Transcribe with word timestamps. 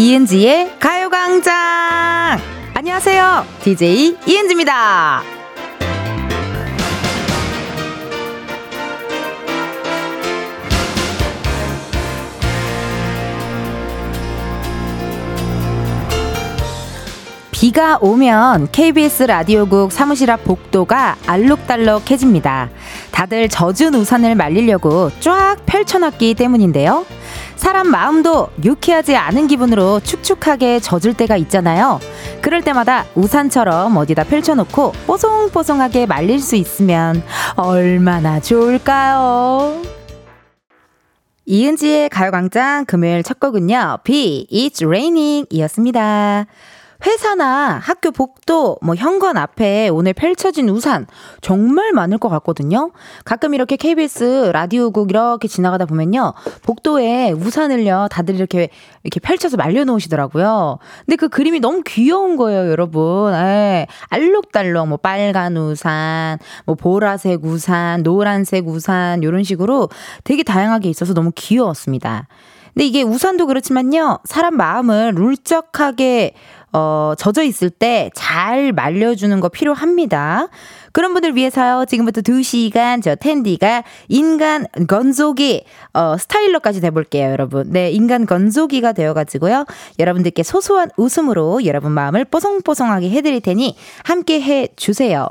이은지의 0.00 0.78
가요광장! 0.80 2.40
안녕하세요. 2.72 3.44
DJ 3.62 4.16
이은지입니다. 4.26 5.22
비가 17.50 17.98
오면 18.00 18.68
KBS 18.72 19.24
라디오국 19.24 19.92
사무실 19.92 20.30
앞 20.30 20.44
복도가 20.44 21.18
알록달록해집니다. 21.26 22.70
다들 23.10 23.50
젖은 23.50 23.94
우산을 23.94 24.34
말리려고 24.34 25.10
쫙 25.20 25.56
펼쳐놨기 25.66 26.32
때문인데요. 26.36 27.04
사람 27.60 27.88
마음도 27.88 28.48
유쾌하지 28.64 29.16
않은 29.16 29.46
기분으로 29.46 30.00
축축하게 30.00 30.80
젖을 30.80 31.12
때가 31.12 31.36
있잖아요. 31.36 32.00
그럴 32.40 32.62
때마다 32.62 33.04
우산처럼 33.14 33.94
어디다 33.98 34.24
펼쳐놓고 34.24 34.92
뽀송뽀송하게 35.06 36.06
말릴 36.06 36.40
수 36.40 36.56
있으면 36.56 37.22
얼마나 37.56 38.40
좋을까요? 38.40 39.82
이은지의 41.44 42.08
가요광장 42.08 42.86
금요일 42.86 43.22
첫 43.22 43.38
곡은요. 43.38 43.98
B, 44.04 44.46
It's 44.50 44.82
Raining 44.82 45.46
이었습니다. 45.50 46.46
회사나 47.06 47.80
학교 47.82 48.10
복도, 48.10 48.76
뭐 48.82 48.94
현관 48.94 49.36
앞에 49.36 49.88
오늘 49.88 50.12
펼쳐진 50.12 50.68
우산 50.68 51.06
정말 51.40 51.92
많을 51.92 52.18
것 52.18 52.28
같거든요. 52.28 52.90
가끔 53.24 53.54
이렇게 53.54 53.76
KBS 53.76 54.50
라디오국 54.52 55.10
이렇게 55.10 55.48
지나가다 55.48 55.86
보면요. 55.86 56.34
복도에 56.62 57.32
우산을요. 57.32 58.08
다들 58.10 58.34
이렇게 58.34 58.68
이렇게 59.02 59.18
펼쳐서 59.20 59.56
말려 59.56 59.84
놓으시더라고요. 59.84 60.78
근데 61.06 61.16
그 61.16 61.28
그림이 61.28 61.60
너무 61.60 61.82
귀여운 61.86 62.36
거예요, 62.36 62.70
여러분. 62.70 63.32
에, 63.34 63.38
예. 63.38 63.86
알록달록 64.08 64.88
뭐 64.88 64.98
빨간 64.98 65.56
우산, 65.56 66.38
뭐 66.66 66.74
보라색 66.74 67.44
우산, 67.44 68.02
노란색 68.02 68.68
우산 68.68 69.22
요런 69.22 69.42
식으로 69.42 69.88
되게 70.24 70.42
다양하게 70.42 70.90
있어서 70.90 71.14
너무 71.14 71.32
귀여웠습니다. 71.34 72.28
근데 72.74 72.86
이게 72.86 73.02
우산도 73.02 73.46
그렇지만요. 73.46 74.20
사람 74.24 74.56
마음을 74.56 75.18
울적하게 75.18 76.34
어, 76.72 77.14
젖어 77.18 77.42
있을 77.42 77.70
때 77.70 78.10
잘 78.14 78.72
말려주는 78.72 79.40
거 79.40 79.48
필요합니다. 79.48 80.48
그런 80.92 81.12
분들 81.12 81.36
위해서요. 81.36 81.84
지금부터 81.86 82.20
2시간 82.20 83.02
저 83.02 83.14
텐디가 83.14 83.84
인간 84.08 84.66
건조기 84.88 85.64
어, 85.94 86.16
스타일러까지 86.16 86.80
돼 86.80 86.90
볼게요, 86.90 87.30
여러분. 87.30 87.70
네, 87.70 87.90
인간 87.90 88.26
건조기가 88.26 88.92
되어 88.92 89.14
가지고요. 89.14 89.64
여러분들께 89.98 90.42
소소한 90.42 90.90
웃음으로 90.96 91.64
여러분 91.64 91.92
마음을 91.92 92.24
뽀송뽀송하게 92.24 93.10
해 93.10 93.22
드릴 93.22 93.40
테니 93.40 93.76
함께 94.04 94.40
해 94.40 94.68
주세요. 94.76 95.28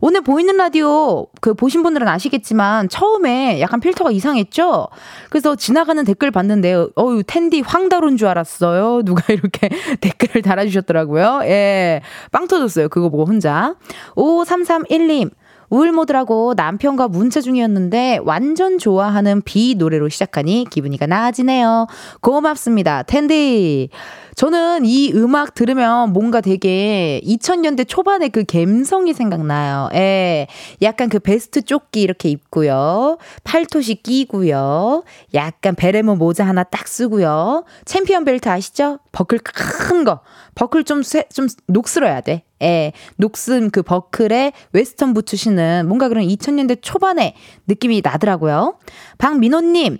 오늘 0.00 0.20
보이는 0.22 0.56
라디오 0.56 1.26
그 1.40 1.54
보신 1.54 1.82
분들은 1.82 2.06
아시겠지만 2.08 2.88
처음에 2.88 3.60
약간 3.60 3.80
필터가 3.80 4.10
이상했죠? 4.10 4.88
그래서 5.30 5.56
지나가는 5.56 6.04
댓글 6.04 6.30
봤는데 6.30 6.86
어유 6.98 7.22
텐디 7.26 7.60
황다룬 7.60 8.16
줄 8.16 8.28
알았어요. 8.28 9.02
누가 9.06 9.22
이렇게 9.32 9.68
댓글을 10.00 10.42
달아 10.42 10.64
주셨더라고요. 10.66 11.40
예. 11.44 12.02
빵 12.30 12.46
터졌어요. 12.48 12.88
그거 12.88 13.08
보고 13.08 13.24
혼자. 13.24 13.74
5331 14.16 15.01
1님, 15.06 15.30
우울모드라고 15.70 16.52
남편과 16.54 17.08
문자 17.08 17.40
중이었는데 17.40 18.20
완전 18.24 18.78
좋아하는 18.78 19.40
비 19.42 19.74
노래로 19.76 20.10
시작하니 20.10 20.66
기분이가 20.70 21.06
나아지네요. 21.06 21.86
고맙습니다. 22.20 23.02
텐디. 23.04 23.88
저는 24.34 24.84
이 24.84 25.12
음악 25.14 25.54
들으면 25.54 26.12
뭔가 26.12 26.40
되게 26.40 27.20
2000년대 27.24 27.86
초반의 27.86 28.30
그 28.30 28.44
감성이 28.44 29.12
생각나요. 29.12 29.88
예. 29.94 30.46
약간 30.80 31.08
그 31.08 31.18
베스트 31.18 31.62
조끼 31.62 32.02
이렇게 32.02 32.28
입고요. 32.30 33.18
팔토시 33.44 33.96
끼고요. 33.96 35.04
약간 35.34 35.74
베레모 35.74 36.16
모자 36.16 36.46
하나 36.46 36.62
딱 36.62 36.88
쓰고요. 36.88 37.64
챔피언 37.84 38.24
벨트 38.24 38.48
아시죠? 38.48 38.98
버클 39.12 39.38
큰 39.38 40.04
거. 40.04 40.20
버클 40.54 40.84
좀, 40.84 41.02
쇠, 41.02 41.24
좀 41.32 41.46
녹슬어야 41.66 42.20
돼. 42.22 42.44
예. 42.62 42.92
녹슨 43.16 43.70
그 43.70 43.82
버클에 43.82 44.52
웨스턴 44.72 45.14
신은 45.26 45.86
뭔가 45.86 46.08
그런 46.08 46.24
2000년대 46.24 46.78
초반의 46.80 47.34
느낌이 47.66 48.00
나더라고요. 48.02 48.78
박민호님. 49.18 49.98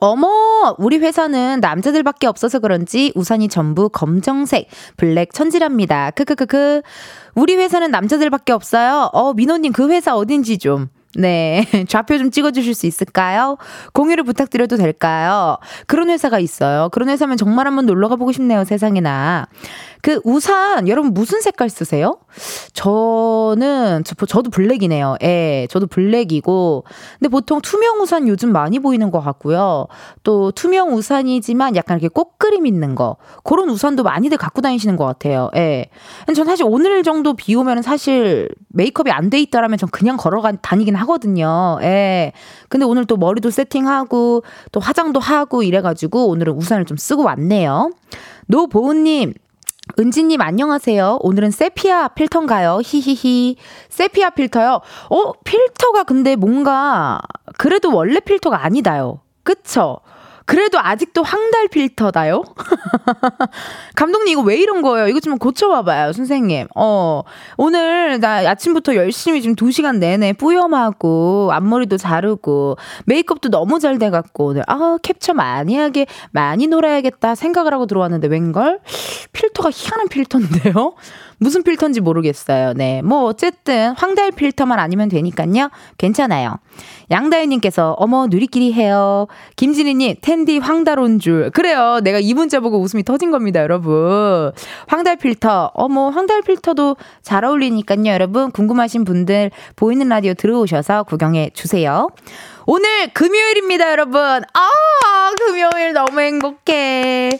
어머, 0.00 0.74
우리 0.78 0.98
회사는 0.98 1.60
남자들밖에 1.60 2.26
없어서 2.26 2.58
그런지 2.58 3.12
우산이 3.14 3.48
전부 3.48 3.88
검정색, 3.88 4.68
블랙 4.96 5.32
천지랍니다. 5.32 6.10
크크크크. 6.10 6.82
우리 7.34 7.56
회사는 7.56 7.90
남자들밖에 7.90 8.52
없어요. 8.52 9.10
어, 9.12 9.34
민호님 9.34 9.72
그 9.72 9.88
회사 9.90 10.16
어딘지 10.16 10.58
좀. 10.58 10.88
네. 11.16 11.64
좌표 11.88 12.18
좀 12.18 12.30
찍어주실 12.30 12.74
수 12.74 12.86
있을까요? 12.86 13.56
공유를 13.94 14.24
부탁드려도 14.24 14.76
될까요? 14.76 15.56
그런 15.86 16.10
회사가 16.10 16.38
있어요. 16.38 16.90
그런 16.90 17.08
회사면 17.08 17.36
정말 17.36 17.66
한번 17.66 17.86
놀러 17.86 18.08
가보고 18.08 18.32
싶네요, 18.32 18.64
세상에나. 18.64 19.46
그 20.06 20.20
우산 20.22 20.86
여러분 20.86 21.12
무슨 21.12 21.40
색깔 21.40 21.68
쓰세요? 21.68 22.18
저는 22.74 24.04
저, 24.04 24.14
저도 24.14 24.50
블랙이네요. 24.50 25.16
예, 25.24 25.66
저도 25.68 25.88
블랙이고 25.88 26.84
근데 27.18 27.28
보통 27.28 27.60
투명 27.60 28.00
우산 28.00 28.28
요즘 28.28 28.52
많이 28.52 28.78
보이는 28.78 29.10
것 29.10 29.18
같고요. 29.18 29.88
또 30.22 30.52
투명 30.52 30.94
우산이지만 30.94 31.74
약간 31.74 31.98
이렇게 31.98 32.06
꽃그림 32.06 32.66
있는 32.66 32.94
거 32.94 33.16
그런 33.42 33.68
우산도 33.68 34.04
많이들 34.04 34.38
갖고 34.38 34.60
다니시는 34.60 34.94
것 34.94 35.04
같아요. 35.06 35.50
예. 35.56 35.86
전 36.36 36.46
사실 36.46 36.66
오늘 36.68 37.02
정도 37.02 37.34
비 37.34 37.56
오면 37.56 37.82
사실 37.82 38.48
메이크업이 38.68 39.10
안 39.10 39.28
돼 39.28 39.40
있다라면 39.40 39.76
전 39.76 39.88
그냥 39.90 40.16
걸어 40.16 40.40
다니긴 40.62 40.94
하거든요. 40.94 41.80
예. 41.82 42.30
근데 42.68 42.86
오늘 42.86 43.06
또 43.06 43.16
머리도 43.16 43.50
세팅하고 43.50 44.44
또 44.70 44.78
화장도 44.78 45.18
하고 45.18 45.64
이래가지고 45.64 46.28
오늘은 46.28 46.52
우산을 46.52 46.84
좀 46.84 46.96
쓰고 46.96 47.24
왔네요. 47.24 47.90
노보은님 48.46 49.34
은지님 49.98 50.40
안녕하세요. 50.42 51.18
오늘은 51.22 51.52
세피아 51.52 52.08
필터인가요? 52.08 52.80
히히히. 52.84 53.56
세피아 53.88 54.30
필터요? 54.30 54.80
어, 55.10 55.32
필터가 55.44 56.02
근데 56.02 56.34
뭔가, 56.36 57.20
그래도 57.56 57.94
원래 57.94 58.20
필터가 58.20 58.64
아니다요. 58.64 59.20
그쵸? 59.42 60.00
그래도 60.46 60.78
아직도 60.78 61.24
황달 61.24 61.66
필터다요? 61.66 62.44
감독님 63.96 64.32
이거 64.32 64.42
왜 64.42 64.56
이런 64.56 64.80
거예요? 64.80 65.08
이거 65.08 65.18
좀 65.18 65.38
고쳐봐봐요, 65.38 66.12
선생님. 66.12 66.68
어, 66.76 67.22
오늘 67.56 68.20
나 68.20 68.48
아침부터 68.48 68.94
열심히 68.94 69.42
지금 69.42 69.56
2시간 69.56 69.98
내내 69.98 70.32
뿌염하고 70.34 71.50
앞머리도 71.52 71.96
자르고 71.96 72.76
메이크업도 73.06 73.50
너무 73.50 73.80
잘 73.80 73.98
돼갖고 73.98 74.46
오늘 74.46 74.62
아 74.68 74.98
캡처 75.02 75.34
많이 75.34 75.76
하게 75.76 76.06
많이 76.30 76.68
놀아야겠다 76.68 77.34
생각을 77.34 77.74
하고 77.74 77.86
들어왔는데 77.86 78.28
웬걸? 78.28 78.80
필터가 79.32 79.70
희한한 79.72 80.08
필터인데요? 80.08 80.94
무슨 81.38 81.62
필터인지 81.62 82.00
모르겠어요. 82.00 82.72
네. 82.74 83.02
뭐, 83.02 83.24
어쨌든, 83.24 83.92
황달 83.96 84.30
필터만 84.30 84.78
아니면 84.78 85.08
되니까요. 85.08 85.70
괜찮아요. 85.98 86.58
양다현님께서, 87.10 87.92
어머, 87.98 88.26
누리끼리 88.26 88.72
해요. 88.72 89.26
김진희 89.56 89.94
님, 89.94 90.14
텐디 90.20 90.58
황달 90.58 90.98
온 90.98 91.18
줄. 91.18 91.50
그래요. 91.50 92.00
내가 92.02 92.18
이 92.18 92.34
문자 92.34 92.60
보고 92.60 92.80
웃음이 92.80 93.02
터진 93.04 93.30
겁니다, 93.30 93.60
여러분. 93.60 94.52
황달 94.86 95.16
필터. 95.16 95.72
어머, 95.74 96.08
황달 96.08 96.42
필터도 96.42 96.96
잘 97.22 97.44
어울리니까요, 97.44 98.06
여러분. 98.06 98.50
궁금하신 98.50 99.04
분들, 99.04 99.50
보이는 99.76 100.08
라디오 100.08 100.34
들어오셔서 100.34 101.04
구경해 101.04 101.50
주세요. 101.54 102.08
오늘 102.66 103.08
금요일입니다, 103.12 103.90
여러분. 103.90 104.20
아, 104.20 105.30
금요일 105.38 105.92
너무 105.92 106.20
행복해. 106.20 107.30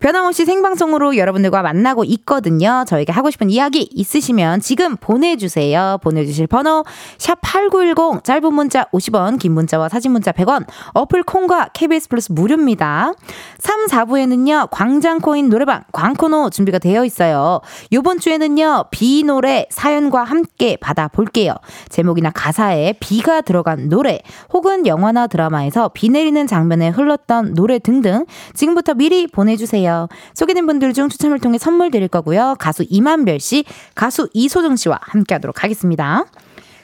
변함없이 0.00 0.44
생방송으로 0.44 1.16
여러분들과 1.16 1.62
만나고 1.62 2.04
있거든요. 2.04 2.84
저에게 2.86 3.12
하고 3.12 3.30
싶은 3.30 3.50
이야기 3.50 3.88
있으시면 3.90 4.60
지금 4.60 4.96
보내주세요. 4.96 5.98
보내주실 6.02 6.46
번호 6.46 6.84
샵8910 7.18 8.22
짧은 8.22 8.52
문자 8.52 8.84
50원 8.84 9.38
긴 9.38 9.52
문자와 9.52 9.88
사진 9.88 10.12
문자 10.12 10.30
100원 10.30 10.66
어플 10.94 11.24
콩과 11.24 11.70
KBS 11.72 12.08
플러스 12.08 12.32
무료입니다. 12.32 13.12
3, 13.58 13.86
4부에는요. 13.86 14.68
광장코인 14.70 15.48
노래방 15.48 15.82
광코노 15.92 16.50
준비가 16.50 16.78
되어 16.78 17.04
있어요. 17.04 17.60
요번 17.92 18.20
주에는요. 18.20 18.84
비 18.90 19.24
노래 19.24 19.66
사연과 19.70 20.22
함께 20.22 20.76
받아볼게요. 20.76 21.54
제목이나 21.88 22.30
가사에 22.30 22.94
비가 23.00 23.40
들어간 23.40 23.88
노래 23.88 24.20
혹은 24.52 24.86
영화나 24.86 25.26
드라마에서 25.26 25.90
비 25.92 26.08
내리는 26.08 26.46
장면에 26.46 26.88
흘렀던 26.90 27.54
노래 27.54 27.78
등등 27.78 28.26
지금부터 28.54 28.94
미리 28.94 29.26
보내주세요. 29.26 29.87
주세요. 29.88 30.08
소개된 30.34 30.66
분들 30.66 30.92
중 30.92 31.08
추첨을 31.08 31.38
통해 31.40 31.56
선물 31.58 31.90
드릴 31.90 32.08
거고요. 32.08 32.56
가수 32.58 32.84
이만별 32.88 33.40
씨, 33.40 33.64
가수 33.94 34.28
이소정 34.34 34.76
씨와 34.76 34.98
함께 35.00 35.34
하도록 35.34 35.64
하겠습니다. 35.64 36.24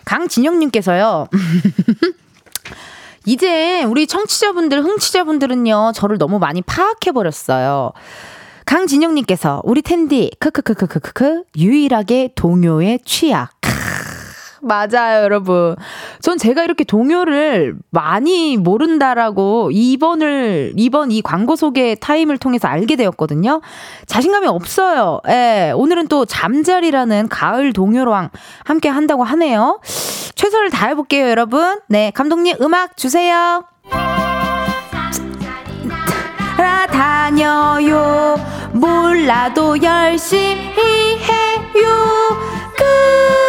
강진영님께서요. 0.06 1.28
이제 3.26 3.84
우리 3.84 4.06
청취자분들, 4.06 4.82
흥취자분들은요, 4.82 5.92
저를 5.94 6.18
너무 6.18 6.38
많이 6.38 6.62
파악해버렸어요. 6.62 7.92
강진영님께서 8.66 9.60
우리 9.64 9.82
텐디 9.82 10.30
크크크크크크크 10.38 11.44
유일하게 11.56 12.30
동요의 12.34 13.00
취약. 13.04 13.53
맞아요, 14.64 15.22
여러분. 15.22 15.76
전 16.20 16.38
제가 16.38 16.64
이렇게 16.64 16.84
동요를 16.84 17.76
많이 17.90 18.56
모른다라고 18.56 19.70
이번을, 19.72 20.72
이번 20.76 21.10
이 21.10 21.22
광고 21.22 21.56
소개 21.56 21.94
타임을 21.94 22.38
통해서 22.38 22.68
알게 22.68 22.96
되었거든요. 22.96 23.60
자신감이 24.06 24.46
없어요. 24.46 25.20
예, 25.28 25.72
오늘은 25.74 26.08
또 26.08 26.24
잠자리라는 26.24 27.28
가을 27.28 27.72
동요랑 27.72 28.30
함께 28.64 28.88
한다고 28.88 29.24
하네요. 29.24 29.80
최선을 30.34 30.70
다해볼게요, 30.70 31.28
여러분. 31.28 31.78
네, 31.88 32.10
감독님 32.14 32.56
음악 32.60 32.96
주세요. 32.96 33.64
다녀요. 36.94 38.36
몰라도 38.72 39.80
열심히 39.82 41.18
해요. 41.18 41.88
그 42.76 43.43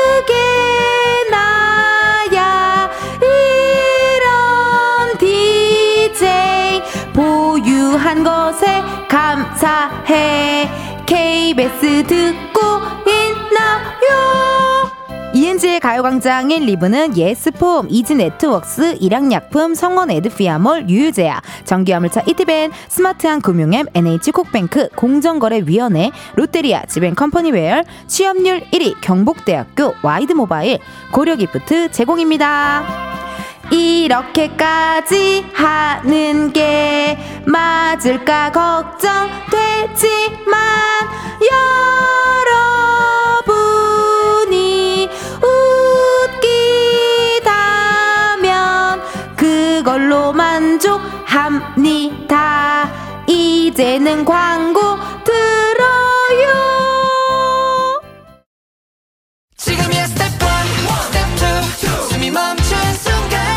KBS 11.45 12.07
듣고 12.07 12.59
있나요? 13.05 14.89
이은지의 15.35 15.79
가요광장 15.79 16.49
1, 16.49 16.65
2부는 16.65 17.15
예스폼, 17.15 17.85
이지네트웍스, 17.87 18.97
일양약품, 18.99 19.75
성원 19.75 20.09
에드피아몰, 20.09 20.89
유유제야, 20.89 21.39
전기화물차 21.65 22.23
이티벤, 22.25 22.71
스마트한 22.87 23.41
금융앱, 23.41 23.89
NH콕뱅크, 23.93 24.89
공정거래위원회, 24.95 26.09
롯데리아, 26.33 26.85
지벤컴퍼니웨어, 26.87 27.83
취업률 28.07 28.61
1위, 28.71 28.95
경북대학교, 29.01 29.93
와이드모바일, 30.01 30.79
고려기프트 31.11 31.91
제공입니다. 31.91 33.14
이렇게까지 33.71 35.45
하는 35.53 36.53
게 36.53 37.17
맞을까 37.45 38.51
걱정되지만 38.51 39.15
여러분이 43.47 45.09
웃기다면 47.41 49.01
그걸로 49.35 50.31
만족합니다. 50.33 51.25
이제는 53.27 54.23
광고 54.25 54.79
들어요. 55.23 56.53
지금이야 59.57 60.05
스텝 60.07 60.25
1, 60.33 60.37
스텝 61.01 61.27
2, 61.43 62.13
숨이 62.13 62.29
멈춘 62.31 62.75
낮은 63.05 63.54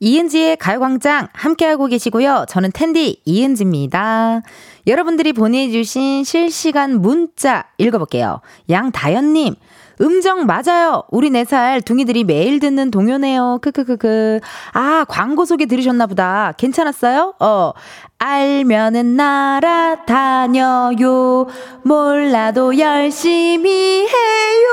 이은지의 0.00 0.56
가요광장 0.58 1.28
함께하고 1.32 1.86
계시고요. 1.86 2.44
저는 2.48 2.70
텐디 2.72 3.20
이은지입니다. 3.24 4.42
여러분들이 4.86 5.32
보내주신 5.32 6.24
실시간 6.24 7.00
문자 7.00 7.64
읽어볼게요. 7.78 8.40
양다연님, 8.68 9.54
음정 10.00 10.44
맞아요. 10.46 11.04
우리 11.10 11.30
4살 11.30 11.84
둥이들이 11.84 12.24
매일 12.24 12.60
듣는 12.60 12.90
동요네요. 12.90 13.60
크크크크. 13.62 14.40
아, 14.74 15.06
광고 15.08 15.44
소개 15.46 15.66
들으셨나 15.66 16.06
보다. 16.06 16.52
괜찮았어요? 16.58 17.34
어. 17.40 17.72
알면은 18.18 19.16
날아다녀요. 19.16 20.96
몰라도 21.82 22.78
열심히 22.78 24.00
해요. 24.06 24.68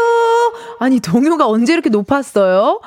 아니, 0.80 1.00
동요가 1.00 1.48
언제 1.48 1.74
이렇게 1.74 1.90
높았어요? 1.90 2.80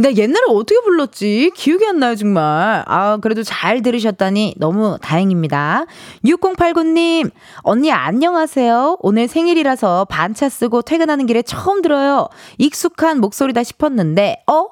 나 0.00 0.10
옛날에 0.14 0.44
어떻게 0.48 0.80
불렀지? 0.80 1.52
기억이 1.54 1.86
안 1.86 1.98
나요, 1.98 2.16
정말. 2.16 2.84
아, 2.86 3.18
그래도 3.20 3.42
잘 3.42 3.82
들으셨다니 3.82 4.54
너무 4.56 4.96
다행입니다. 5.02 5.84
6089님, 6.24 7.30
언니 7.58 7.92
안녕하세요. 7.92 8.96
오늘 9.00 9.28
생일이라서 9.28 10.06
반차 10.06 10.48
쓰고 10.48 10.80
퇴근하는 10.80 11.26
길에 11.26 11.42
처음 11.42 11.82
들어요. 11.82 12.30
익숙한 12.56 13.20
목소리다 13.20 13.62
싶었는데, 13.62 14.42
어? 14.46 14.68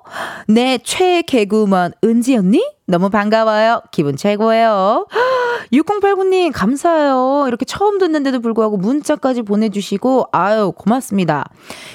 내 0.47 0.79
최애 0.79 1.23
개구먼 1.23 1.93
은지 2.05 2.35
언니? 2.35 2.78
너무 2.89 3.11
반가워요. 3.11 3.83
기분 3.91 4.17
최고예요. 4.17 5.07
6089님, 5.75 6.53
감사해요. 6.55 7.45
이렇게 7.47 7.67
처음 7.67 7.99
듣는데도 7.99 8.41
불구하고 8.41 8.79
문자까지 8.79 9.43
보내주시고, 9.43 10.29
아유, 10.33 10.73
고맙습니다. 10.75 11.45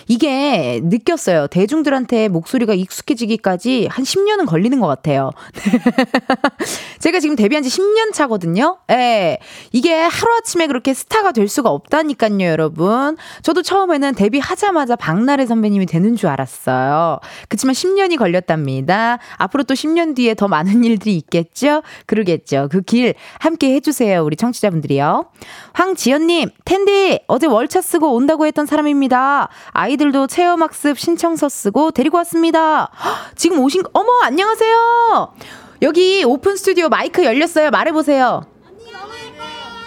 이게 0.07 0.79
느꼈어요. 0.83 1.47
대중들한테 1.47 2.27
목소리가 2.27 2.75
익숙해지기까지 2.75 3.87
한 3.89 4.05
10년은 4.05 4.45
걸리는 4.45 4.79
것 4.79 4.85
같아요. 4.85 5.31
제가 6.99 7.19
지금 7.19 7.35
데뷔한 7.35 7.63
지 7.63 7.69
10년 7.69 8.13
차거든요. 8.13 8.77
예. 8.91 9.39
이게 9.71 9.95
하루아침에 9.99 10.67
그렇게 10.67 10.93
스타가 10.93 11.31
될 11.31 11.47
수가 11.47 11.71
없다니까요, 11.71 12.41
여러분. 12.41 13.17
저도 13.41 13.63
처음에는 13.63 14.13
데뷔하자마자 14.13 14.95
박나래 14.95 15.47
선배님이 15.47 15.87
되는 15.87 16.15
줄 16.15 16.29
알았어요. 16.29 17.19
그치만 17.49 17.73
10년이 17.73 18.19
걸렸답니다. 18.19 19.17
앞으로 19.37 19.63
또 19.63 19.73
10년 19.73 20.15
뒤에 20.15 20.35
더 20.35 20.47
많은 20.47 20.82
일들이 20.83 21.15
있겠죠? 21.17 21.81
그러겠죠. 22.05 22.67
그 22.71 22.81
길 22.81 23.13
함께 23.39 23.73
해주세요. 23.75 24.23
우리 24.23 24.35
청취자분들이요. 24.35 25.25
황지연님, 25.73 26.49
텐디, 26.65 27.19
어제 27.27 27.47
월차 27.47 27.81
쓰고 27.81 28.13
온다고 28.13 28.45
했던 28.45 28.65
사람입니다. 28.65 29.49
아이들도 29.71 30.27
체험학습 30.27 30.99
신청서 30.99 31.49
쓰고 31.49 31.91
데리고 31.91 32.17
왔습니다. 32.17 32.89
지금 33.35 33.59
오신, 33.59 33.83
어머, 33.93 34.09
안녕하세요. 34.23 35.33
여기 35.81 36.23
오픈 36.23 36.55
스튜디오 36.55 36.89
마이크 36.89 37.23
열렸어요. 37.23 37.71
말해보세요. 37.71 38.43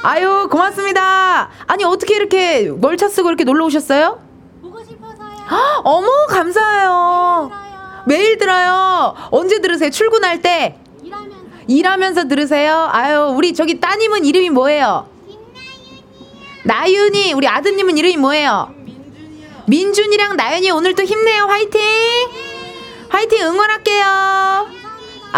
아유, 0.03 0.49
고맙습니다. 0.51 1.51
아니, 1.67 1.85
어떻게 1.85 2.15
이렇게 2.17 2.69
월차 2.69 3.09
쓰고 3.09 3.29
이렇게 3.29 3.45
놀러 3.45 3.65
오셨어요? 3.67 4.21
보고 4.63 4.79
싶어서요. 4.85 5.47
어머, 5.85 6.09
감사해요. 6.29 7.51
매일 8.07 8.39
들어요. 8.39 9.15
언제 9.31 9.61
들으세요? 9.61 9.91
출근할 9.91 10.41
때? 10.43 10.79
일하면서. 11.69 12.29
들으세요? 12.29 12.89
아유, 12.93 13.33
우리 13.37 13.55
저기 13.55 13.81
따님은 13.81 14.25
이름이 14.25 14.51
뭐예요? 14.51 15.09
나윤이. 16.65 17.33
우리 17.35 17.47
아드님은 17.47 17.97
이름이 17.99 18.17
뭐예요? 18.17 18.75
민준이랑 19.67 20.37
나윤이 20.37 20.71
오늘 20.71 20.95
도 20.95 21.03
힘내요. 21.03 21.45
화이팅! 21.45 21.81
화이팅 23.09 23.47
응원할게요. 23.47 24.86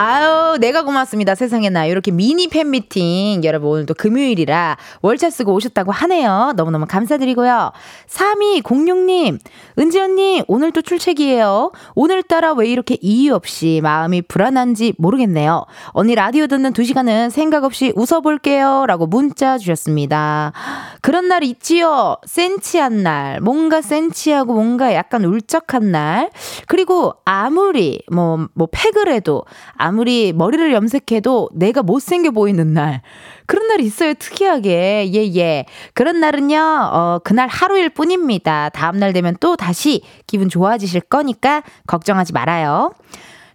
아유, 0.00 0.58
내가 0.60 0.84
고맙습니다. 0.84 1.34
세상에 1.34 1.70
나. 1.70 1.84
이렇게 1.84 2.12
미니 2.12 2.46
팬미팅. 2.46 3.42
여러분, 3.42 3.70
오늘 3.70 3.84
또 3.84 3.94
금요일이라 3.94 4.76
월차 5.02 5.28
쓰고 5.28 5.52
오셨다고 5.54 5.90
하네요. 5.90 6.52
너무너무 6.54 6.86
감사드리고요. 6.86 7.72
3206님, 8.06 9.40
은지 9.76 9.98
언니, 9.98 10.44
오늘 10.46 10.70
또 10.70 10.82
출첵이에요. 10.82 11.72
오늘따라 11.96 12.52
왜 12.52 12.68
이렇게 12.68 12.96
이유 13.00 13.34
없이 13.34 13.80
마음이 13.82 14.22
불안한지 14.22 14.94
모르겠네요. 14.98 15.66
언니 15.88 16.14
라디오 16.14 16.46
듣는 16.46 16.74
두 16.74 16.84
시간은 16.84 17.30
생각 17.30 17.64
없이 17.64 17.92
웃어볼게요. 17.96 18.84
라고 18.86 19.08
문자 19.08 19.58
주셨습니다. 19.58 20.52
그런 21.00 21.26
날 21.26 21.42
있지요. 21.42 22.18
센치한 22.24 23.02
날. 23.02 23.40
뭔가 23.40 23.82
센치하고 23.82 24.54
뭔가 24.54 24.94
약간 24.94 25.24
울적한 25.24 25.90
날. 25.90 26.30
그리고 26.68 27.14
아무리 27.24 28.00
뭐, 28.12 28.46
뭐 28.54 28.68
팩을 28.70 29.12
해도 29.12 29.42
아무리 29.88 30.34
머리를 30.34 30.72
염색해도 30.72 31.50
내가 31.54 31.82
못생겨 31.82 32.30
보이는 32.30 32.74
날. 32.74 33.00
그런 33.46 33.68
날이 33.68 33.84
있어요, 33.84 34.12
특이하게. 34.12 35.10
예, 35.14 35.36
예. 35.36 35.64
그런 35.94 36.20
날은요, 36.20 36.58
어, 36.92 37.20
그날 37.24 37.48
하루일 37.48 37.88
뿐입니다. 37.88 38.68
다음날 38.68 39.14
되면 39.14 39.34
또 39.40 39.56
다시 39.56 40.02
기분 40.26 40.50
좋아지실 40.50 41.00
거니까 41.00 41.62
걱정하지 41.86 42.34
말아요. 42.34 42.92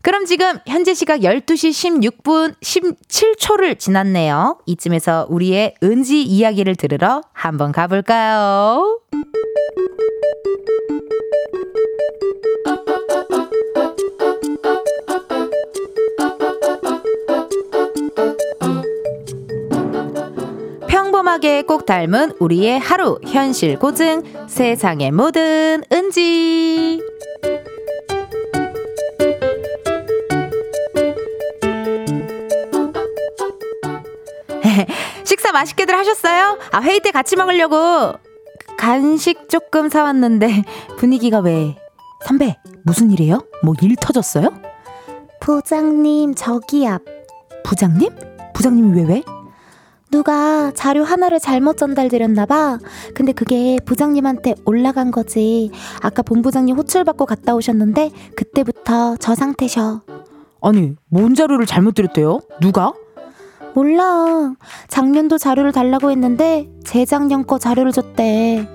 그럼 0.02 0.26
지금 0.26 0.58
현재 0.66 0.96
시각 0.96 1.22
12시 1.22 1.70
16분 2.24 2.56
17초를 2.60 3.78
지났네요. 3.78 4.58
이쯤에서 4.66 5.28
우리의 5.30 5.76
은지 5.84 6.24
이야기를 6.24 6.76
들으러 6.76 7.22
한번 7.32 7.72
가볼까요? 7.72 9.00
꼼꼼하게 21.34 21.64
꼭 21.64 21.86
닮은 21.86 22.34
우리의 22.40 22.80
하루 22.80 23.18
현실 23.26 23.80
고증 23.80 24.22
세상의 24.48 25.12
모든 25.12 25.84
은지 25.92 27.00
식사 35.24 35.52
맛있게들 35.52 35.96
하셨어요? 35.96 36.58
아 36.72 36.82
회의 36.82 37.00
때 37.00 37.12
같이 37.12 37.36
먹으려고 37.36 38.14
간식 38.78 39.50
조금 39.50 39.90
사왔는데 39.90 40.64
분위기가 40.98 41.40
왜 41.40 41.76
선배 42.26 42.58
무슨 42.84 43.12
일이에요? 43.12 43.40
뭐 43.64 43.74
일 43.82 43.96
터졌어요? 43.96 44.50
부장님 45.42 46.36
저기 46.36 46.88
앞 46.88 47.02
부장님? 47.64 48.10
부장님이 48.54 49.02
왜 49.02 49.16
왜? 49.16 49.24
누가 50.14 50.72
자료 50.76 51.04
하나를 51.04 51.40
잘못 51.40 51.76
전달드렸나봐. 51.76 52.78
근데 53.16 53.32
그게 53.32 53.80
부장님한테 53.84 54.54
올라간 54.64 55.10
거지. 55.10 55.72
아까 56.04 56.22
본부장님 56.22 56.78
호출받고 56.78 57.26
갔다 57.26 57.56
오셨는데 57.56 58.12
그때부터 58.36 59.18
저 59.18 59.34
상태셔. 59.34 60.02
아니, 60.62 60.96
뭔 61.10 61.34
자료를 61.34 61.66
잘못 61.66 61.96
드렸대요? 61.96 62.42
누가? 62.62 62.94
몰라. 63.74 64.54
작년도 64.88 65.40
자료를 65.40 65.72
달라고 65.72 66.12
했는데 66.12 66.70
재작년 66.84 67.48
거 67.48 67.58
자료를 67.58 67.92
줬대. 67.92 68.70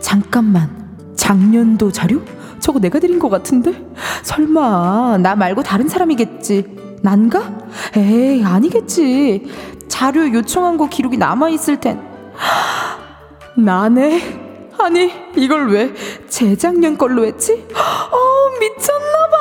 잠깐만. 0.00 0.96
작년도 1.16 1.92
자료? 1.92 2.22
저거 2.60 2.78
내가 2.78 2.98
드린 2.98 3.18
것 3.18 3.28
같은데? 3.28 3.74
설마 4.22 5.18
나 5.18 5.36
말고 5.36 5.62
다른 5.62 5.86
사람이겠지. 5.86 6.80
난가? 7.02 7.60
에이, 7.96 8.44
아니겠지. 8.44 9.46
자료 9.90 10.32
요청한 10.32 10.76
거 10.78 10.88
기록이 10.88 11.18
남아있을 11.18 11.80
텐. 11.80 12.00
나네? 13.56 14.70
아니, 14.78 15.12
이걸 15.36 15.70
왜 15.70 15.92
재작년 16.28 16.96
걸로 16.96 17.26
했지? 17.26 17.66
어, 17.74 18.58
미쳤나봐. 18.58 19.36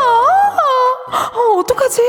어, 1.36 1.60
어떡하지? 1.60 2.02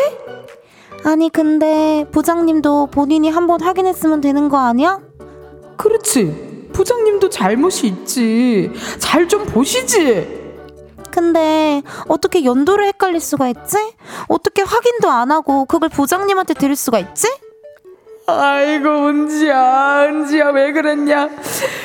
아니, 1.04 1.28
근데 1.30 2.04
부장님도 2.10 2.88
본인이 2.88 3.28
한번 3.30 3.60
확인했으면 3.62 4.20
되는 4.20 4.48
거 4.48 4.58
아니야? 4.58 4.98
그렇지. 5.76 6.68
부장님도 6.72 7.28
잘못이 7.30 7.86
있지. 7.86 8.72
잘 8.98 9.28
좀 9.28 9.44
보시지. 9.44 10.40
근데 11.10 11.82
어떻게 12.08 12.44
연도를 12.44 12.86
헷갈릴 12.86 13.20
수가 13.20 13.48
있지? 13.48 13.76
어떻게 14.28 14.62
확인도 14.62 15.10
안 15.10 15.30
하고 15.32 15.64
그걸 15.64 15.88
부장님한테 15.88 16.54
드릴 16.54 16.76
수가 16.76 16.98
있지? 17.00 17.28
아이고 18.38 19.08
은지야 19.08 20.06
은지야 20.08 20.50
왜 20.50 20.72
그랬냐 20.72 21.28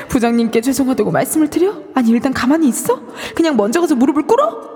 부장님께 0.10 0.62
죄송하다고 0.62 1.12
말씀을 1.12 1.50
드려? 1.50 1.74
아니 1.94 2.10
일단 2.12 2.34
가만히 2.34 2.68
있어? 2.68 3.02
그냥 3.36 3.58
먼저 3.58 3.82
가서 3.82 3.96
무릎을 3.96 4.24
꿇어? 4.28 4.76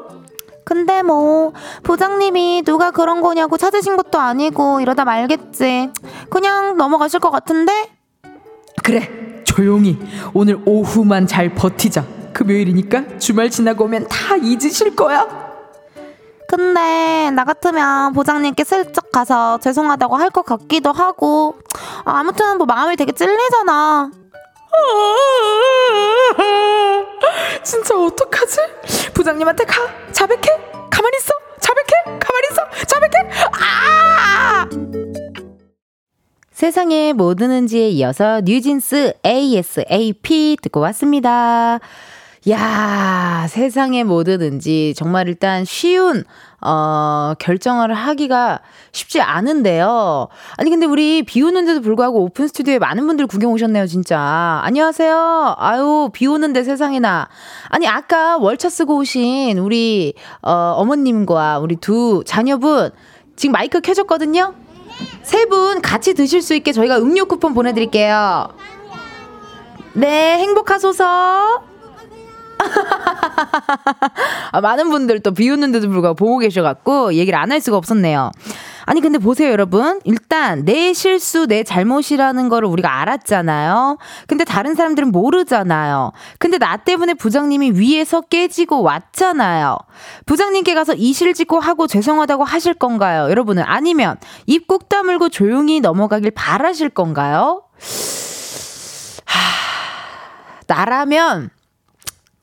근데 0.65 1.01
뭐 1.01 1.53
부장님이 1.83 2.63
누가 2.63 2.91
그런 2.91 3.21
거냐고 3.21 3.57
찾으신 3.57 3.97
것도 3.97 4.19
아니고 4.19 4.81
이러다 4.81 5.03
말겠지 5.05 5.89
그냥 6.29 6.77
넘어가실 6.77 7.19
것 7.19 7.31
같은데? 7.31 7.89
그래 8.83 9.09
조용히 9.43 9.97
오늘 10.33 10.61
오후만 10.65 11.25
잘 11.25 11.55
버티자 11.55 12.05
금요일이니까 12.33 13.17
주말 13.17 13.49
지나고 13.49 13.85
오면 13.85 14.07
다 14.07 14.35
잊으실 14.37 14.95
거야. 14.95 15.48
근데 16.49 17.29
나 17.31 17.43
같으면 17.45 18.13
보장님께 18.13 18.63
슬쩍 18.63 19.11
가서 19.11 19.59
죄송하다고 19.59 20.15
할 20.17 20.29
것 20.31 20.43
같기도 20.45 20.91
하고 20.91 21.55
아무튼 22.05 22.57
뭐 22.57 22.65
마음이 22.65 22.95
되게 22.95 23.11
찔리잖아. 23.11 24.09
진짜 27.63 27.95
어떡하지? 27.95 28.57
부장님한테 29.13 29.65
가 29.65 29.81
자백해 30.11 30.41
가만히 30.89 31.17
있어 31.17 31.31
자백해 31.59 32.19
가만히 32.19 32.47
있어 32.51 32.63
자백해 32.87 33.29
아! 33.53 34.67
세상의 36.51 37.13
모든 37.13 37.51
은지에 37.51 37.89
이어서 37.89 38.41
뉴진스 38.41 39.13
ASAP 39.25 40.57
듣고 40.61 40.79
왔습니다. 40.81 41.79
야, 42.47 43.47
세상에 43.49 44.05
뭐 44.05 44.23
드든지 44.23 44.93
정말 44.95 45.27
일단 45.27 45.65
쉬운 45.65 46.23
어, 46.61 47.33
결정을 47.37 47.93
하기가 47.93 48.61
쉽지 48.93 49.21
않은데요. 49.21 50.29
아니, 50.57 50.69
근데 50.69 50.85
우리 50.85 51.23
비 51.23 51.41
오는데도 51.41 51.81
불구하고 51.81 52.23
오픈 52.23 52.47
스튜디오에 52.47 52.79
많은 52.79 53.05
분들 53.07 53.27
구경 53.27 53.51
오셨네요, 53.51 53.87
진짜. 53.87 54.61
안녕하세요. 54.63 55.55
아유, 55.57 56.09
비 56.13 56.27
오는데 56.27 56.63
세상에나. 56.63 57.27
아니, 57.67 57.87
아까 57.87 58.37
월차 58.37 58.69
쓰고 58.69 58.97
오신 58.97 59.57
우리, 59.57 60.13
어, 60.41 60.73
어머님과 60.77 61.59
우리 61.59 61.75
두 61.75 62.23
자녀분, 62.25 62.91
지금 63.35 63.51
마이크 63.53 63.81
켜졌거든요? 63.81 64.53
세 65.23 65.45
분 65.45 65.81
같이 65.81 66.13
드실 66.13 66.41
수 66.41 66.55
있게 66.55 66.71
저희가 66.71 66.97
음료 66.97 67.25
쿠폰 67.25 67.53
보내드릴게요. 67.53 68.49
네, 69.93 70.37
행복하소서. 70.39 71.68
아, 74.51 74.61
많은 74.61 74.89
분들 74.89 75.21
또 75.21 75.31
비웃는데도 75.33 75.87
불구하고 75.89 76.15
보고 76.15 76.37
계셔갖고 76.39 77.13
얘기를 77.13 77.37
안 77.37 77.49
할 77.49 77.61
수가 77.61 77.77
없었네요. 77.77 78.31
아니 78.85 79.01
근데 79.01 79.17
보세요 79.17 79.51
여러분. 79.51 79.99
일단 80.03 80.65
내 80.65 80.93
실수 80.93 81.47
내 81.47 81.63
잘못이라는 81.63 82.47
거를 82.49 82.67
우리가 82.69 83.01
알았잖아요. 83.01 83.97
근데 84.27 84.43
다른 84.43 84.75
사람들은 84.75 85.11
모르잖아요. 85.11 86.11
근데 86.37 86.57
나 86.59 86.77
때문에 86.77 87.15
부장님이 87.15 87.71
위에서 87.71 88.21
깨지고 88.21 88.83
왔잖아요. 88.83 89.77
부장님께 90.27 90.75
가서 90.75 90.93
이실직고 90.93 91.59
하고 91.59 91.87
죄송하다고 91.87 92.43
하실 92.43 92.73
건가요 92.75 93.29
여러분은? 93.31 93.63
아니면 93.65 94.17
입 94.45 94.67
꾹 94.67 94.87
다물고 94.89 95.29
조용히 95.29 95.79
넘어가길 95.79 96.29
바라실 96.31 96.89
건가요? 96.89 97.63
하... 99.25 99.39
나라면 100.67 101.49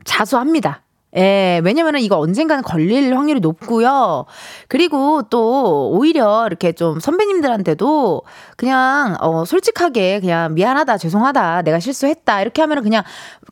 자수합니다. 0.06 0.85
예, 1.16 1.60
왜냐면은 1.64 2.00
이거 2.00 2.18
언젠가는 2.18 2.62
걸릴 2.62 3.16
확률이 3.16 3.40
높고요. 3.40 4.26
그리고 4.68 5.22
또 5.30 5.90
오히려 5.90 6.46
이렇게 6.46 6.72
좀 6.72 7.00
선배님들한테도 7.00 8.22
그냥 8.56 9.16
어 9.20 9.44
솔직하게 9.46 10.20
그냥 10.20 10.54
미안하다, 10.54 10.98
죄송하다, 10.98 11.62
내가 11.62 11.80
실수했다 11.80 12.42
이렇게 12.42 12.60
하면은 12.62 12.82
그냥 12.82 13.02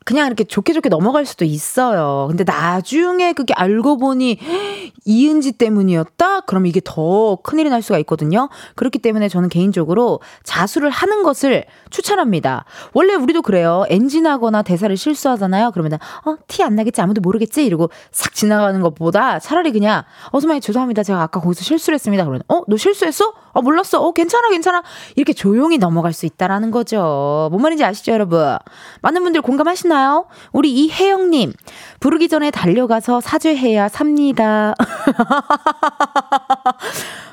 그냥 0.05 0.27
이렇게 0.27 0.43
좋게 0.43 0.73
좋게 0.73 0.89
넘어갈 0.89 1.25
수도 1.25 1.45
있어요. 1.45 2.27
근데 2.29 2.43
나중에 2.43 3.33
그게 3.33 3.53
알고 3.55 3.97
보니 3.97 4.37
이은지 5.05 5.53
때문이었다? 5.53 6.41
그럼 6.41 6.65
이게 6.67 6.81
더 6.83 7.37
큰일이 7.37 7.69
날 7.69 7.81
수가 7.81 7.97
있거든요. 7.99 8.49
그렇기 8.75 8.99
때문에 8.99 9.27
저는 9.29 9.49
개인적으로 9.49 10.19
자수를 10.43 10.89
하는 10.91 11.23
것을 11.23 11.65
추천합니다. 11.89 12.65
원래 12.93 13.15
우리도 13.15 13.41
그래요. 13.41 13.85
엔진하거나 13.89 14.61
대사를 14.63 14.95
실수하잖아요. 14.95 15.71
그러면 15.71 15.97
어, 16.25 16.35
티 16.47 16.63
안 16.63 16.75
나겠지? 16.75 17.01
아무도 17.01 17.21
모르겠지? 17.21 17.54
이러고 17.63 17.89
싹 18.11 18.33
지나가는 18.33 18.79
것보다 18.81 19.39
차라리 19.39 19.71
그냥 19.71 20.03
어, 20.31 20.39
선배님 20.39 20.61
죄송합니다. 20.61 21.03
제가 21.03 21.21
아까 21.21 21.39
거기서 21.39 21.63
실수를 21.63 21.95
했습니다. 21.95 22.23
그러면 22.23 22.41
어, 22.47 22.63
너 22.67 22.77
실수했어? 22.77 23.33
어, 23.55 23.61
몰랐어. 23.61 24.01
어, 24.01 24.11
괜찮아, 24.11 24.49
괜찮아. 24.49 24.83
이렇게 25.15 25.31
조용히 25.31 25.77
넘어갈 25.77 26.11
수 26.11 26.25
있다라는 26.25 26.71
거죠. 26.71 27.47
뭔 27.51 27.61
말인지 27.61 27.85
아시죠, 27.85 28.11
여러분? 28.11 28.57
많은 29.01 29.23
분들 29.23 29.41
공감하시나요? 29.41 30.25
우리 30.51 30.71
이혜영님, 30.73 31.53
부르기 32.01 32.27
전에 32.27 32.51
달려가서 32.51 33.21
사죄해야 33.21 33.87
삽니다. 33.87 34.75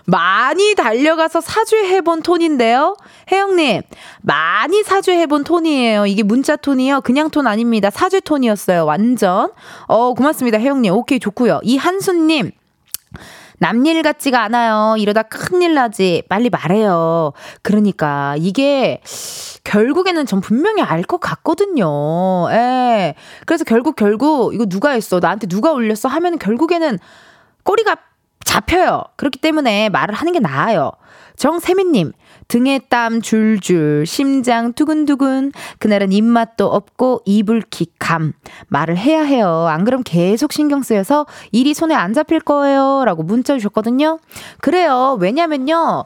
많이 0.06 0.76
달려가서 0.76 1.40
사죄해본 1.40 2.22
톤인데요. 2.22 2.96
혜영님, 3.30 3.82
많이 4.20 4.84
사죄해본 4.84 5.42
톤이에요. 5.42 6.06
이게 6.06 6.22
문자 6.22 6.54
톤이요. 6.54 7.00
그냥 7.00 7.30
톤 7.30 7.48
아닙니다. 7.48 7.90
사죄 7.90 8.20
톤이었어요. 8.20 8.84
완전. 8.84 9.50
어, 9.88 10.14
고맙습니다. 10.14 10.58
혜영님. 10.58 10.92
오케이, 10.92 11.18
좋고요. 11.18 11.58
이한수님, 11.64 12.52
남일 13.62 14.02
같지가 14.02 14.42
않아요. 14.42 14.96
이러다 14.98 15.22
큰일 15.22 15.74
나지. 15.74 16.24
빨리 16.28 16.50
말해요. 16.50 17.32
그러니까 17.62 18.34
이게 18.40 19.00
결국에는 19.62 20.26
전 20.26 20.40
분명히 20.40 20.82
알 20.82 21.04
것 21.04 21.20
같거든요. 21.20 22.50
예. 22.50 23.14
그래서 23.46 23.64
결국 23.64 23.94
결국 23.94 24.52
이거 24.52 24.66
누가 24.66 24.90
했어? 24.90 25.20
나한테 25.20 25.46
누가 25.46 25.70
올렸어? 25.72 26.08
하면 26.08 26.38
결국에는 26.38 26.98
꼬리가 27.62 27.96
잡혀요. 28.44 29.04
그렇기 29.16 29.38
때문에 29.38 29.88
말을 29.90 30.14
하는 30.14 30.32
게 30.32 30.40
나아요. 30.40 30.90
정세민님, 31.36 32.12
등에 32.52 32.80
땀 32.90 33.22
줄줄, 33.22 34.04
심장 34.06 34.74
두근두근, 34.74 35.52
그날은 35.78 36.12
입맛도 36.12 36.66
없고 36.66 37.22
이불킥 37.24 37.94
감. 37.98 38.34
말을 38.68 38.98
해야 38.98 39.22
해요. 39.22 39.66
안 39.70 39.86
그럼 39.86 40.02
계속 40.04 40.52
신경 40.52 40.82
쓰여서 40.82 41.24
일이 41.50 41.72
손에 41.72 41.94
안 41.94 42.12
잡힐 42.12 42.40
거예요. 42.40 43.04
라고 43.06 43.22
문자 43.22 43.54
주셨거든요. 43.54 44.18
그래요. 44.60 45.16
왜냐면요. 45.18 46.04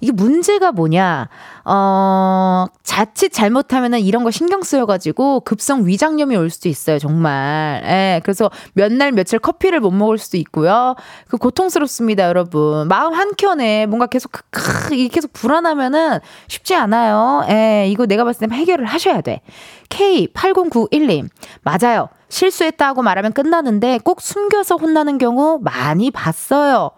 이게 0.00 0.10
문제가 0.10 0.72
뭐냐. 0.72 1.28
어, 1.64 2.66
자칫 2.82 3.32
잘못하면은 3.32 4.00
이런 4.00 4.22
거 4.24 4.30
신경 4.30 4.62
쓰여가지고 4.62 5.40
급성 5.40 5.86
위장염이 5.86 6.36
올 6.36 6.50
수도 6.50 6.68
있어요, 6.68 6.98
정말. 6.98 7.82
예, 7.86 8.20
그래서 8.22 8.50
몇 8.74 8.92
날 8.94 9.12
며칠 9.12 9.38
커피를 9.38 9.80
못 9.80 9.90
먹을 9.90 10.18
수도 10.18 10.36
있고요. 10.36 10.94
그 11.28 11.36
고통스럽습니다, 11.36 12.24
여러분. 12.28 12.86
마음 12.88 13.14
한켠에 13.14 13.86
뭔가 13.86 14.06
계속, 14.06 14.30
크, 14.50 14.94
이게 14.94 15.08
계속 15.08 15.32
불안하면은 15.32 16.20
쉽지 16.48 16.74
않아요. 16.74 17.44
예, 17.48 17.86
이거 17.88 18.06
내가 18.06 18.24
봤을 18.24 18.46
때 18.48 18.54
해결을 18.54 18.84
하셔야 18.84 19.20
돼. 19.20 19.40
K8091님, 19.88 21.28
맞아요. 21.62 22.08
실수했다고 22.28 23.02
말하면 23.02 23.32
끝나는데 23.32 23.98
꼭 24.04 24.20
숨겨서 24.20 24.76
혼나는 24.76 25.18
경우 25.18 25.58
많이 25.62 26.10
봤어요. 26.10 26.90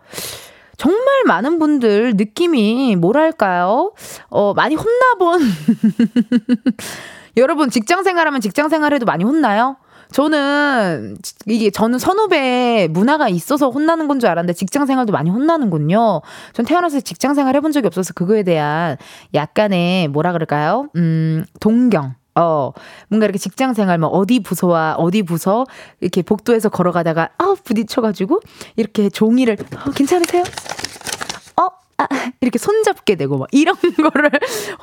정말 0.76 1.24
많은 1.26 1.58
분들 1.58 2.14
느낌이 2.16 2.96
뭐랄까요? 2.96 3.92
어, 4.28 4.52
많이 4.54 4.74
혼나본. 4.74 5.40
여러분, 7.36 7.70
직장 7.70 8.02
생활하면 8.02 8.40
직장 8.40 8.68
생활해도 8.68 9.04
많이 9.06 9.24
혼나요? 9.24 9.76
저는 10.12 11.16
이게 11.46 11.70
저는 11.70 11.98
선후배 11.98 12.88
문화가 12.92 13.28
있어서 13.28 13.70
혼나는 13.70 14.06
건 14.06 14.20
줄 14.20 14.28
알았는데 14.30 14.52
직장 14.52 14.86
생활도 14.86 15.12
많이 15.12 15.30
혼나는군요. 15.30 16.22
전 16.52 16.64
태어나서 16.64 17.00
직장 17.00 17.34
생활 17.34 17.56
해본 17.56 17.72
적이 17.72 17.88
없어서 17.88 18.14
그거에 18.14 18.42
대한 18.44 18.96
약간의 19.34 20.08
뭐라 20.08 20.32
그럴까요? 20.32 20.88
음, 20.96 21.44
동경. 21.60 22.14
어, 22.36 22.72
뭔가 23.08 23.24
이렇게 23.24 23.38
직장 23.38 23.72
생활, 23.74 23.98
뭐, 23.98 24.08
어디 24.10 24.40
부서와 24.40 24.96
어디 24.98 25.22
부서, 25.22 25.64
이렇게 26.00 26.22
복도에서 26.22 26.68
걸어가다가, 26.68 27.30
아, 27.38 27.54
부딪혀가지고, 27.64 28.40
이렇게 28.76 29.08
종이를, 29.08 29.56
어, 29.86 29.90
괜찮으세요? 29.90 30.42
어, 31.58 31.68
아, 31.96 32.06
이렇게 32.42 32.58
손잡게 32.58 33.14
되고, 33.16 33.38
막, 33.38 33.48
이런 33.52 33.74
거를 34.12 34.30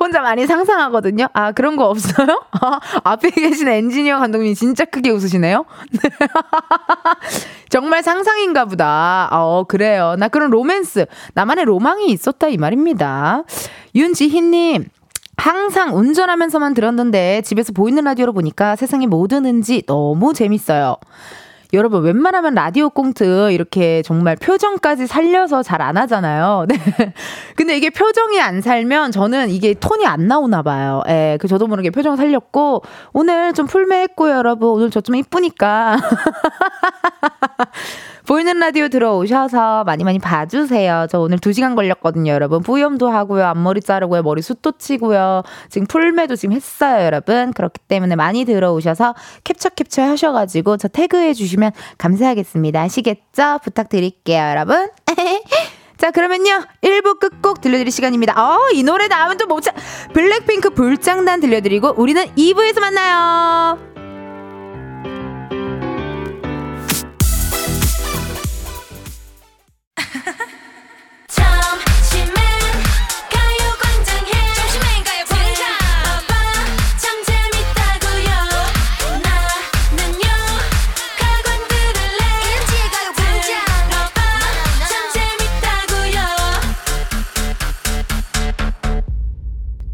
혼자 0.00 0.20
많이 0.20 0.46
상상하거든요. 0.48 1.28
아, 1.32 1.52
그런 1.52 1.76
거 1.76 1.84
없어요? 1.88 2.42
아, 2.60 2.80
앞에 3.04 3.30
계신 3.30 3.68
엔지니어 3.68 4.18
감독님 4.18 4.54
진짜 4.54 4.84
크게 4.84 5.10
웃으시네요? 5.10 5.64
정말 7.70 8.02
상상인가 8.02 8.64
보다. 8.64 9.28
어, 9.30 9.64
그래요. 9.68 10.16
나 10.18 10.26
그런 10.28 10.50
로맨스, 10.50 11.06
나만의 11.34 11.64
로망이 11.66 12.06
있었다, 12.06 12.48
이 12.48 12.56
말입니다. 12.56 13.44
윤지희님, 13.94 14.86
항상 15.36 15.96
운전하면서만 15.96 16.74
들었는데 16.74 17.42
집에서 17.42 17.72
보이는 17.72 18.02
라디오로 18.04 18.32
보니까 18.32 18.76
세상의 18.76 19.06
모든 19.06 19.44
은지 19.46 19.82
너무 19.86 20.32
재밌어요. 20.32 20.96
여러분 21.74 22.02
웬만하면 22.02 22.54
라디오 22.54 22.88
꽁트 22.90 23.52
이렇게 23.52 24.02
정말 24.02 24.36
표정까지 24.36 25.06
살려서 25.06 25.62
잘 25.62 25.84
안 25.84 25.96
하잖아요. 25.98 26.64
네. 26.68 26.76
근데 27.56 27.76
이게 27.76 27.90
표정이 27.90 28.40
안 28.40 28.62
살면 28.62 29.12
저는 29.12 29.50
이게 29.50 29.74
톤이 29.74 30.06
안 30.06 30.28
나오나 30.28 30.62
봐요. 30.62 31.02
예. 31.08 31.36
그 31.40 31.46
저도 31.48 31.66
모르게 31.66 31.90
표정 31.90 32.16
살렸고 32.16 32.82
오늘 33.12 33.52
좀 33.52 33.66
풀매했고요, 33.66 34.32
여러분. 34.34 34.70
오늘 34.70 34.90
저 34.90 35.00
좀 35.04 35.16
이쁘니까. 35.16 35.98
보이는 38.26 38.58
라디오 38.58 38.88
들어오셔서 38.88 39.84
많이 39.84 40.02
많이 40.02 40.18
봐주세요. 40.18 41.08
저 41.10 41.20
오늘 41.20 41.36
2시간 41.36 41.76
걸렸거든요, 41.76 42.32
여러분. 42.32 42.62
뿌염도 42.62 43.10
하고요, 43.10 43.44
앞머리 43.44 43.82
자르고요, 43.82 44.22
머리 44.22 44.40
숱도 44.40 44.72
치고요. 44.78 45.42
지금 45.68 45.86
풀매도 45.86 46.34
지금 46.34 46.54
했어요, 46.54 47.04
여러분. 47.04 47.52
그렇기 47.52 47.80
때문에 47.86 48.16
많이 48.16 48.46
들어오셔서 48.46 49.14
캡처 49.44 49.68
캡처 49.70 50.02
하셔가지고 50.02 50.78
저 50.78 50.88
태그해 50.88 51.34
주시면 51.34 51.63
감사하겠습니다. 51.98 52.80
아시겠죠? 52.80 53.58
부탁드릴게요, 53.64 54.50
여러분. 54.50 54.88
자, 55.96 56.10
그러면요. 56.10 56.64
1부 56.82 57.18
끝곡 57.20 57.60
들려드릴 57.60 57.90
시간입니다. 57.92 58.34
어, 58.36 58.58
이 58.72 58.82
노래 58.82 59.06
나오면 59.06 59.38
또 59.38 59.46
못 59.46 59.60
참, 59.62 59.74
블랙핑크 60.12 60.70
불장난 60.70 61.40
들려드리고, 61.40 61.94
우리는 61.96 62.24
2부에서 62.34 62.80
만나요. 62.80 63.93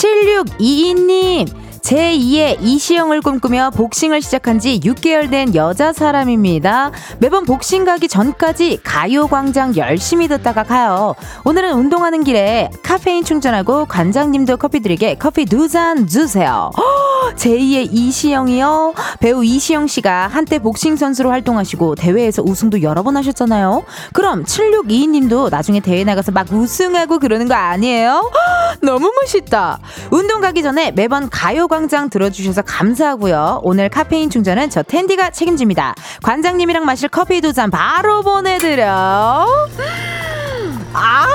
7622님, 0.00 1.46
제2의 1.82 2.58
이시영을 2.60 3.20
꿈꾸며 3.22 3.70
복싱을 3.70 4.20
시작한 4.22 4.58
지 4.58 4.80
6개월 4.80 5.30
된 5.30 5.54
여자 5.54 5.92
사람입니다. 5.92 6.90
매번 7.18 7.44
복싱 7.44 7.84
가기 7.84 8.08
전까지 8.08 8.80
가요광장 8.84 9.76
열심히 9.76 10.28
듣다가 10.28 10.62
가요. 10.62 11.14
오늘은 11.44 11.72
운동하는 11.74 12.22
길에 12.24 12.70
카페인 12.82 13.24
충전하고 13.24 13.86
관장님도 13.86 14.56
커피 14.58 14.80
드리게 14.80 15.14
커피 15.16 15.44
두 15.46 15.70
잔 15.70 16.08
주세요. 16.08 16.72
제2의 17.36 17.90
이시영이요? 17.92 18.94
배우 19.20 19.44
이시영 19.44 19.86
씨가 19.86 20.26
한때 20.26 20.58
복싱 20.58 20.96
선수로 20.96 21.30
활동하시고 21.30 21.94
대회에서 21.94 22.42
우승도 22.42 22.82
여러 22.82 23.04
번 23.04 23.16
하셨잖아요. 23.16 23.84
그럼 24.12 24.42
7622님도 24.44 25.48
나중에 25.48 25.78
대회 25.78 26.02
나가서 26.02 26.32
막 26.32 26.50
우승하고 26.52 27.20
그러는 27.20 27.46
거 27.46 27.54
아니에요? 27.54 28.28
너무 28.82 29.12
멋있다. 29.22 29.78
운동 30.10 30.40
가기 30.40 30.62
전에 30.64 30.90
매번 30.90 31.28
가요 31.30 31.68
광장 31.70 32.10
들어주셔서 32.10 32.62
감사하고요. 32.62 33.60
오늘 33.62 33.88
카페인 33.88 34.28
충전은 34.28 34.68
저 34.70 34.82
텐디가 34.82 35.30
책임집니다. 35.30 35.94
관장님이랑 36.22 36.84
마실 36.84 37.08
커피 37.08 37.40
두 37.40 37.52
잔 37.52 37.70
바로 37.70 38.22
보내드려. 38.22 39.46
아, 40.92 41.26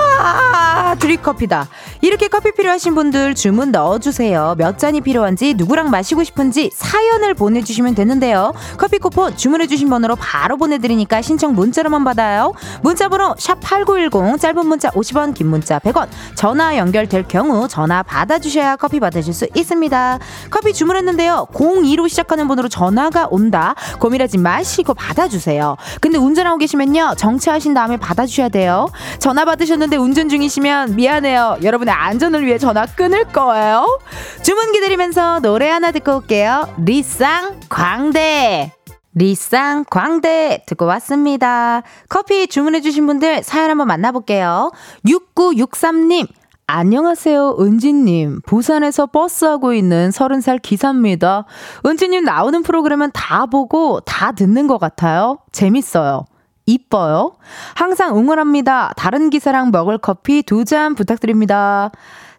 드립커피다. 0.99 1.67
이렇게 2.01 2.27
커피 2.27 2.51
필요하신 2.51 2.95
분들 2.95 3.35
주문 3.35 3.71
넣어주세요. 3.71 4.55
몇 4.57 4.77
잔이 4.77 5.01
필요한지, 5.01 5.53
누구랑 5.55 5.89
마시고 5.89 6.23
싶은지 6.23 6.71
사연을 6.73 7.33
보내주시면 7.33 7.95
되는데요. 7.95 8.53
커피 8.77 8.97
쿠폰 8.97 9.35
주문해주신 9.35 9.89
번호로 9.89 10.15
바로 10.15 10.57
보내드리니까 10.57 11.21
신청 11.21 11.53
문자로만 11.53 12.03
받아요. 12.03 12.53
문자번호 12.81 13.35
샵8910, 13.35 14.39
짧은 14.39 14.65
문자 14.65 14.89
50원, 14.91 15.33
긴 15.33 15.47
문자 15.47 15.79
100원. 15.79 16.07
전화 16.35 16.77
연결될 16.77 17.27
경우 17.27 17.67
전화 17.67 18.03
받아주셔야 18.03 18.75
커피 18.75 18.99
받으실 18.99 19.33
수 19.33 19.47
있습니다. 19.55 20.19
커피 20.49 20.73
주문했는데요. 20.73 21.47
02로 21.53 22.07
시작하는 22.07 22.47
번호로 22.47 22.69
전화가 22.69 23.27
온다. 23.29 23.75
고민하지 23.99 24.37
마시고 24.37 24.93
받아주세요. 24.93 25.75
근데 26.01 26.17
운전하고 26.17 26.57
계시면요. 26.57 27.15
정차하신 27.17 27.73
다음에 27.73 27.97
받아주셔야 27.97 28.49
돼요. 28.49 28.87
전화 29.19 29.45
받으셨는데 29.45 29.97
운전 30.15 30.29
중이시면 30.29 30.95
미안해요. 30.95 31.57
여러분의 31.61 31.93
안전을 31.93 32.45
위해 32.45 32.57
전화 32.57 32.85
끊을 32.85 33.25
거예요. 33.25 33.99
주문 34.43 34.71
기다리면서 34.71 35.41
노래 35.41 35.69
하나 35.69 35.91
듣고 35.91 36.15
올게요. 36.15 36.73
리쌍 36.85 37.59
광대. 37.67 38.71
리쌍 39.13 39.83
광대 39.89 40.63
듣고 40.67 40.85
왔습니다. 40.85 41.81
커피 42.07 42.47
주문해주신 42.47 43.05
분들 43.07 43.43
사연 43.43 43.69
한번 43.69 43.87
만나볼게요. 43.87 44.71
6963님. 45.05 46.29
안녕하세요, 46.65 47.57
은지님. 47.59 48.39
부산에서 48.45 49.07
버스하고 49.07 49.73
있는 49.73 50.11
30살 50.11 50.61
기사입니다. 50.61 51.43
은지님 51.85 52.23
나오는 52.23 52.63
프로그램은 52.63 53.11
다 53.13 53.47
보고 53.47 53.99
다 53.99 54.31
듣는 54.31 54.67
것 54.67 54.77
같아요. 54.77 55.39
재밌어요. 55.51 56.23
이뻐요. 56.65 57.35
항상 57.75 58.17
응원합니다. 58.17 58.93
다른 58.97 59.29
기사랑 59.29 59.71
먹을 59.71 59.97
커피 59.97 60.41
두 60.43 60.65
잔 60.65 60.95
부탁드립니다. 60.95 61.91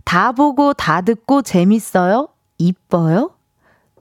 다 0.04 0.32
보고 0.32 0.72
다 0.74 1.00
듣고 1.00 1.42
재밌어요? 1.42 2.28
이뻐요? 2.58 3.30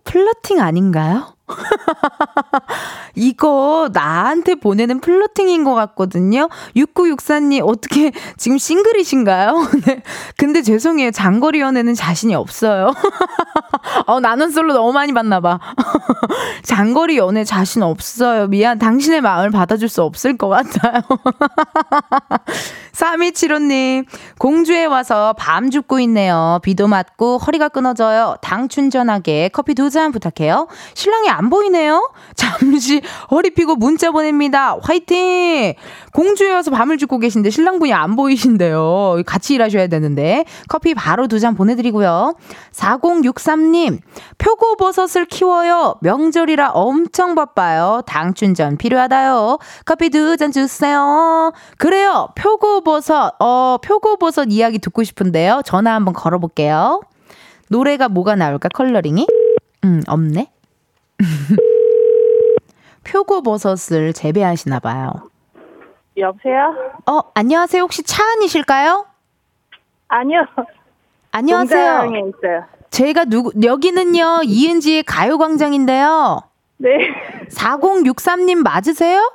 플러팅 0.03 0.59
아닌가요? 0.61 1.34
이거 3.15 3.89
나한테 3.93 4.55
보내는 4.55 4.99
플러팅인 4.99 5.63
것 5.63 5.73
같거든요. 5.73 6.49
6964님, 6.75 7.61
어떻게 7.67 8.11
지금 8.37 8.57
싱글이신가요? 8.57 9.67
네. 9.85 10.01
근데 10.37 10.61
죄송해요. 10.61 11.11
장거리 11.11 11.59
연애는 11.61 11.93
자신이 11.93 12.35
없어요. 12.35 12.93
어, 14.07 14.19
나는 14.19 14.51
솔로 14.51 14.73
너무 14.73 14.91
많이 14.93 15.13
봤나봐. 15.13 15.59
장거리 16.63 17.17
연애 17.17 17.43
자신 17.43 17.83
없어요. 17.83 18.47
미안. 18.47 18.79
당신의 18.79 19.21
마음을 19.21 19.51
받아줄 19.51 19.87
수 19.89 20.01
없을 20.03 20.37
것 20.37 20.49
같아요. 20.49 21.01
3275님, 22.93 24.05
공주에 24.37 24.85
와서 24.85 25.33
밤 25.37 25.69
죽고 25.69 25.99
있네요. 26.01 26.59
비도 26.63 26.87
맞고 26.87 27.37
허리가 27.39 27.69
끊어져요. 27.69 28.35
당 28.41 28.67
충전하게 28.67 29.49
커피 29.49 29.73
두 29.73 29.85
잔 29.95 30.11
부탁해요. 30.11 30.67
신랑이 30.95 31.29
안 31.35 31.49
보이네요? 31.49 32.09
잠시 32.35 33.01
허리 33.31 33.51
피고 33.51 33.75
문자 33.75 34.11
보냅니다. 34.11 34.77
화이팅! 34.81 35.73
공주에 36.13 36.51
와서 36.51 36.71
밤을 36.71 36.97
죽고 36.97 37.19
계신데 37.19 37.49
신랑분이 37.49 37.93
안 37.93 38.15
보이신데요. 38.15 39.21
같이 39.25 39.53
일하셔야 39.55 39.87
되는데. 39.87 40.45
커피 40.67 40.93
바로 40.93 41.27
두 41.27 41.39
잔 41.39 41.53
보내드리고요. 41.55 42.35
4063님, 42.71 43.99
표고버섯을 44.37 45.25
키워요. 45.25 45.95
명절이라 46.01 46.71
엄청 46.71 47.35
바빠요. 47.35 48.01
당 48.05 48.33
충전 48.33 48.77
필요하다요. 48.77 49.59
커피 49.85 50.09
두 50.09 50.37
잔 50.37 50.51
주세요. 50.51 51.51
그래요. 51.77 52.29
표고버섯, 52.35 53.35
어, 53.39 53.77
표고버섯 53.83 54.47
이야기 54.51 54.79
듣고 54.79 55.03
싶은데요. 55.03 55.61
전화 55.65 55.93
한번 55.93 56.13
걸어볼게요. 56.13 57.01
노래가 57.69 58.07
뭐가 58.09 58.35
나올까, 58.35 58.69
컬러링이? 58.69 59.27
음, 59.83 60.01
없네. 60.07 60.51
표고버섯을 63.03 64.13
재배하시나 64.13 64.79
봐요. 64.79 65.11
여보세요? 66.17 66.73
어, 67.07 67.19
안녕하세요. 67.33 67.83
혹시 67.83 68.03
차은이실까요? 68.03 69.05
아니요. 70.07 70.45
안녕하세요. 71.31 71.97
농장에 72.03 72.19
있어요. 72.29 72.65
제가 72.89 73.25
누구 73.25 73.51
여기는요. 73.61 74.41
이은지의 74.45 75.03
가요 75.03 75.37
광장인데요. 75.37 76.41
네. 76.77 76.89
4063님 77.49 78.63
맞으세요? 78.63 79.33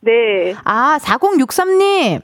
네. 0.00 0.54
아, 0.64 0.98
4063님. 1.00 2.20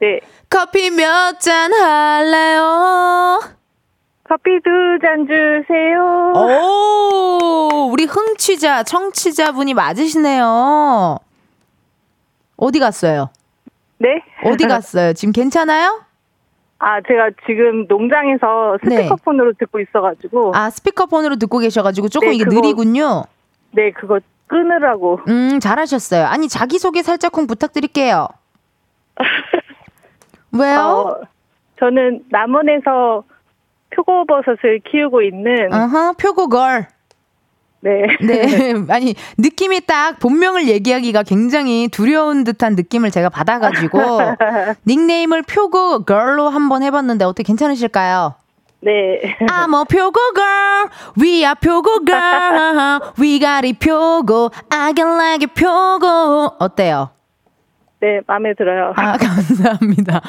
네. 0.00 0.20
커피 0.50 0.90
몇 0.90 1.38
잔 1.40 1.72
할래요? 1.72 3.40
커피 4.32 4.58
두 4.62 4.98
잔 5.02 5.26
주세요. 5.26 6.32
오, 6.34 7.90
우리 7.92 8.04
흥취자, 8.06 8.82
청취자분이 8.82 9.74
맞으시네요. 9.74 11.18
어디 12.56 12.78
갔어요? 12.78 13.28
네? 13.98 14.22
어디 14.44 14.64
갔어요? 14.68 15.12
지금 15.12 15.32
괜찮아요? 15.32 16.00
아, 16.78 17.00
제가 17.02 17.28
지금 17.46 17.86
농장에서 17.88 18.78
네. 18.84 18.96
스피커폰으로 19.02 19.52
듣고 19.58 19.80
있어가지고. 19.80 20.52
아, 20.54 20.70
스피커폰으로 20.70 21.36
듣고 21.36 21.58
계셔가지고 21.58 22.08
조금 22.08 22.28
네, 22.28 22.34
이게 22.36 22.44
그거- 22.44 22.56
느리군요. 22.56 23.24
네, 23.72 23.90
그거 23.90 24.18
끊으라고. 24.46 25.20
음, 25.28 25.60
잘하셨어요. 25.60 26.24
아니, 26.24 26.48
자기소개 26.48 27.02
살짝쿵 27.02 27.46
부탁드릴게요. 27.46 28.28
왜요? 30.52 30.80
어, 30.80 31.20
저는 31.78 32.24
남원에서 32.30 33.24
표고버섯을 33.94 34.80
키우고 34.90 35.22
있는. 35.22 35.72
어허, 35.72 36.12
표고걸. 36.14 36.88
네. 37.80 38.16
네. 38.20 38.74
아니, 38.90 39.14
느낌이 39.38 39.80
딱 39.86 40.18
본명을 40.20 40.68
얘기하기가 40.68 41.24
굉장히 41.24 41.88
두려운 41.88 42.44
듯한 42.44 42.76
느낌을 42.76 43.10
제가 43.10 43.28
받아가지고, 43.28 43.98
닉네임을 44.86 45.42
표고 45.42 46.04
걸로 46.04 46.48
한번 46.48 46.82
해봤는데, 46.82 47.24
어떻게 47.24 47.42
괜찮으실까요? 47.42 48.34
네. 48.80 49.20
I'm 49.40 49.74
a 49.74 49.84
표고 49.84 50.18
girl, 50.34 50.88
we 51.20 51.44
are 51.44 51.54
표고 51.54 52.04
girl, 52.04 53.00
we 53.20 53.38
got 53.38 53.64
it 53.66 53.78
표고, 53.78 54.50
I 54.70 54.92
can 54.96 55.14
like 55.14 55.48
it 55.48 55.54
표고. 55.54 56.56
어때요? 56.58 57.10
네, 58.02 58.20
마음에 58.26 58.52
들어요. 58.54 58.92
아, 58.96 59.14
감사합니다. 59.16 60.20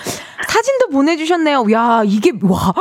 사진도 0.47 0.89
보내주셨네요. 0.89 1.65
야, 1.71 2.03
이게, 2.05 2.31
와, 2.43 2.71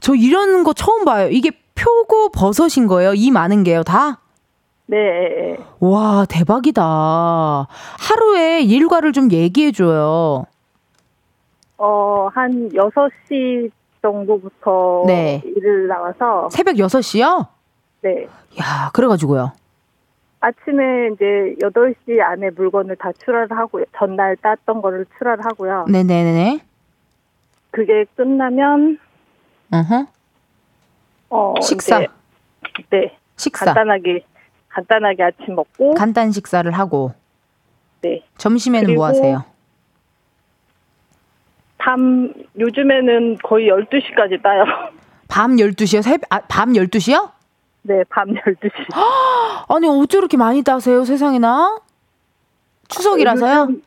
저 0.00 0.14
이런 0.14 0.64
거 0.64 0.74
처음 0.74 1.06
봐요. 1.06 1.28
이게 1.30 1.50
표고 1.74 2.28
버섯인 2.28 2.86
거예요? 2.86 3.14
이 3.14 3.30
많은 3.30 3.64
게요, 3.64 3.82
다? 3.82 4.20
네. 4.84 5.56
와, 5.80 6.26
대박이다. 6.28 6.82
하루에 7.98 8.60
일과를 8.60 9.14
좀 9.14 9.32
얘기해줘요. 9.32 10.44
어, 11.78 12.28
한 12.34 12.68
6시 12.68 13.70
정도부터 14.02 15.04
네. 15.06 15.42
일을 15.56 15.88
나와서. 15.88 16.50
새벽 16.50 16.74
6시요? 16.74 17.46
네. 18.02 18.26
야, 18.60 18.90
그래가지고요. 18.92 19.52
아침에 20.44 21.08
이제 21.14 21.56
8시 21.62 22.20
안에 22.20 22.50
물건을 22.50 22.96
다 22.96 23.10
출하를 23.12 23.56
하고요. 23.56 23.84
전날 23.96 24.36
땄던 24.36 24.82
거를 24.82 25.06
출하를 25.16 25.42
하고요. 25.44 25.86
네네네. 25.88 26.60
그게 27.70 28.04
끝나면 28.14 28.98
어허. 29.72 30.06
어 31.30 31.54
식사. 31.62 32.00
이제, 32.02 32.08
네. 32.90 33.16
식사. 33.36 33.64
간단하게 33.64 34.24
간단하게 34.68 35.22
아침 35.22 35.54
먹고 35.54 35.94
간단 35.94 36.30
식사를 36.30 36.70
하고. 36.72 37.14
네. 38.02 38.22
점심에는 38.36 38.94
뭐 38.94 39.06
하세요? 39.06 39.44
밤 41.78 42.32
요즘에는 42.58 43.38
거의 43.42 43.68
12시까지 43.68 44.42
따요. 44.42 44.64
밤 45.28 45.56
12시요? 45.56 46.02
새, 46.02 46.18
아, 46.28 46.40
밤 46.40 46.74
12시요? 46.74 47.30
네, 47.86 48.02
밤 48.08 48.28
12시. 48.28 48.70
아니, 49.68 49.86
어쩜 49.88 50.20
이렇게 50.20 50.36
많이 50.36 50.62
따세요, 50.62 51.04
세상에나? 51.04 51.78
추석이라서요? 52.88 53.60
요즘- 53.62 53.82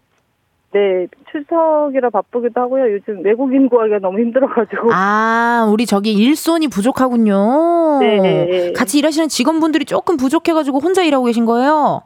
네, 0.73 1.07
추석이라 1.31 2.09
바쁘기도 2.11 2.61
하고요. 2.61 2.91
요즘 2.93 3.23
외국인 3.23 3.69
구하기가 3.69 3.99
너무 3.99 4.19
힘들어가지고. 4.19 4.89
아, 4.91 5.67
우리 5.71 5.85
저기 5.85 6.13
일손이 6.13 6.67
부족하군요. 6.67 7.99
네. 8.01 8.73
같이 8.73 8.99
일하시는 8.99 9.29
직원분들이 9.29 9.85
조금 9.85 10.17
부족해가지고 10.17 10.79
혼자 10.79 11.03
일하고 11.03 11.25
계신 11.25 11.45
거예요? 11.45 12.01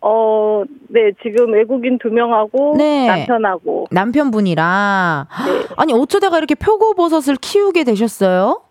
어, 0.00 0.62
네, 0.88 1.10
지금 1.22 1.52
외국인 1.52 1.98
두 1.98 2.08
명하고 2.08 2.76
네. 2.78 3.06
남편하고. 3.08 3.88
남편분이랑. 3.90 5.26
네. 5.46 5.66
아니, 5.76 5.92
어쩌다가 5.92 6.38
이렇게 6.38 6.54
표고버섯을 6.54 7.36
키우게 7.40 7.84
되셨어요? 7.84 8.62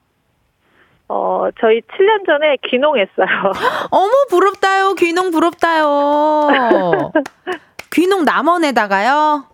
어, 1.07 1.47
저희 1.61 1.81
7년 1.81 2.25
전에 2.25 2.57
귀농했어요. 2.67 3.51
어머, 3.91 4.11
부럽다요. 4.29 4.93
귀농 4.95 5.31
부럽다요. 5.31 7.11
귀농 7.91 8.25
남원에다가요? 8.25 9.45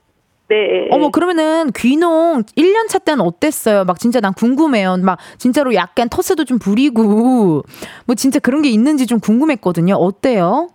네. 0.47 0.87
어머, 0.91 1.09
그러면은 1.09 1.71
귀농 1.75 2.43
1년 2.57 2.89
차 2.89 2.99
때는 2.99 3.23
어땠어요? 3.23 3.85
막 3.85 3.99
진짜 3.99 4.19
난 4.19 4.33
궁금해요. 4.33 4.97
막 4.97 5.17
진짜로 5.37 5.73
약간 5.75 6.09
터스도 6.09 6.43
좀 6.45 6.59
부리고, 6.59 7.63
뭐 8.05 8.15
진짜 8.15 8.39
그런 8.39 8.61
게 8.61 8.69
있는지 8.69 9.05
좀 9.05 9.19
궁금했거든요. 9.19 9.95
어때요? 9.95 10.69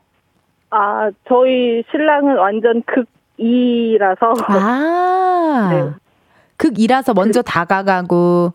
아, 0.71 1.11
저희 1.29 1.85
신랑은 1.91 2.37
완전 2.37 2.83
극이라서. 2.87 4.35
아. 4.49 5.69
네. 5.73 5.91
극이라서 6.57 7.13
먼저 7.13 7.43
다가가고, 7.43 8.55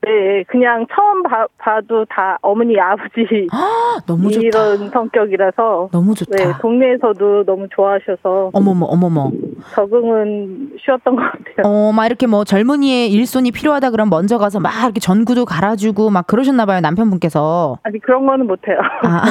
네, 0.00 0.44
그냥 0.46 0.86
처음 0.94 1.22
봐, 1.24 1.46
봐도 1.58 2.04
다 2.08 2.38
어머니, 2.40 2.78
아버지 2.80 3.48
너무 4.06 4.30
좋다. 4.30 4.46
이런 4.46 4.90
성격이라서 4.90 5.88
너무 5.90 6.14
좋다. 6.14 6.36
네, 6.36 6.52
동네에서도 6.60 7.44
너무 7.44 7.66
좋아하셔서 7.74 8.50
어머머, 8.52 8.86
어머머. 8.86 9.30
적응은 9.74 10.78
쉬웠던 10.84 11.16
것 11.16 11.22
같아요. 11.22 11.64
어, 11.64 11.92
막 11.92 12.06
이렇게 12.06 12.26
뭐 12.26 12.44
젊은이의 12.44 13.10
일손이 13.12 13.50
필요하다 13.50 13.90
그러면 13.90 14.10
먼저 14.10 14.38
가서 14.38 14.60
막 14.60 14.72
이렇게 14.84 15.00
전구도 15.00 15.44
갈아주고 15.44 16.10
막 16.10 16.26
그러셨나 16.28 16.64
봐요, 16.64 16.80
남편분께서. 16.80 17.78
아니 17.82 17.98
그런 17.98 18.24
거는 18.24 18.46
못해요. 18.46 18.78
아. 19.02 19.22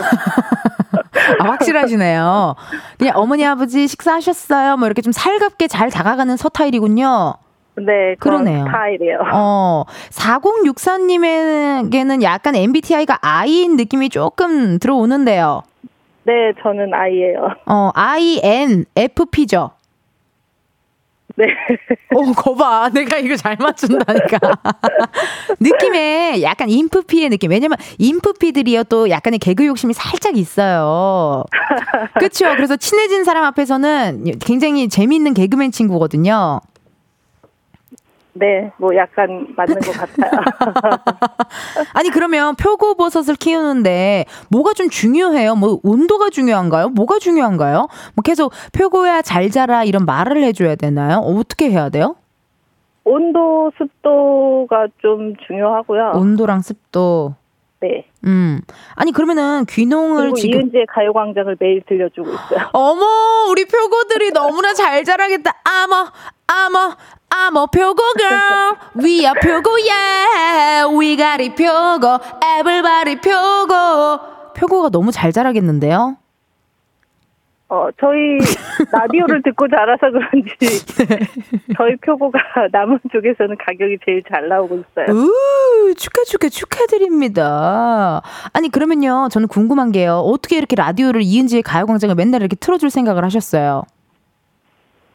아, 1.39 1.43
확실하시네요. 1.43 2.55
그냥 2.97 3.13
어머니, 3.17 3.45
아버지 3.45 3.87
식사하셨어요? 3.87 4.77
뭐 4.77 4.85
이렇게 4.87 5.01
좀 5.01 5.11
살갑게 5.11 5.67
잘 5.67 5.89
다가가는 5.89 6.35
서타일이군요. 6.37 7.35
네, 7.77 8.15
그러네요. 8.19 8.65
스타일이에요. 8.65 9.19
어, 9.33 9.83
4064님에게는 10.11 12.21
약간 12.23 12.55
MBTI가 12.55 13.19
I인 13.21 13.77
느낌이 13.77 14.09
조금 14.09 14.79
들어오는데요. 14.79 15.61
네, 16.23 16.33
저는 16.61 16.93
아이예요. 16.93 17.51
어, 17.67 17.91
INFP죠. 17.93 19.71
네. 21.37 21.45
어, 22.15 22.31
거봐. 22.33 22.89
내가 22.89 23.19
이거 23.19 23.35
잘 23.35 23.55
맞춘다니까. 23.59 24.39
느낌에 25.61 26.41
약간 26.41 26.67
인프피의 26.67 27.29
느낌. 27.29 27.51
왜냐면 27.51 27.77
인프피들이요 27.99 28.85
또 28.85 29.11
약간의 29.11 29.37
개그 29.37 29.63
욕심이 29.67 29.93
살짝 29.93 30.35
있어요. 30.35 31.43
그쵸? 32.19 32.45
그래서 32.55 32.75
친해진 32.75 33.23
사람 33.23 33.43
앞에서는 33.43 34.39
굉장히 34.39 34.89
재미있는 34.89 35.35
개그맨 35.35 35.71
친구거든요. 35.71 36.59
네, 38.39 38.71
뭐 38.77 38.95
약간 38.95 39.47
맞는 39.55 39.79
것 39.79 39.91
같아요. 39.91 40.31
아니 41.93 42.09
그러면 42.09 42.55
표고버섯을 42.55 43.35
키우는데 43.35 44.25
뭐가 44.49 44.73
좀 44.73 44.89
중요해요? 44.89 45.55
뭐 45.55 45.79
온도가 45.83 46.29
중요한가요? 46.29 46.89
뭐가 46.89 47.19
중요한가요? 47.19 47.87
뭐 48.15 48.21
계속 48.23 48.51
표고야 48.73 49.21
잘 49.21 49.49
자라 49.49 49.83
이런 49.83 50.05
말을 50.05 50.43
해줘야 50.43 50.75
되나요? 50.75 51.17
어떻게 51.19 51.69
해야 51.69 51.89
돼요? 51.89 52.15
온도, 53.03 53.71
습도가 53.77 54.87
좀 55.01 55.33
중요하고요. 55.47 56.11
온도랑 56.15 56.61
습도. 56.61 57.35
네. 57.79 58.05
음. 58.25 58.59
아니 58.95 59.11
그러면은 59.11 59.65
귀농을 59.69 60.33
지금 60.33 60.61
이은지의 60.61 60.87
가요광장을 60.87 61.55
매일 61.59 61.81
들려주고 61.87 62.27
있어요. 62.27 62.69
어머 62.73 63.05
우리 63.51 63.65
표고들이 63.65 64.31
너무나 64.31 64.73
잘 64.73 65.03
자라겠다. 65.03 65.53
아머 65.63 66.07
아머 66.47 66.95
아머 67.29 67.65
표고 67.67 68.01
girl 68.17 68.75
we 69.03 69.25
are 69.25 69.33
표고 69.39 69.69
yeah 69.89 70.87
we 70.97 71.15
got 71.17 71.41
it 71.41 71.55
표고 71.55 72.19
everybody 72.59 73.15
표고 73.19 74.53
표고가 74.55 74.89
너무 74.89 75.11
잘 75.11 75.31
자라겠는데요? 75.31 76.17
어, 77.69 77.89
저희 77.99 78.37
라디오를 78.93 79.41
듣고 79.43 79.67
자라서 79.67 80.09
그런지 80.09 80.55
저희 81.75 81.97
표고가 81.97 82.39
남은 82.71 82.99
쪽에서는 83.11 83.57
가격이 83.57 83.97
제일 84.05 84.23
잘 84.33 84.47
나오고 84.47 84.75
있어요. 84.75 85.07
우 85.13 85.93
축하 85.95 86.23
축하 86.23 86.47
축하드립니다. 86.47 88.21
아니 88.53 88.69
그러면요 88.69 89.27
저는 89.31 89.49
궁금한 89.49 89.91
게요 89.91 90.19
어떻게 90.19 90.57
이렇게 90.57 90.77
라디오를 90.77 91.21
이은지의 91.23 91.61
가요 91.63 91.85
광장을 91.85 92.15
맨날 92.15 92.39
이렇게 92.41 92.55
틀어 92.55 92.77
줄 92.77 92.89
생각을 92.89 93.25
하셨어요? 93.25 93.83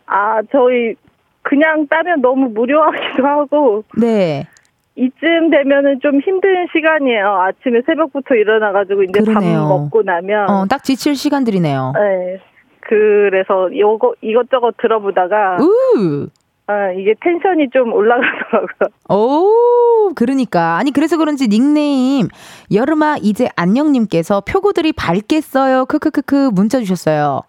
아, 0.07 0.43
저희 0.53 0.95
그냥 1.43 1.87
따면 1.89 2.21
너무 2.23 2.49
무료하기도 2.49 3.27
하고 3.27 3.85
네. 3.99 4.47
이쯤 4.95 5.51
되면은 5.51 6.01
좀 6.01 6.21
힘든 6.21 6.67
시간이에요. 6.73 7.27
아침에 7.27 7.81
새벽부터 7.87 8.35
일어나가지고 8.35 9.03
이제 9.05 9.21
그러네요. 9.21 9.61
밥 9.63 9.69
먹고 9.69 10.03
나면 10.03 10.51
어 10.51 10.67
딱 10.69 10.85
지칠 10.85 11.15
시간들이네요. 11.17 11.93
네. 11.95 12.39
그래서 12.81 13.69
요거 13.77 14.15
이것저것 14.21 14.75
들어보다가 14.79 15.59
우. 15.61 16.27
아, 16.69 16.91
이게 16.93 17.15
텐션이 17.21 17.71
좀 17.71 17.93
올라가더라고요. 17.93 18.89
오, 19.11 20.15
그러니까. 20.15 20.77
아니, 20.79 20.93
그래서 20.93 21.19
그런지 21.19 21.49
닉네임, 21.49 22.29
여름아, 22.73 23.17
이제 23.21 23.49
안녕님께서 23.57 24.43
표고들이 24.43 24.93
밝겠어요. 24.93 25.87
크크크크 25.87 26.51
문자 26.55 26.79
주셨어요. 26.79 27.41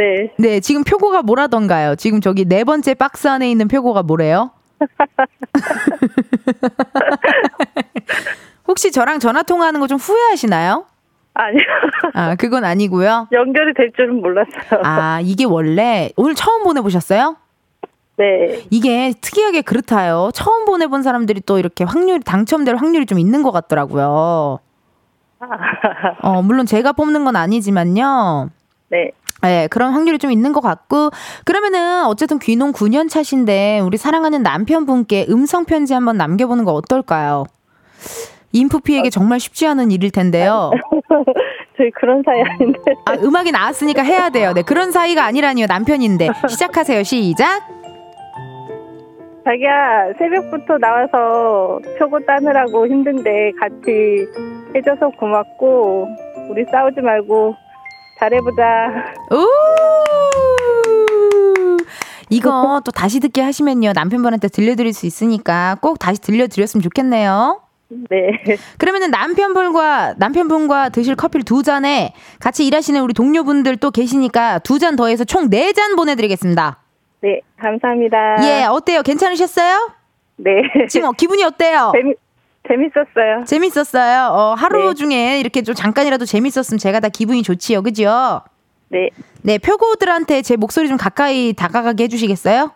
네. 0.00 0.32
네, 0.38 0.60
지금 0.60 0.82
표고가 0.82 1.20
뭐라던가요? 1.20 1.94
지금 1.96 2.22
저기 2.22 2.46
네 2.46 2.64
번째 2.64 2.94
박스 2.94 3.28
안에 3.28 3.50
있는 3.50 3.68
표고가 3.68 4.02
뭐래요? 4.02 4.50
혹시 8.66 8.90
저랑 8.92 9.18
전화 9.18 9.42
통화하는 9.42 9.78
거 9.80 9.86
좀 9.86 9.98
후회하시나요? 9.98 10.86
아니요. 11.34 11.62
아, 12.14 12.34
그건 12.36 12.64
아니고요. 12.64 13.28
연결이 13.32 13.74
될 13.74 13.92
줄은 13.94 14.20
몰랐어요. 14.22 14.80
아, 14.84 15.20
이게 15.22 15.44
원래 15.44 16.10
오늘 16.16 16.34
처음 16.34 16.62
보내 16.64 16.80
보셨어요? 16.80 17.36
네. 18.16 18.64
이게 18.70 19.12
특이하게 19.20 19.60
그렇다요. 19.62 20.30
처음 20.34 20.64
보내 20.64 20.86
본 20.86 21.02
사람들이 21.02 21.42
또 21.46 21.58
이렇게 21.58 21.84
확률 21.84 22.20
당첨될 22.20 22.76
확률이 22.76 23.04
좀 23.06 23.18
있는 23.18 23.42
것 23.42 23.50
같더라고요. 23.50 24.60
어, 26.22 26.42
물론 26.42 26.66
제가 26.66 26.92
뽑는 26.92 27.24
건 27.24 27.36
아니지만요. 27.36 28.50
네. 28.88 29.10
네, 29.42 29.68
그런 29.68 29.92
확률이 29.92 30.18
좀 30.18 30.30
있는 30.30 30.52
것 30.52 30.60
같고 30.60 31.10
그러면은 31.44 32.04
어쨌든 32.04 32.38
귀농 32.38 32.72
9년 32.72 33.08
차신데 33.08 33.80
우리 33.80 33.96
사랑하는 33.96 34.42
남편분께 34.42 35.26
음성 35.30 35.64
편지 35.64 35.94
한번 35.94 36.16
남겨보는 36.16 36.64
거 36.64 36.72
어떨까요? 36.72 37.44
인프피에게 38.52 39.10
정말 39.10 39.40
쉽지 39.40 39.66
않은 39.66 39.90
일일 39.90 40.10
텐데요. 40.10 40.70
저희 41.76 41.90
그런 41.92 42.22
사이 42.26 42.42
아닌데. 42.42 42.78
아, 43.06 43.14
음악이 43.14 43.52
나왔으니까 43.52 44.02
해야 44.02 44.28
돼요. 44.28 44.52
네, 44.52 44.62
그런 44.62 44.90
사이가 44.92 45.24
아니라니요. 45.24 45.66
남편인데. 45.66 46.28
시작하세요. 46.48 47.02
시작. 47.04 47.62
자기야, 49.44 50.12
새벽부터 50.18 50.76
나와서 50.78 51.80
표고 51.98 52.24
따느라고 52.26 52.86
힘든데 52.86 53.52
같이 53.58 54.26
해줘서 54.74 55.08
고맙고, 55.18 56.08
우리 56.50 56.64
싸우지 56.70 57.00
말고 57.00 57.54
잘해보자. 58.20 59.14
우! 59.32 59.46
이거 62.28 62.80
또 62.84 62.92
다시 62.92 63.18
듣게 63.18 63.40
하시면요. 63.42 63.92
남편분한테 63.94 64.48
들려드릴 64.48 64.92
수 64.92 65.06
있으니까 65.06 65.76
꼭 65.80 65.98
다시 65.98 66.20
들려드렸으면 66.20 66.82
좋겠네요. 66.82 67.60
네. 68.08 68.30
그러면은 68.78 69.10
남편분과 69.10 70.14
남편분과 70.18 70.90
드실 70.90 71.16
커피를 71.16 71.44
두 71.44 71.64
잔에 71.64 72.14
같이 72.38 72.64
일하시는 72.66 73.00
우리 73.02 73.14
동료분들 73.14 73.78
또 73.78 73.90
계시니까 73.90 74.60
두 74.60 74.78
잔 74.78 74.94
더해서 74.94 75.24
총 75.24 75.48
네 75.50 75.72
잔 75.72 75.96
보내드리겠습니다. 75.96 76.78
네, 77.22 77.40
감사합니다. 77.58 78.36
예, 78.44 78.64
어때요? 78.64 79.02
괜찮으셨어요? 79.02 79.90
네. 80.36 80.62
지금 80.88 81.08
어, 81.08 81.12
기분이 81.12 81.42
어때요? 81.42 81.90
재미, 81.94 82.14
재밌었어요. 82.70 83.44
재밌었어요. 83.44 84.28
어, 84.32 84.54
하루 84.54 84.88
네. 84.88 84.94
중에 84.94 85.40
이렇게 85.40 85.62
좀 85.62 85.74
잠깐이라도 85.74 86.24
재밌었으면 86.24 86.78
제가 86.78 87.00
다 87.00 87.08
기분이 87.08 87.42
좋지요. 87.42 87.82
그죠? 87.82 88.42
네. 88.88 89.10
네, 89.42 89.58
표고들한테 89.58 90.42
제 90.42 90.56
목소리 90.56 90.88
좀 90.88 90.96
가까이 90.96 91.52
다가가게 91.52 92.04
해주시겠어요? 92.04 92.72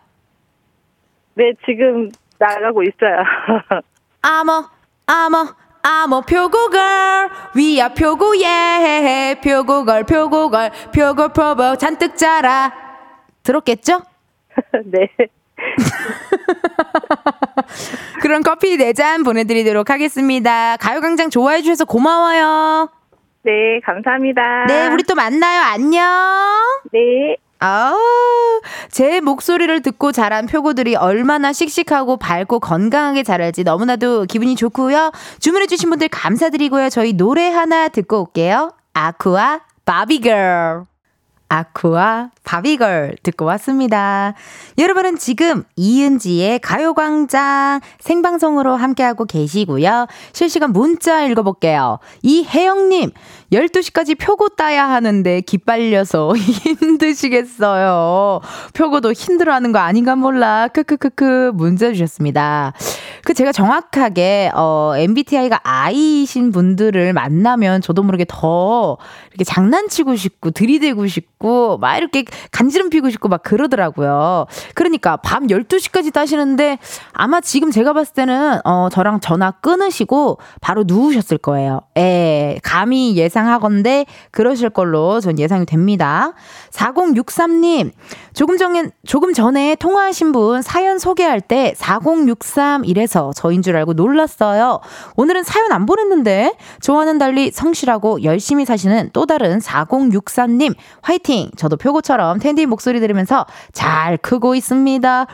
네, 1.35 1.53
지금 1.65 2.11
나가고 2.39 2.83
있어요. 2.83 3.23
아머, 4.23 4.69
아머, 5.07 5.55
아머, 5.83 6.21
표고걸, 6.23 7.31
위아 7.55 7.89
표고, 7.91 8.41
예, 8.41 9.39
표고걸, 9.43 10.05
표고걸, 10.05 10.71
표고, 10.95 11.29
표고, 11.29 11.77
잔뜩 11.77 12.17
자라. 12.17 12.73
들었겠죠? 13.43 14.01
네. 14.87 15.09
그럼 18.23 18.43
커피 18.43 18.77
네잔 18.77 19.23
보내드리도록 19.23 19.91
하겠습니다. 19.91 20.77
가요광장 20.79 21.31
좋아해주셔서 21.31 21.85
고마워요. 21.85 22.91
네, 23.43 23.81
감사합니다. 23.85 24.65
네, 24.67 24.89
우리 24.89 25.03
또 25.03 25.15
만나요. 25.15 25.63
안녕. 25.63 26.03
네. 26.93 27.37
아우, 27.61 27.97
제 28.91 29.21
목소리를 29.21 29.81
듣고 29.83 30.13
자란 30.13 30.47
표고들이 30.47 30.97
얼마나 30.97 31.53
씩씩하고 31.53 32.19
밝고 32.19 32.61
건강하게 32.61 33.23
자랄지 33.23 33.65
너무나도 33.65 34.27
기분이 34.27 34.55
좋고요. 34.57 35.13
주문해주신 35.41 35.89
분들 35.89 36.09
감사드리고요. 36.09 36.91
저희 36.91 37.15
노래 37.15 37.49
하나 37.49 37.89
듣고 37.89 38.21
올게요. 38.21 38.73
아쿠아 38.93 39.61
바비걸. 39.87 40.85
아쿠아 41.49 42.31
바비걸 42.45 43.17
듣고 43.23 43.45
왔습니다. 43.47 44.35
여러분은 44.79 45.19
지금 45.19 45.65
이은지의 45.77 46.59
가요광장 46.59 47.81
생방송으로 48.01 48.77
함께하고 48.77 49.25
계시고요. 49.25 50.07
실시간 50.33 50.73
문자 50.73 51.25
읽어볼게요. 51.25 51.99
이혜영님, 52.23 53.13
12시까지 53.53 54.19
표고 54.19 54.51
따야 54.51 54.89
하는데 54.89 55.41
기빨려서 55.41 56.35
힘드시겠어요. 56.37 58.41
표고도 58.75 59.13
힘들어하는 59.13 59.73
거 59.73 59.79
아닌가 59.79 60.17
몰라. 60.17 60.69
크크크크 60.69 61.53
문자 61.55 61.93
주셨습니다. 61.93 62.73
그 63.25 63.33
제가 63.33 63.53
정확하게 63.53 64.51
어 64.55 64.93
MBTI가 64.97 65.61
I이신 65.63 66.53
분들을 66.53 67.13
만나면 67.13 67.81
저도 67.81 68.03
모르게 68.03 68.27
더 68.29 68.99
이렇게 69.35 69.45
장난치고 69.45 70.15
싶고 70.15 70.53
들이대고 70.53 71.09
싶고 71.09 71.77
막 71.79 71.97
이렇게 71.97 72.25
간지럼 72.53 72.89
피고 72.89 73.11
싶고 73.11 73.29
막 73.29 73.43
그러더라고요. 73.43 74.47
그러니까 74.75 75.17
밤 75.17 75.49
12시까지 75.49 76.13
따시는데 76.13 76.79
아마 77.13 77.41
지금 77.41 77.73
제가 77.73 77.93
봤을 77.93 78.15
때는 78.15 78.61
어 78.65 78.89
저랑 78.91 79.19
전화 79.21 79.51
끊으시고 79.51 80.39
바로 80.61 80.85
누우셨을 80.87 81.39
거예요. 81.39 81.81
예. 81.99 82.59
감히 82.63 83.17
예상하건데 83.17 84.07
그러실 84.31 84.71
걸로 84.71 85.21
전 85.21 85.39
예상이 85.39 85.67
됩니다. 85.67 86.33
4063님 86.75 87.93
조금 88.35 88.59
전에 88.59 88.91
조금 89.07 89.33
전에 89.33 89.77
통화하신 89.77 90.33
분 90.33 90.61
사연 90.61 90.99
소개할 90.99 91.41
때 91.41 91.73
4063 91.77 92.85
이래서 92.85 93.33
저인 93.35 93.63
줄 93.63 93.77
알고 93.77 93.93
놀랐어요. 93.93 94.81
오늘은 95.17 95.45
사연 95.45 95.73
안 95.73 95.87
보냈는데 95.87 96.57
저와는 96.81 97.19
달리 97.19 97.51
성실하고 97.53 98.25
열심히 98.25 98.65
사시는 98.65 99.11
또 99.13 99.27
다른 99.27 99.59
4063님 99.61 100.75
화이팅! 101.03 101.51
저도 101.57 101.77
표고처럼 101.77 102.39
텐디 102.41 102.67
목소리 102.67 103.01
들으면서 103.01 103.47
잘 103.73 104.17
크고 104.17 104.55
있습니다. 104.55 105.27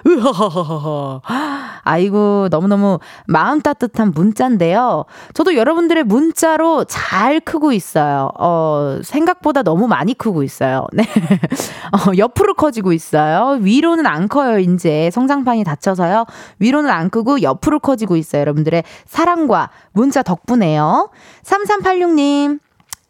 아이고, 1.84 2.48
너무너무 2.50 2.98
마음 3.26 3.60
따뜻한 3.60 4.12
문자인데요. 4.14 5.04
저도 5.34 5.56
여러분들의 5.56 6.04
문자로 6.04 6.84
잘 6.84 7.40
크고 7.40 7.72
있어요. 7.72 8.30
어, 8.38 8.98
생각보다 9.02 9.62
너무 9.62 9.86
많이 9.88 10.14
크고 10.14 10.42
있어요. 10.42 10.86
네. 10.92 11.04
어, 11.92 12.16
옆으로 12.16 12.54
커지고 12.54 12.92
있어요. 12.92 13.58
위로는 13.60 14.06
안 14.06 14.28
커요, 14.28 14.58
이제. 14.58 15.10
성장판이 15.12 15.64
닫혀서요. 15.64 16.26
위로는 16.58 16.90
안 16.90 17.10
크고 17.10 17.42
옆으로 17.42 17.80
커지고 17.80 18.16
있어요. 18.16 18.40
여러분들의 18.40 18.82
사랑과 19.06 19.70
문자 19.92 20.22
덕분에요. 20.22 21.10
3386님. 21.42 22.60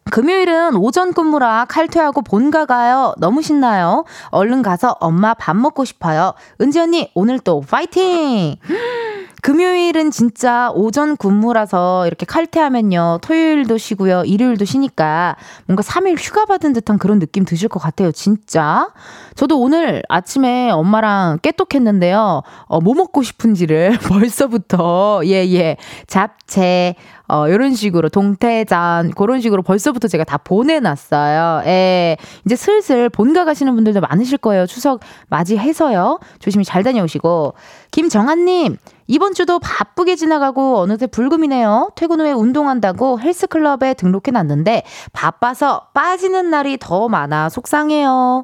금요일은 0.09 0.75
오전 0.75 1.13
근무라 1.13 1.65
칼퇴하고 1.69 2.21
본가 2.21 2.65
가요. 2.65 3.13
너무 3.17 3.41
신나요. 3.41 4.03
얼른 4.29 4.61
가서 4.61 4.97
엄마 4.99 5.33
밥 5.33 5.55
먹고 5.55 5.85
싶어요. 5.85 6.33
은지 6.59 6.79
언니, 6.79 7.11
오늘 7.13 7.39
또 7.39 7.61
파이팅! 7.61 8.55
금요일은 9.41 10.11
진짜 10.11 10.71
오전 10.73 11.17
근무라서 11.17 12.05
이렇게 12.05 12.25
칼퇴하면요. 12.25 13.19
토요일도 13.21 13.77
쉬고요. 13.77 14.23
일요일도 14.25 14.65
쉬니까 14.65 15.35
뭔가 15.65 15.81
3일 15.81 16.15
휴가 16.19 16.45
받은 16.45 16.73
듯한 16.73 16.99
그런 16.99 17.19
느낌 17.19 17.43
드실 17.43 17.67
것 17.67 17.79
같아요. 17.79 18.11
진짜. 18.11 18.89
저도 19.35 19.59
오늘 19.59 20.03
아침에 20.09 20.69
엄마랑 20.69 21.39
깨똑했는데요. 21.41 22.43
어, 22.65 22.81
뭐 22.81 22.93
먹고 22.93 23.23
싶은지를 23.23 23.97
벌써부터, 24.07 25.21
예, 25.25 25.45
예. 25.53 25.77
잡채, 26.05 26.95
어, 27.31 27.47
이런 27.47 27.73
식으로 27.73 28.09
동태전 28.09 29.11
그런 29.11 29.39
식으로 29.39 29.61
벌써부터 29.61 30.09
제가 30.09 30.25
다 30.25 30.37
보내놨어요. 30.37 31.63
예. 31.65 32.17
이제 32.45 32.57
슬슬 32.57 33.07
본가 33.07 33.45
가시는 33.45 33.73
분들도 33.73 34.01
많으실 34.01 34.37
거예요. 34.37 34.65
추석 34.65 34.99
맞이해서요. 35.29 36.19
조심히 36.39 36.65
잘 36.65 36.83
다녀오시고. 36.83 37.53
김정한님, 37.91 38.75
이번 39.07 39.33
주도 39.33 39.59
바쁘게 39.59 40.17
지나가고 40.17 40.79
어느새 40.79 41.07
불금이네요. 41.07 41.91
퇴근 41.95 42.19
후에 42.19 42.33
운동한다고 42.33 43.21
헬스클럽에 43.21 43.93
등록해 43.93 44.31
놨는데 44.33 44.83
바빠서 45.13 45.87
빠지는 45.93 46.49
날이 46.49 46.77
더 46.77 47.07
많아 47.07 47.47
속상해요. 47.47 48.43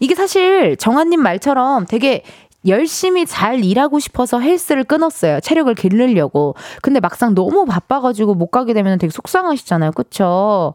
이게 0.00 0.14
사실 0.14 0.76
정한님 0.76 1.22
말처럼 1.22 1.86
되게 1.86 2.22
열심히 2.66 3.26
잘 3.26 3.64
일하고 3.64 3.98
싶어서 3.98 4.40
헬스를 4.40 4.84
끊었어요. 4.84 5.40
체력을 5.40 5.74
기르려고. 5.74 6.54
근데 6.82 7.00
막상 7.00 7.34
너무 7.34 7.64
바빠가지고 7.64 8.34
못 8.34 8.46
가게 8.46 8.74
되면 8.74 8.98
되게 8.98 9.10
속상하시잖아요. 9.10 9.92
그쵸? 9.92 10.74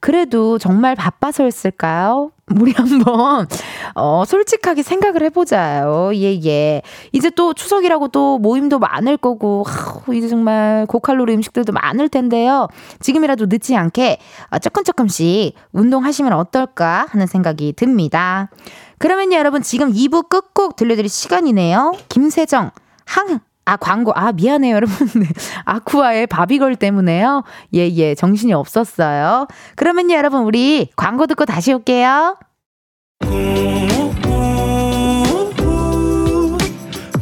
그래도 0.00 0.58
정말 0.58 0.94
바빠서였을까요? 0.94 2.30
우리 2.60 2.72
한번 2.72 3.48
어 3.96 4.24
솔직하게 4.24 4.84
생각을 4.84 5.22
해보자요. 5.24 6.12
예 6.14 6.40
예. 6.44 6.82
이제 7.10 7.28
또 7.30 7.54
추석이라고 7.54 8.08
또 8.08 8.38
모임도 8.38 8.78
많을 8.78 9.16
거고 9.16 9.64
하, 9.64 10.14
이제 10.14 10.28
정말 10.28 10.86
고칼로리 10.86 11.34
음식들도 11.34 11.72
많을 11.72 12.08
텐데요. 12.08 12.68
지금이라도 13.00 13.46
늦지 13.46 13.74
않게 13.74 14.18
어, 14.50 14.58
조금 14.60 14.84
조금씩 14.84 15.54
운동하시면 15.72 16.32
어떨까 16.34 17.06
하는 17.10 17.26
생각이 17.26 17.72
듭니다. 17.72 18.48
그러면요, 18.98 19.36
여러분, 19.36 19.62
지금 19.62 19.92
2부 19.92 20.28
끝곡 20.28 20.76
들려드릴 20.76 21.08
시간이네요. 21.08 21.92
김세정, 22.08 22.70
항, 23.04 23.40
아, 23.64 23.76
광고. 23.76 24.12
아, 24.14 24.32
미안해요, 24.32 24.74
여러분. 24.76 25.08
네. 25.20 25.26
아쿠아의 25.64 26.28
바비걸 26.28 26.76
때문에요. 26.76 27.42
예, 27.74 27.88
예, 27.88 28.14
정신이 28.14 28.52
없었어요. 28.52 29.48
그러면요, 29.74 30.14
여러분, 30.14 30.44
우리 30.44 30.88
광고 30.96 31.26
듣고 31.26 31.44
다시 31.44 31.72
올게요. 31.72 32.36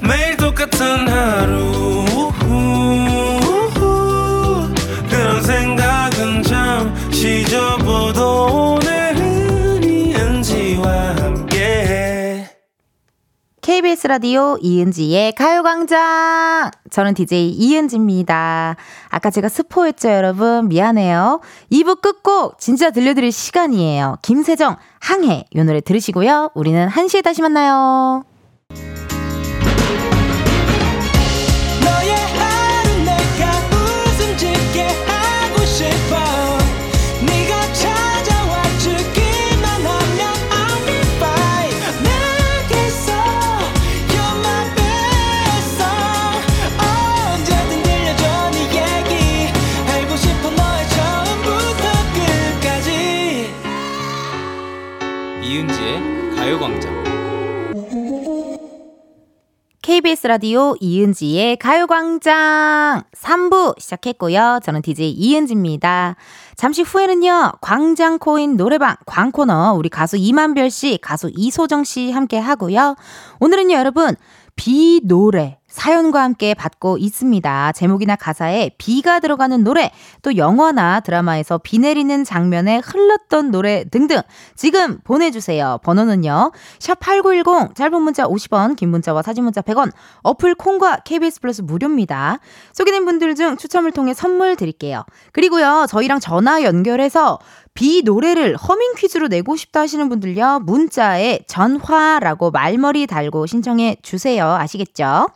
매일 0.06 0.36
똑같은 0.36 1.08
하루 1.08 1.93
KBS 13.64 14.08
라디오 14.08 14.58
이은지의 14.60 15.32
가요광장. 15.32 16.70
저는 16.90 17.14
DJ 17.14 17.48
이은지입니다. 17.48 18.76
아까 19.08 19.30
제가 19.30 19.48
스포했죠, 19.48 20.10
여러분. 20.10 20.68
미안해요. 20.68 21.40
2부 21.72 22.02
끝곡 22.02 22.58
진짜 22.58 22.90
들려드릴 22.90 23.32
시간이에요. 23.32 24.18
김세정, 24.20 24.76
항해. 25.00 25.46
이 25.50 25.64
노래 25.64 25.80
들으시고요. 25.80 26.50
우리는 26.54 26.88
1시에 26.88 27.24
다시 27.24 27.40
만나요. 27.40 28.24
가요광장 56.64 57.04
KBS 59.82 60.26
라디오 60.28 60.74
이은지의 60.80 61.58
가요광장 61.58 63.02
3부 63.14 63.78
시작했고요. 63.78 64.60
저는 64.62 64.80
DJ 64.80 65.10
이은지입니다. 65.10 66.16
잠시 66.56 66.80
후에는요, 66.80 67.52
광장 67.60 68.18
코인 68.18 68.56
노래방 68.56 68.96
광코너 69.04 69.74
우리 69.74 69.90
가수 69.90 70.16
이만별 70.16 70.70
씨, 70.70 70.98
가수 71.02 71.30
이소정 71.36 71.84
씨 71.84 72.10
함께 72.10 72.38
하고요. 72.38 72.96
오늘은요, 73.40 73.74
여러분, 73.74 74.16
비 74.56 75.02
노래 75.04 75.58
사연과 75.74 76.22
함께 76.22 76.54
받고 76.54 76.98
있습니다. 76.98 77.72
제목이나 77.72 78.14
가사에 78.14 78.70
비가 78.78 79.18
들어가는 79.18 79.64
노래, 79.64 79.90
또 80.22 80.36
영화나 80.36 81.00
드라마에서 81.00 81.58
비 81.58 81.80
내리는 81.80 82.22
장면에 82.22 82.78
흘렀던 82.78 83.50
노래 83.50 83.82
등등 83.90 84.20
지금 84.54 85.00
보내주세요. 85.02 85.80
번호는요. 85.82 86.52
샵8910 86.78 87.74
짧은 87.74 88.02
문자 88.02 88.24
50원, 88.24 88.76
긴 88.76 88.90
문자와 88.90 89.22
사진 89.22 89.42
문자 89.42 89.62
100원, 89.62 89.90
어플 90.22 90.54
콩과 90.54 90.98
KBS 90.98 91.40
플러스 91.40 91.60
무료입니다. 91.60 92.38
소개된 92.72 93.04
분들 93.04 93.34
중 93.34 93.56
추첨을 93.56 93.90
통해 93.90 94.14
선물 94.14 94.54
드릴게요. 94.54 95.04
그리고요. 95.32 95.86
저희랑 95.88 96.20
전화 96.20 96.62
연결해서 96.62 97.40
비 97.74 98.02
노래를 98.04 98.56
허밍 98.56 98.94
퀴즈로 98.94 99.26
내고 99.26 99.56
싶다 99.56 99.80
하시는 99.80 100.08
분들요. 100.08 100.60
문자에 100.60 101.40
전화라고 101.48 102.52
말머리 102.52 103.08
달고 103.08 103.46
신청해 103.46 103.96
주세요. 104.02 104.46
아시겠죠? 104.46 105.28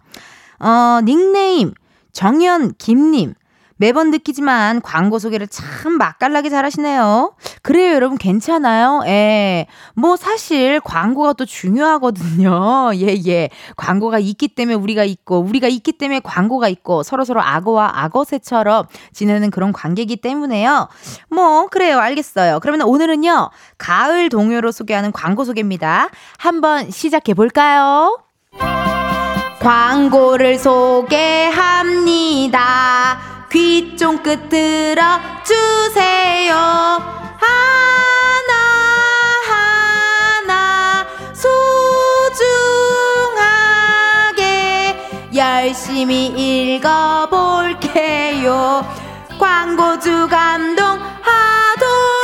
어, 0.61 1.01
닉네임 1.05 1.75
정연 2.13 2.75
김님. 2.79 3.35
매번 3.79 4.11
느끼지만 4.11 4.83
광고 4.83 5.19
소개를 5.19 5.47
참 5.47 5.93
맛깔나게 5.93 6.51
잘하시네요. 6.51 7.33
그래요, 7.63 7.95
여러분 7.95 8.19
괜찮아요. 8.19 9.03
예. 9.07 9.67
뭐 9.95 10.17
사실 10.17 10.81
광고가 10.81 11.33
또 11.35 11.45
중요하거든요. 11.45 12.91
예, 13.01 13.17
예. 13.27 13.49
광고가 13.77 14.19
있기 14.19 14.49
때문에 14.49 14.75
우리가 14.75 15.05
있고 15.05 15.39
우리가 15.39 15.69
있기 15.69 15.93
때문에 15.93 16.21
광고가 16.21 16.69
있고 16.69 17.03
서로서로 17.05 17.41
악어와 17.41 17.93
악어새처럼 18.05 18.87
지내는 19.13 19.51
그런 19.51 19.73
관계이기 19.73 20.17
때문에요. 20.17 20.89
뭐 21.31 21.69
그래요. 21.69 21.99
알겠어요. 22.01 22.59
그러면 22.61 22.83
오늘은요. 22.83 23.51
가을 23.79 24.29
동요로 24.29 24.73
소개하는 24.73 25.13
광고 25.13 25.45
소개입니다. 25.45 26.11
한번 26.37 26.91
시작해 26.91 27.33
볼까요? 27.35 28.19
광고를 29.61 30.59
소개합니다. 30.59 31.99
귀 33.51 33.97
쫑긋 33.97 34.51
들어주세요. 34.51 36.55
하나하나 40.37 41.07
소중하게 41.33 42.29
열심히 45.35 46.27
읽어볼게요. 46.77 48.85
광고주 49.39 50.29
감동 50.29 51.01
하도록 51.23 52.18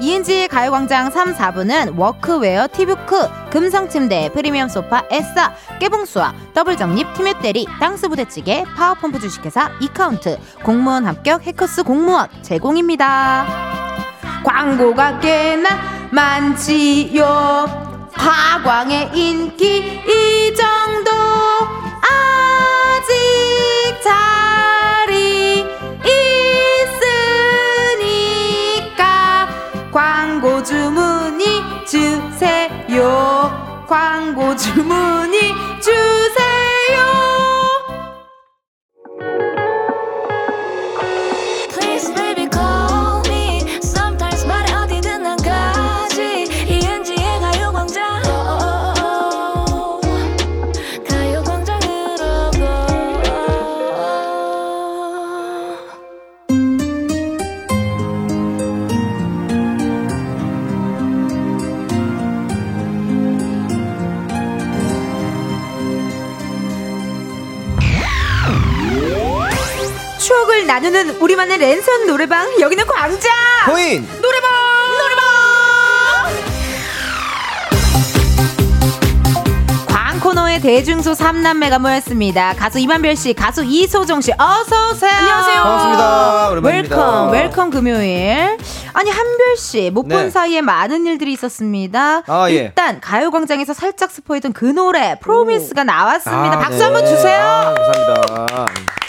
이은지의 0.00 0.48
가요광장 0.48 1.10
3, 1.10 1.34
4부는 1.34 1.98
워크웨어 1.98 2.68
티뷰크, 2.72 3.50
금성침대, 3.50 4.30
프리미엄 4.32 4.68
소파, 4.68 5.04
에싸, 5.10 5.52
깨봉수와 5.78 6.34
더블정립, 6.54 7.12
티맵대리, 7.14 7.66
땅스부대찌개, 7.78 8.64
파워펌프 8.76 9.20
주식회사, 9.20 9.70
이카운트, 9.80 10.38
공무원 10.64 11.06
합격 11.06 11.46
해커스 11.46 11.82
공무원 11.82 12.28
제공입니다. 12.40 13.46
광고가 14.42 15.20
꽤나 15.20 15.68
많지요 16.10 18.08
화광의 18.12 19.10
인기 19.14 20.00
이 20.06 20.54
정도 20.54 21.10
아직 22.02 23.12
자리 24.02 25.60
있 25.60 26.39
광고 30.40 30.62
주문이 30.62 31.44
주세요. 31.86 33.84
광고 33.86 34.56
주문이 34.56 35.38
주세요 35.82 37.29
추억을 70.40 70.66
나누는 70.66 71.10
우리만의 71.20 71.58
랜선 71.58 72.06
노래방. 72.06 72.58
여기는 72.60 72.86
광장! 72.86 73.30
코인! 73.66 74.08
노래방! 74.22 74.50
노래방! 74.98 75.24
광코노의 79.88 80.60
대중소 80.60 81.12
3남매가 81.12 81.78
모였습니다. 81.78 82.54
가수 82.54 82.78
임한별씨 82.78 83.34
가수 83.34 83.64
이소정씨 83.64 84.32
어서오세요. 84.38 85.12
안녕하세요. 85.12 85.62
반갑습니다. 85.62 86.48
오랜만입니다. 86.50 86.96
welcome 86.96 87.30
welcome 87.32 87.70
금요일. 87.70 88.56
아니 88.94 89.10
한별씨 89.10 89.90
못본 89.90 90.08
네. 90.24 90.30
사이에 90.30 90.62
많은 90.62 91.04
일들이 91.06 91.32
있었습니다. 91.34 92.22
아, 92.26 92.50
예. 92.50 92.54
일단 92.54 93.00
가요광장에서 93.00 93.74
살짝 93.74 94.10
스포했던 94.10 94.54
그 94.54 94.64
노래 94.64 95.18
프로미스가 95.20 95.84
나왔습니다. 95.84 96.56
아, 96.56 96.58
박수 96.58 96.78
네. 96.78 96.84
한번 96.84 97.04
주세요. 97.04 97.42
아, 97.42 97.74
감사합니다. 97.74 98.99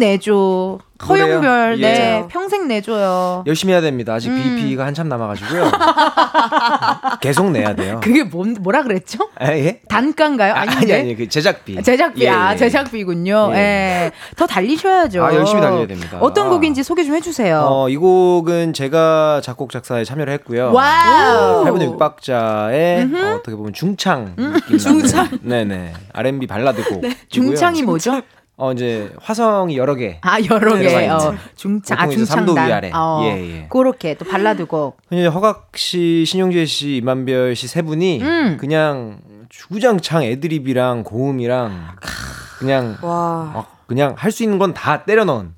내줘. 0.00 0.78
허용별, 1.08 1.78
예. 1.78 1.82
네, 1.82 2.24
평생 2.28 2.68
내줘요. 2.68 3.42
열심히 3.46 3.72
해야 3.72 3.80
됩니다. 3.80 4.12
아직 4.14 4.28
음. 4.28 4.56
BEP가 4.56 4.84
한참 4.84 5.08
남아가지고요. 5.08 5.70
계속 7.22 7.50
내야 7.50 7.74
돼요. 7.74 8.00
그게 8.02 8.22
뭔, 8.22 8.54
뭐라 8.60 8.82
그랬죠? 8.82 9.30
아, 9.36 9.50
예? 9.52 9.80
단가인가요? 9.88 10.52
아니 10.52 10.70
아닌데? 10.70 11.00
아니 11.00 11.16
그 11.16 11.28
제작비. 11.28 11.82
제작비, 11.82 12.24
예, 12.24 12.28
아, 12.28 12.52
예. 12.52 12.56
제작비군요. 12.56 13.50
예. 13.54 13.56
예. 13.56 14.10
더 14.36 14.46
달리셔야죠. 14.46 15.24
아, 15.24 15.34
열심히 15.34 15.62
달려야 15.62 15.86
됩니다. 15.86 16.18
어떤 16.20 16.48
아. 16.48 16.50
곡인지 16.50 16.82
소개 16.82 17.02
좀 17.04 17.14
해주세요. 17.14 17.64
어, 17.66 17.88
이 17.88 17.96
곡은 17.96 18.74
제가 18.74 19.40
작곡 19.42 19.70
작사에 19.70 20.04
참여를 20.04 20.32
했고요. 20.34 20.72
wow! 20.72 21.64
8분의 21.64 21.96
6박자의 21.96 23.14
어, 23.14 23.42
떻게 23.42 23.56
보면 23.56 23.72
중창 23.72 24.34
느낌 24.36 24.78
중창 24.78 25.28
네네 25.42 25.94
R&B 26.12 26.46
발라드 26.46 26.84
곡 26.90 27.02
중창이 27.28 27.82
뭐죠? 27.82 28.20
어 28.60 28.72
이제 28.72 29.10
화성이 29.20 29.76
여러 29.78 29.94
개 29.94 30.18
아, 30.20 30.38
여러 30.50 30.76
개. 30.76 31.08
어, 31.08 31.34
중창, 31.56 31.98
아, 31.98 32.06
중창단. 32.08 32.68
위아래. 32.68 32.90
어, 32.94 33.20
예, 33.24 33.28
예. 33.62 33.66
그렇게 33.70 34.14
또 34.14 34.24
발라드 34.26 34.66
곡. 34.66 34.98
이제 35.10 35.26
허각 35.26 35.70
씨, 35.76 36.24
신용재 36.26 36.66
씨, 36.66 36.96
임한별 36.96 37.56
씨 37.56 37.66
세 37.68 37.80
분이 37.82 38.20
음. 38.22 38.56
그냥 38.60 39.20
주구장창 39.48 40.24
애드립이랑 40.24 41.04
고음이랑 41.04 41.96
그냥 42.58 42.98
와 43.02 43.52
어, 43.54 43.66
그냥 43.86 44.14
할 44.18 44.30
수 44.30 44.42
있는 44.42 44.58
건 44.58 44.74
다 44.74 45.04
때려 45.04 45.24
넣은 45.24 45.54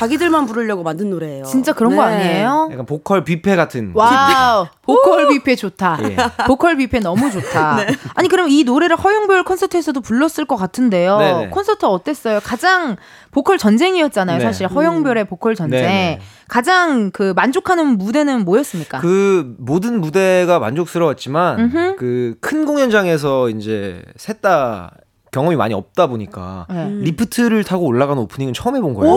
자기들만 0.00 0.46
부르려고 0.46 0.82
만든 0.82 1.10
노래예요. 1.10 1.44
진짜 1.44 1.74
그런 1.74 1.94
거 1.94 2.06
네. 2.08 2.14
아니에요? 2.14 2.70
약간 2.72 2.86
보컬 2.86 3.22
뷔페 3.22 3.54
같은 3.54 3.92
wow. 3.94 4.66
보컬 4.80 5.28
뷔페 5.28 5.56
좋다. 5.56 5.98
예. 6.04 6.16
보컬 6.46 6.76
뷔페 6.76 7.00
너무 7.00 7.30
좋다. 7.30 7.76
네. 7.84 7.86
아니 8.14 8.28
그럼 8.28 8.48
이 8.48 8.64
노래를 8.64 8.96
허용별 8.96 9.44
콘서트에서도 9.44 10.00
불렀을 10.00 10.46
것 10.46 10.56
같은데요. 10.56 11.18
네네. 11.18 11.48
콘서트 11.50 11.84
어땠어요? 11.84 12.40
가장 12.42 12.96
보컬 13.30 13.58
전쟁이었잖아요. 13.58 14.38
네. 14.38 14.44
사실 14.44 14.66
허용별의 14.68 15.26
보컬 15.26 15.54
전쟁. 15.54 15.82
네네. 15.82 16.20
가장 16.48 17.10
그 17.10 17.34
만족하는 17.36 17.98
무대는 17.98 18.46
뭐였습니까? 18.46 19.00
그 19.00 19.54
모든 19.58 20.00
무대가 20.00 20.58
만족스러웠지만. 20.58 21.96
그 21.98 22.34
큰 22.40 22.64
공연장에서 22.64 23.50
이제 23.50 24.02
셋다 24.16 24.92
경험이 25.32 25.56
많이 25.56 25.74
없다 25.74 26.06
보니까 26.08 26.66
네. 26.68 26.88
리프트를 27.02 27.64
타고 27.64 27.86
올라가는 27.86 28.20
오프닝은 28.22 28.52
처음 28.54 28.76
해본 28.76 28.94
거예요. 28.94 29.14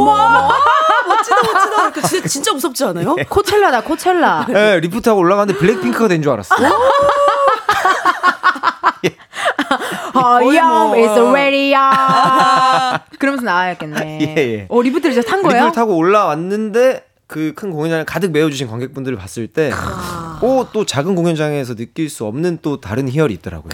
멋지다 1.08 1.36
멋지다. 1.42 1.92
그 1.92 2.02
진짜, 2.08 2.28
진짜 2.28 2.54
무섭지 2.54 2.84
않아요? 2.86 3.16
코첼라다 3.30 3.82
코첼라. 3.84 4.46
네, 4.50 4.80
리프트 4.80 5.02
타고 5.02 5.20
올라가는데 5.22 5.60
블랙핑크가 5.60 6.08
된 6.08 6.22
줄 6.22 6.32
알았어요. 6.32 6.70
허용 10.14 10.90
뭐. 10.90 10.96
is 10.98 11.20
ready. 11.20 11.74
그러면서 13.20 13.44
나와야겠네. 13.46 14.20
예, 14.22 14.36
예. 14.38 14.66
어 14.70 14.82
리프트를 14.82 15.14
진짜 15.14 15.28
탄 15.30 15.42
거예요? 15.42 15.64
리프트 15.64 15.76
타고 15.76 15.96
올라왔는데 15.98 17.06
그 17.28 17.54
큰 17.56 17.72
공연장을 17.72 18.06
가득 18.06 18.32
메워주신 18.32 18.68
관객분들을 18.68 19.18
봤을 19.18 19.48
때, 19.48 19.72
오, 20.44 20.68
또 20.74 20.86
작은 20.86 21.16
공연장에서 21.16 21.76
느낄 21.76 22.10
수 22.10 22.26
없는 22.26 22.60
또 22.62 22.82
다른 22.82 23.08
희열이 23.08 23.34
있더라고요. 23.36 23.72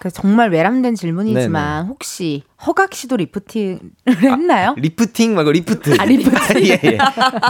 그 0.00 0.10
정말 0.10 0.50
외람된 0.50 0.94
질문이지만 0.94 1.86
혹시 1.86 2.42
허각 2.66 2.94
씨도 2.94 3.16
리프팅을 3.16 3.78
했나요? 4.22 4.74
리프팅 4.76 5.34
말고 5.36 5.52
리프트. 5.52 5.96
아, 5.98 6.04
리프팅. 6.04 6.66
예, 6.66 6.80
예. 6.84 6.98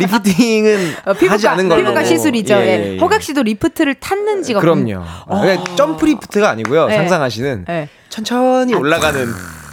리프팅은 0.00 0.94
어, 1.06 1.12
하지 1.28 1.48
않은 1.48 1.68
걸로. 1.68 1.80
피부과 1.82 2.04
시술이죠. 2.04 2.54
예, 2.54 2.60
예, 2.60 2.66
예, 2.66 2.94
예. 2.94 2.98
허각 2.98 3.22
씨도 3.22 3.42
리프트를 3.42 3.94
탔는지가 3.94 4.60
그럼요. 4.60 5.02
그러니까 5.28 5.74
점프 5.76 6.04
리프트가 6.04 6.50
아니고요. 6.50 6.86
네. 6.88 6.96
상상하시는 6.96 7.64
예. 7.68 7.88
천천히 8.10 8.74
올라가는. 8.74 9.26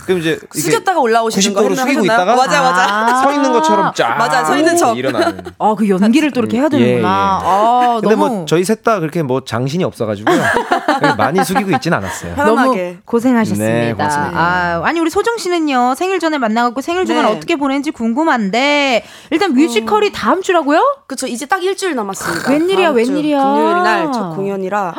그럼 0.06 0.20
이제 0.20 0.40
숙였다가 0.54 1.00
올라오시는 1.00 1.54
거 1.56 1.62
90도로 1.62 1.72
했나- 1.72 1.76
숙이고 1.82 2.02
하셨나요? 2.02 2.04
있다가 2.06 2.36
맞아 2.36 2.62
맞아. 2.62 3.22
서 3.24 3.34
있는 3.34 3.52
것처럼 3.52 3.92
쫙 3.96 4.16
맞아, 4.18 4.44
서 4.46 4.56
있는 4.58 4.78
척. 4.78 4.98
일어나는. 4.98 5.44
아, 5.58 5.76
그 5.78 5.90
연기를 5.90 6.32
또 6.32 6.42
이렇게 6.42 6.58
해야 6.58 6.70
되는구나. 6.70 6.96
예, 6.98 7.00
예. 7.00 7.04
아, 7.06 8.00
근데 8.02 8.16
너무 8.16 8.28
뭐 8.36 8.46
저희 8.46 8.64
셋 8.64 8.84
다 8.84 9.00
그렇게 9.00 9.24
뭐 9.24 9.44
장신이 9.44 9.84
없어가지고요. 9.84 10.40
많이 11.18 11.44
숙이고 11.44 11.72
있진 11.72 11.94
않았어요. 11.94 12.36
너무 12.38 12.56
편안하게. 12.56 12.98
고생하셨습니다. 13.06 14.08
네. 14.08 14.36
아, 14.36 14.82
아니 14.84 15.00
우리 15.00 15.10
소정 15.10 15.38
씨는요 15.38 15.96
생일 15.96 16.20
전에 16.20 16.38
만나갖고 16.38 16.82
생일 16.82 17.06
주간 17.06 17.26
네. 17.26 17.32
어떻게 17.32 17.56
보낸지 17.56 17.92
궁금한데 17.92 19.04
일단 19.32 19.54
뮤지컬이 19.54 20.12
다음 20.12 20.42
주라고요? 20.42 20.82
그쵸 21.08 21.28
이제 21.28 21.46
딱 21.46 21.64
일주일 21.64 21.96
남았습니다. 21.96 22.52
웬일이야, 22.52 22.90
웬일이야. 22.90 23.44
금요일 23.44 23.84
날 23.84 24.12
첫 24.12 24.36
공연이라 24.36 24.94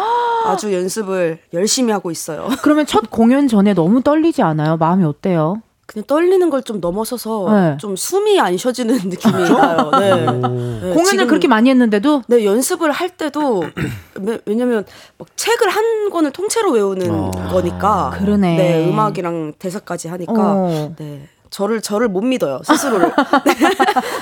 아주 0.47 0.73
연습을 0.73 1.39
열심히 1.55 1.93
하고 1.93 2.11
있어요. 2.11 2.49
그러면 2.63 2.87
첫 2.87 3.11
공연 3.11 3.49
전에 3.49 3.73
너무 3.75 4.03
떨리지 4.03 4.43
않아요? 4.43 4.77
마음이 4.77 5.05
어때요? 5.05 5.63
그냥 5.87 6.05
떨리는 6.07 6.51
걸 6.51 6.62
좀 6.62 6.80
넘어서서 6.80 7.47
네. 7.53 7.76
좀 7.78 7.95
숨이 7.95 8.41
안 8.41 8.57
쉬어지는 8.57 8.97
느낌이 9.09 9.32
나요. 9.32 9.91
네. 9.93 10.11
네, 10.16 10.26
공연을 10.26 11.05
지금- 11.05 11.26
그렇게 11.28 11.47
많이 11.47 11.70
했는데도 11.70 12.22
네 12.26 12.45
연습을 12.45 12.91
할 12.91 13.09
때도 13.11 13.62
왜- 14.20 14.41
왜냐면 14.47 14.84
막 15.16 15.28
책을 15.37 15.68
한 15.68 16.11
권을 16.11 16.32
통째로 16.32 16.72
외우는 16.72 17.11
어. 17.11 17.30
거니까 17.53 18.11
그러네. 18.18 18.57
네 18.57 18.89
음악이랑 18.89 19.53
대사까지 19.59 20.09
하니까 20.09 20.32
어. 20.37 20.93
네 20.99 21.28
저를 21.51 21.81
저를 21.81 22.09
못 22.09 22.23
믿어요 22.23 22.61
스스로를 22.65 23.13
네, 23.47 23.55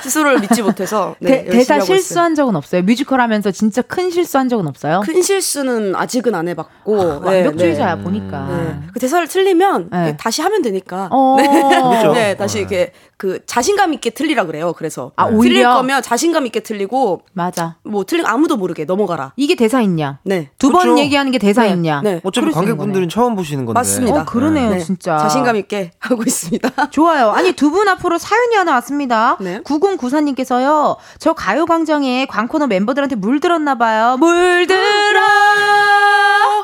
스스로를 0.03 0.41
믿지 0.41 0.63
못해서 0.63 1.15
네, 1.21 1.45
대, 1.45 1.59
있어요. 1.61 1.81
실수한 1.81 2.35
적은 2.35 2.55
없어요? 2.57 2.83
뮤지컬 2.83 3.21
하면서 3.21 3.51
진짜 3.51 3.83
큰 3.83 4.11
실수한 4.11 4.49
적은 4.49 4.67
없어요? 4.67 5.01
큰 5.05 5.23
실수는 5.23 5.95
아직은 5.97 6.35
안 6.35 6.49
해봤고 6.49 6.97
네, 6.97 7.43
완벽주의자야 7.43 7.97
네. 7.97 8.03
보니까. 8.03 8.47
네. 8.49 8.81
그 8.93 9.01
대사를 9.01 9.27
틀리면 9.27 9.89
네. 9.91 10.17
다시 10.19 10.43
하면 10.43 10.63
되니까 10.63 11.09
어. 11.11 11.37
그렇죠. 11.37 12.13
네 12.13 12.37
다시 12.37 12.59
이렇게 12.59 12.93
그 13.17 13.45
자신감 13.47 13.93
있게 13.95 14.11
틀리라 14.11 14.45
그래요 14.47 14.73
그래서 14.77 15.13
아, 15.17 15.27
틀릴 15.27 15.39
오히려? 15.39 15.75
거면 15.75 16.03
자신감 16.03 16.47
있게 16.47 16.61
틀리고 16.61 17.23
맞아. 17.33 17.77
뭐 17.85 18.05
틀린 18.05 18.27
아무도 18.27 18.57
모르게 18.57 18.85
넘어가라 18.85 19.33
이게 19.37 19.55
대사 19.55 19.81
있냐? 19.83 20.19
네 20.25 20.51
두번 20.59 20.83
그렇죠. 20.83 21.01
얘기하는 21.01 21.31
게 21.33 21.39
대사 21.39 21.63
네, 21.63 21.71
있냐? 21.71 22.01
네. 22.03 22.21
어차피 22.25 22.51
관객분들은 22.51 23.09
처음 23.09 23.35
보시는 23.37 23.65
건데. 23.67 23.79
맞습니다. 23.79 24.21
어, 24.23 24.25
그러네요, 24.25 24.71
네. 24.71 24.79
진짜. 24.81 25.17
자신감 25.19 25.57
있게 25.57 25.91
하고 26.01 26.23
있습니다. 26.25 26.89
좋아요. 26.91 27.31
아니, 27.31 27.53
두 27.53 27.71
분 27.71 27.89
앞으로 27.89 28.19
사연이 28.19 28.55
하나 28.57 28.73
왔습니다. 28.75 29.37
네. 29.41 29.61
9094님께서요, 29.63 30.97
저 31.19 31.33
가요광장에 31.33 32.27
광코너 32.27 32.67
멤버들한테 32.69 33.17
물들었나 33.17 33.75
봐요. 33.77 34.17
물들어! 34.19 35.21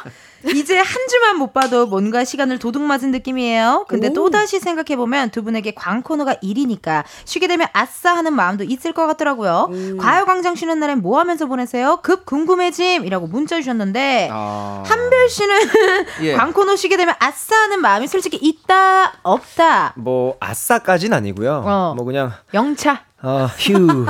이제 0.44 0.78
한 0.78 0.86
주만 1.08 1.36
못 1.36 1.52
봐도 1.52 1.86
뭔가 1.86 2.24
시간을 2.24 2.58
도둑 2.58 2.82
맞은 2.82 3.10
느낌이에요. 3.10 3.84
근데 3.88 4.08
오. 4.08 4.12
또다시 4.12 4.58
생각해보면 4.58 5.30
두 5.30 5.42
분에게 5.42 5.72
광 5.74 6.02
코너가 6.02 6.36
일이니까 6.40 7.04
쉬게 7.24 7.46
되면 7.46 7.66
아싸 7.72 8.16
하는 8.16 8.32
마음도 8.34 8.64
있을 8.64 8.92
것 8.92 9.06
같더라고요. 9.06 9.68
음. 9.70 9.98
과요광장 9.98 10.54
쉬는 10.54 10.80
날엔 10.80 11.02
뭐 11.02 11.18
하면서 11.18 11.46
보내세요? 11.46 12.00
급 12.02 12.24
궁금해짐! 12.26 13.04
이라고 13.04 13.26
문자 13.26 13.56
주셨는데 13.56 14.28
아. 14.32 14.82
한별 14.86 15.28
씨는 15.28 15.56
예. 16.22 16.34
광 16.34 16.52
코너 16.52 16.76
쉬게 16.76 16.96
되면 16.96 17.14
아싸 17.18 17.56
하는 17.56 17.80
마음이 17.80 18.06
솔직히 18.06 18.36
있다, 18.36 19.14
없다. 19.22 19.94
뭐 19.96 20.36
아싸까진 20.40 21.12
아니고요. 21.12 21.62
어. 21.64 21.94
뭐 21.96 22.04
그냥 22.04 22.32
영차. 22.54 23.04
어, 23.22 23.46
휴. 23.58 24.06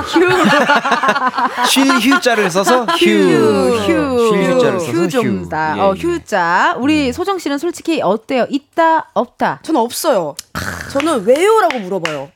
쉴 1.67 1.85
휴자를 1.99 2.49
써서 2.49 2.85
휴. 2.85 3.05
휴, 3.05 4.29
쉴 4.31 4.51
휴자를 4.53 4.79
써서 4.79 4.91
휴. 4.91 5.03
휴좀다. 5.03 5.77
예, 5.77 5.81
어, 5.81 5.93
예. 5.95 5.99
휴자. 5.99 6.75
우리 6.79 7.11
소정 7.11 7.37
씨는 7.37 7.57
솔직히 7.57 8.01
어때요? 8.01 8.45
있다, 8.49 9.09
없다. 9.13 9.59
저는 9.63 9.81
없어요. 9.81 10.35
저는 10.91 11.25
왜요라고 11.25 11.79
물어봐요. 11.79 12.29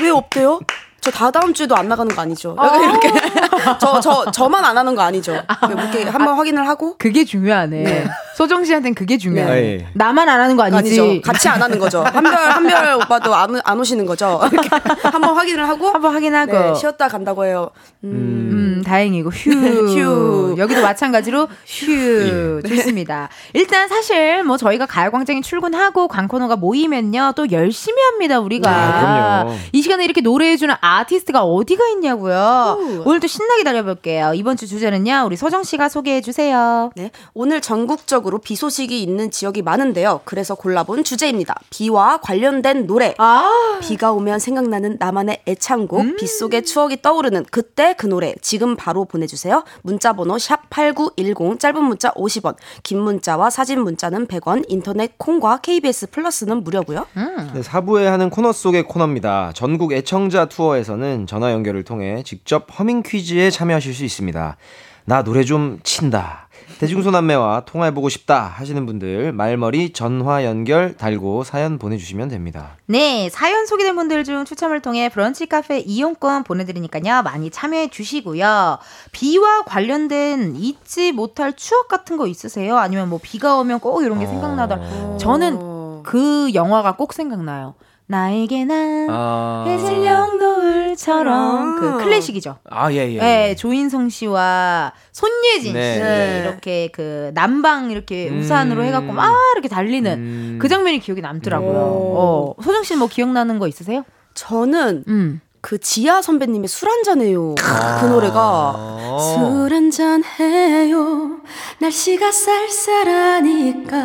왜 0.00 0.10
없대요? 0.10 0.60
저 1.02 1.10
다다음 1.10 1.52
주에도 1.52 1.74
안 1.76 1.88
나가는 1.88 2.14
거 2.14 2.22
아니죠? 2.22 2.54
약간 2.56 2.80
이렇게 2.84 3.08
저 3.80 4.00
저 4.00 4.30
저 4.30 4.48
만 4.48 4.64
안 4.64 4.78
하는 4.78 4.94
거 4.94 5.02
아니죠? 5.02 5.32
이렇게 5.68 6.04
한번 6.04 6.36
확인을 6.36 6.68
하고 6.68 6.94
그게 6.96 7.24
중요하네. 7.24 8.06
소정 8.36 8.64
씨한테는 8.64 8.94
그게 8.94 9.18
중요해. 9.18 9.46
네. 9.46 9.86
나만 9.94 10.28
안 10.28 10.40
하는 10.40 10.56
거 10.56 10.62
아니지? 10.62 11.00
아니죠. 11.00 11.20
같이 11.22 11.48
안 11.48 11.60
하는 11.60 11.78
거죠. 11.80 12.02
한별 12.04 12.34
한별 12.34 12.94
오빠도 12.94 13.34
안, 13.34 13.60
안 13.64 13.80
오시는 13.80 14.06
거죠. 14.06 14.40
한번 15.02 15.34
확인을 15.36 15.68
하고 15.68 15.88
한번 15.90 16.14
확인하고. 16.14 16.52
네, 16.52 16.74
쉬었다 16.76 17.08
간다고 17.08 17.44
해요. 17.44 17.70
음, 18.04 18.78
음, 18.78 18.82
다행이고 18.84 19.30
휴. 19.30 19.50
휴. 19.98 20.54
여기도 20.56 20.82
마찬가지로 20.82 21.48
휴. 21.66 22.62
좋습니다. 22.62 23.28
일단 23.54 23.88
사실 23.88 24.44
뭐 24.44 24.56
저희가 24.56 24.86
가요광장에 24.86 25.40
출근하고 25.40 26.06
광코너가 26.06 26.54
모이면요 26.56 27.32
또 27.34 27.50
열심히 27.50 28.00
합니다 28.02 28.38
우리가. 28.38 28.70
아, 28.70 29.42
그럼요. 29.44 29.58
이 29.72 29.82
시간에 29.82 30.04
이렇게 30.04 30.20
노래해주는 30.20 30.72
아 30.80 30.91
티스트가 31.06 31.42
어디가 31.44 31.86
있냐고요. 31.88 33.02
오늘도 33.04 33.26
신나게 33.26 33.64
달려볼게요. 33.64 34.32
이번 34.34 34.56
주 34.56 34.66
주제는요 34.66 35.24
우리 35.26 35.36
소정 35.36 35.62
씨가 35.62 35.88
소개해 35.88 36.20
주세요. 36.20 36.90
네, 36.94 37.10
오늘 37.34 37.60
전국적으로 37.60 38.38
비 38.38 38.54
소식이 38.54 39.02
있는 39.02 39.30
지역이 39.30 39.62
많은데요. 39.62 40.20
그래서 40.24 40.54
골라본 40.54 41.04
주제입니다. 41.04 41.56
비와 41.70 42.18
관련된 42.18 42.86
노래. 42.86 43.14
아. 43.18 43.78
비가 43.80 44.12
오면 44.12 44.38
생각나는 44.38 44.96
나만의 45.00 45.42
애창곡, 45.48 46.00
음. 46.00 46.16
빗 46.16 46.26
속의 46.28 46.64
추억이 46.64 47.02
떠오르는 47.02 47.46
그때 47.50 47.94
그 47.96 48.06
노래 48.06 48.34
지금 48.42 48.76
바로 48.76 49.04
보내 49.04 49.26
주세요. 49.26 49.64
문자 49.82 50.12
번호 50.12 50.38
샵 50.38 50.68
#8910 50.70 51.58
짧은 51.58 51.82
문자 51.82 52.10
50원, 52.12 52.56
긴 52.82 53.00
문자와 53.00 53.50
사진 53.50 53.80
문자는 53.80 54.26
100원, 54.26 54.64
인터넷 54.68 55.18
콩과 55.18 55.58
KBS 55.58 56.10
플러스는 56.10 56.62
무료고요. 56.64 57.06
네, 57.54 57.62
사부에 57.62 58.06
하는 58.06 58.30
코너 58.30 58.52
속의 58.52 58.84
코너입니다. 58.84 59.52
전국 59.54 59.92
애청자 59.92 60.44
투어에 60.46 60.81
서는 60.84 61.26
전화 61.26 61.52
연결을 61.52 61.84
통해 61.84 62.22
직접 62.24 62.66
허밍 62.78 63.02
퀴즈에 63.02 63.50
참여하실 63.50 63.94
수 63.94 64.04
있습니다. 64.04 64.56
나 65.04 65.24
노래 65.24 65.42
좀 65.44 65.80
친다. 65.82 66.48
대중소남매와 66.78 67.62
통화해보고 67.64 68.08
싶다 68.08 68.42
하시는 68.42 68.86
분들 68.86 69.32
말머리 69.32 69.92
전화 69.92 70.44
연결 70.44 70.96
달고 70.96 71.44
사연 71.44 71.78
보내주시면 71.78 72.28
됩니다. 72.28 72.76
네, 72.86 73.28
사연 73.30 73.66
소개된 73.66 73.94
분들 73.94 74.24
중 74.24 74.44
추첨을 74.44 74.80
통해 74.80 75.08
브런치 75.08 75.46
카페 75.46 75.78
이용권 75.78 76.44
보내드리니까요. 76.44 77.22
많이 77.22 77.50
참여해 77.50 77.88
주시고요. 77.88 78.78
비와 79.12 79.62
관련된 79.64 80.56
잊지 80.56 81.12
못할 81.12 81.54
추억 81.54 81.88
같은 81.88 82.16
거 82.16 82.26
있으세요? 82.26 82.76
아니면 82.78 83.08
뭐 83.08 83.20
비가 83.22 83.56
오면 83.58 83.80
꼭 83.80 84.02
이런 84.02 84.18
게 84.18 84.26
생각나더라. 84.26 85.18
저는 85.18 85.58
어. 85.60 86.02
그 86.04 86.50
영화가 86.54 86.96
꼭 86.96 87.12
생각나요. 87.12 87.74
나에게 88.12 88.66
난 88.66 89.06
아, 89.08 89.64
해질녘 89.66 90.36
노을처럼 90.36 91.80
그 91.80 92.04
클래식이죠. 92.04 92.58
아, 92.68 92.92
예, 92.92 93.10
예. 93.10 93.18
네, 93.18 93.48
예. 93.48 93.54
조인성 93.54 94.10
씨와 94.10 94.92
손예진 95.12 95.72
네, 95.72 95.94
씨 95.94 96.00
네. 96.00 96.42
이렇게 96.44 96.90
그 96.92 97.30
남방 97.32 97.90
이렇게 97.90 98.28
음. 98.28 98.40
우산으로 98.40 98.84
해갖고 98.84 99.12
막 99.12 99.34
이렇게 99.54 99.68
달리는 99.68 100.12
음. 100.12 100.58
그 100.60 100.68
장면이 100.68 100.98
기억이 100.98 101.22
남더라고요. 101.22 101.70
오. 101.70 102.54
어, 102.58 102.62
소정 102.62 102.82
씨는 102.82 102.98
뭐 102.98 103.08
기억나는 103.08 103.58
거 103.58 103.66
있으세요? 103.66 104.04
저는 104.34 105.04
음. 105.08 105.40
그 105.62 105.78
지아 105.78 106.20
선배님의 106.20 106.68
술 106.68 106.90
한잔해요. 106.90 107.54
그 107.54 108.04
노래가 108.04 108.74
어. 108.76 109.18
술 109.18 109.72
한잔 109.72 110.22
해요. 110.38 111.40
날씨가 111.78 112.30
쌀쌀하니까 112.30 114.02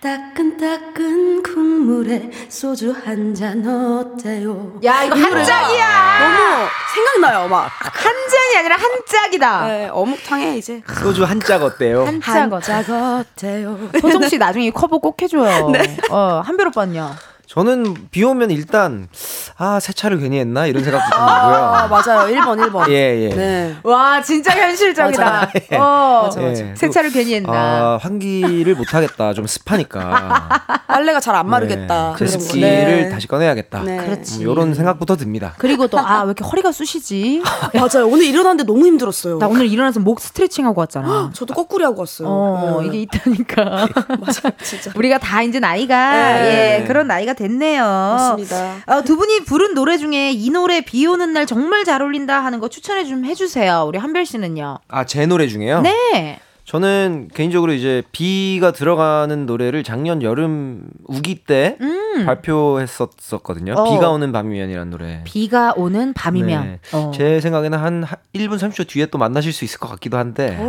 따끈따끈 0.00 1.42
국물에 1.42 2.30
소주 2.48 2.92
한 3.04 3.34
잔 3.34 3.66
어때요? 3.66 4.78
야 4.84 5.02
이거 5.04 5.14
한 5.16 5.44
짝이야. 5.44 6.18
너무 6.20 6.68
생각나요, 6.94 7.48
막. 7.48 7.68
한 7.78 8.12
잔이 8.30 8.56
아니라 8.58 8.76
한 8.76 8.90
짝이다. 9.06 9.66
네, 9.66 9.88
어묵탕에 9.92 10.56
이제 10.56 10.82
소주 11.02 11.24
한 11.24 11.40
짝 11.40 11.62
어때요? 11.62 12.04
한 12.06 12.20
짝. 12.20 12.52
어짝 12.52 12.84
어때요? 12.88 13.76
소정 14.00 14.28
씨 14.28 14.38
나중에 14.38 14.70
커버 14.70 14.98
꼭 14.98 15.20
해줘요. 15.20 15.72
어 16.10 16.42
한별 16.44 16.68
오빠는요. 16.68 17.10
저는 17.48 17.96
비 18.10 18.22
오면 18.24 18.50
일단 18.50 19.08
아 19.56 19.80
세차를 19.80 20.18
괜히 20.18 20.38
했나 20.38 20.66
이런 20.66 20.84
생각도 20.84 21.16
좀 21.16 21.18
아, 21.24 21.88
들고요. 21.88 22.16
맞아요. 22.18 22.34
1번, 22.36 22.68
1번. 22.70 22.90
예 22.90 23.22
예. 23.24 23.28
네. 23.34 23.74
와 23.82 24.20
진짜 24.20 24.52
현실적이다. 24.54 25.24
맞아. 25.24 25.50
어 25.82 26.24
맞아, 26.24 26.40
맞아. 26.42 26.66
예. 26.66 26.74
세차를 26.76 27.10
괜히 27.10 27.34
했나. 27.36 27.50
아 27.52 27.98
환기를 28.02 28.74
못 28.74 28.92
하겠다. 28.92 29.32
좀 29.32 29.46
습하니까. 29.46 30.48
빨래가 30.86 31.20
잘 31.20 31.34
안 31.38 31.48
마르겠다. 31.48 32.16
네. 32.18 32.26
제습기를 32.26 32.68
네. 33.04 33.08
다시 33.10 33.26
꺼내야겠다. 33.28 33.82
네. 33.82 33.96
그렇지. 33.96 34.40
이런 34.40 34.74
생각부터 34.74 35.16
듭니다. 35.16 35.54
그리고 35.58 35.86
또 35.88 35.98
아 35.98 36.22
왜 36.24 36.26
이렇게 36.26 36.44
허리가 36.44 36.70
쑤시지? 36.72 37.42
맞아요. 37.74 38.08
오늘 38.08 38.24
일어났는데 38.26 38.64
너무 38.64 38.84
힘들었어요. 38.86 39.38
나 39.38 39.46
오늘 39.46 39.66
일어나서 39.68 40.00
목 40.00 40.20
스트레칭 40.20 40.66
하고 40.66 40.80
왔잖아. 40.80 41.30
저도 41.34 41.54
거꾸리 41.54 41.82
하고 41.84 42.00
왔어요. 42.00 42.28
어 42.28 42.78
네. 42.82 42.88
이게 42.88 43.02
있다니까. 43.02 43.88
맞아, 44.20 44.50
진짜. 44.62 44.90
우리가 44.94 45.18
다 45.18 45.42
이제 45.42 45.58
나이가 45.60 46.10
네. 46.12 46.80
예 46.82 46.84
그런 46.86 47.06
나이가 47.06 47.32
됐네요. 47.38 47.82
맞습니다. 47.84 48.74
어, 48.86 49.02
두 49.02 49.16
분이 49.16 49.44
부른 49.44 49.74
노래 49.74 49.96
중에 49.96 50.32
이 50.32 50.50
노래 50.50 50.80
비 50.80 51.06
오는 51.06 51.32
날 51.32 51.46
정말 51.46 51.84
잘 51.84 52.02
어울린다 52.02 52.42
하는 52.44 52.58
거 52.60 52.68
추천해 52.68 53.04
좀 53.04 53.24
해주세요. 53.24 53.84
우리 53.86 53.98
한별 53.98 54.26
씨는요. 54.26 54.78
아 54.88 55.04
제 55.04 55.24
노래 55.26 55.46
중에요? 55.46 55.82
네. 55.82 56.40
저는 56.64 57.28
개인적으로 57.32 57.72
이제 57.72 58.02
비가 58.12 58.72
들어가는 58.72 59.46
노래를 59.46 59.82
작년 59.84 60.22
여름 60.22 60.82
우기 61.06 61.36
때 61.46 61.78
발표했었었거든요. 62.26 63.72
어. 63.72 63.94
비가 63.94 64.10
오는 64.10 64.32
밤이면이라는 64.32 64.90
노래. 64.90 65.22
비가 65.24 65.72
오는 65.76 66.12
밤이면. 66.12 66.62
네. 66.64 66.78
어. 66.92 67.10
제 67.14 67.40
생각에는 67.40 67.78
한 67.78 68.04
1분 68.34 68.58
30초 68.58 68.86
뒤에 68.86 69.06
또 69.06 69.16
만나실 69.16 69.54
수 69.54 69.64
있을 69.64 69.78
것 69.78 69.88
같기도 69.88 70.18
한데. 70.18 70.58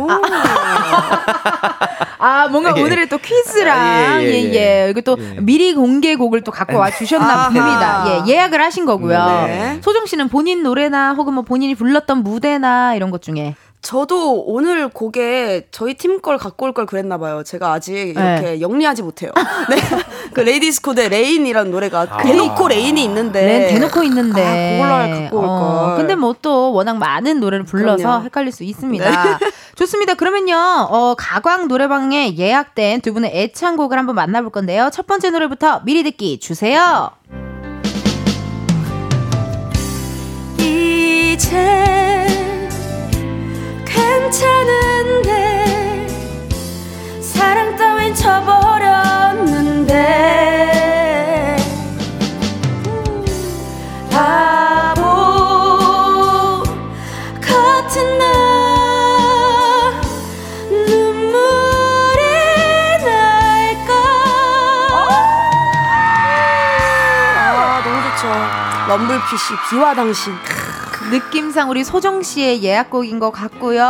아 2.20 2.48
뭔가 2.48 2.74
예. 2.76 2.82
오늘의 2.82 3.08
또 3.08 3.16
퀴즈랑 3.18 3.78
아, 3.78 4.22
예, 4.22 4.26
예, 4.26 4.32
예 4.32 4.52
예 4.52 4.84
예. 4.86 4.90
이거 4.90 5.00
또 5.00 5.16
예. 5.18 5.40
미리 5.40 5.74
공개곡을 5.74 6.42
또 6.42 6.52
갖고 6.52 6.76
와 6.76 6.90
주셨나 6.90 7.26
아하. 7.26 7.48
봅니다. 7.48 8.04
예 8.26 8.32
예약을 8.32 8.60
하신 8.60 8.84
거고요. 8.84 9.24
네. 9.46 9.78
소정 9.82 10.04
씨는 10.06 10.28
본인 10.28 10.62
노래나 10.62 11.14
혹은 11.14 11.32
뭐 11.34 11.42
본인이 11.44 11.74
불렀던 11.74 12.22
무대나 12.22 12.94
이런 12.94 13.10
것 13.10 13.22
중에 13.22 13.54
저도 13.82 14.42
오늘 14.44 14.88
곡에 14.90 15.68
저희 15.70 15.94
팀 15.94 16.20
걸 16.20 16.36
갖고 16.36 16.66
올 16.66 16.72
걸 16.74 16.84
그랬나 16.84 17.16
봐요. 17.16 17.42
제가 17.42 17.72
아직 17.72 17.94
이렇게 17.94 18.40
네. 18.42 18.60
영리하지 18.60 19.02
못해요. 19.02 19.30
네. 19.70 19.76
그 20.34 20.40
레이디스 20.40 20.82
코드의 20.82 21.08
레인이라는 21.08 21.70
노래가 21.70 22.06
아. 22.10 22.18
대놓고 22.22 22.68
레인이 22.68 23.02
있는데 23.04 23.40
네, 23.42 23.68
대놓고 23.68 24.02
있는데. 24.04 24.44
아, 24.44 25.08
그걸로 25.08 25.20
갖고 25.22 25.38
올 25.38 25.44
어, 25.46 25.86
걸. 25.86 25.96
근데 25.96 26.14
뭐 26.14 26.34
또 26.42 26.72
워낙 26.72 26.96
많은 26.98 27.40
노래를 27.40 27.64
불러서 27.64 27.96
그럼요. 28.02 28.18
네. 28.20 28.24
헷갈릴 28.26 28.52
수 28.52 28.64
있습니다. 28.64 29.38
좋습니다. 29.76 30.14
그러면요, 30.14 30.56
어, 30.90 31.14
가광 31.18 31.68
노래방에 31.68 32.36
예약된 32.36 33.00
두 33.02 33.12
분의 33.14 33.30
애창곡을 33.34 33.98
한번 33.98 34.14
만나볼 34.14 34.50
건데요. 34.52 34.90
첫 34.92 35.06
번째 35.06 35.30
노래부터 35.30 35.80
미리 35.84 36.02
듣기 36.02 36.38
주세요. 36.38 37.10
이제 40.58 42.09
괜찮은데 44.30 46.06
사랑 47.20 47.74
따윈 47.76 48.14
쳐버렸는데 48.14 49.90
바보 54.12 55.02
같은 57.40 58.18
나 58.18 58.24
눈물이 60.70 62.22
날까 63.04 63.92
아, 67.34 67.82
너무 67.84 68.00
좋죠. 68.10 68.22
럼블피쉬 68.88 69.54
비와 69.68 69.92
당신. 69.94 70.32
느낌상 71.10 71.70
우리 71.70 71.82
소정 71.84 72.22
씨의 72.22 72.62
예약곡인 72.62 73.18
것 73.18 73.30
같고요. 73.30 73.80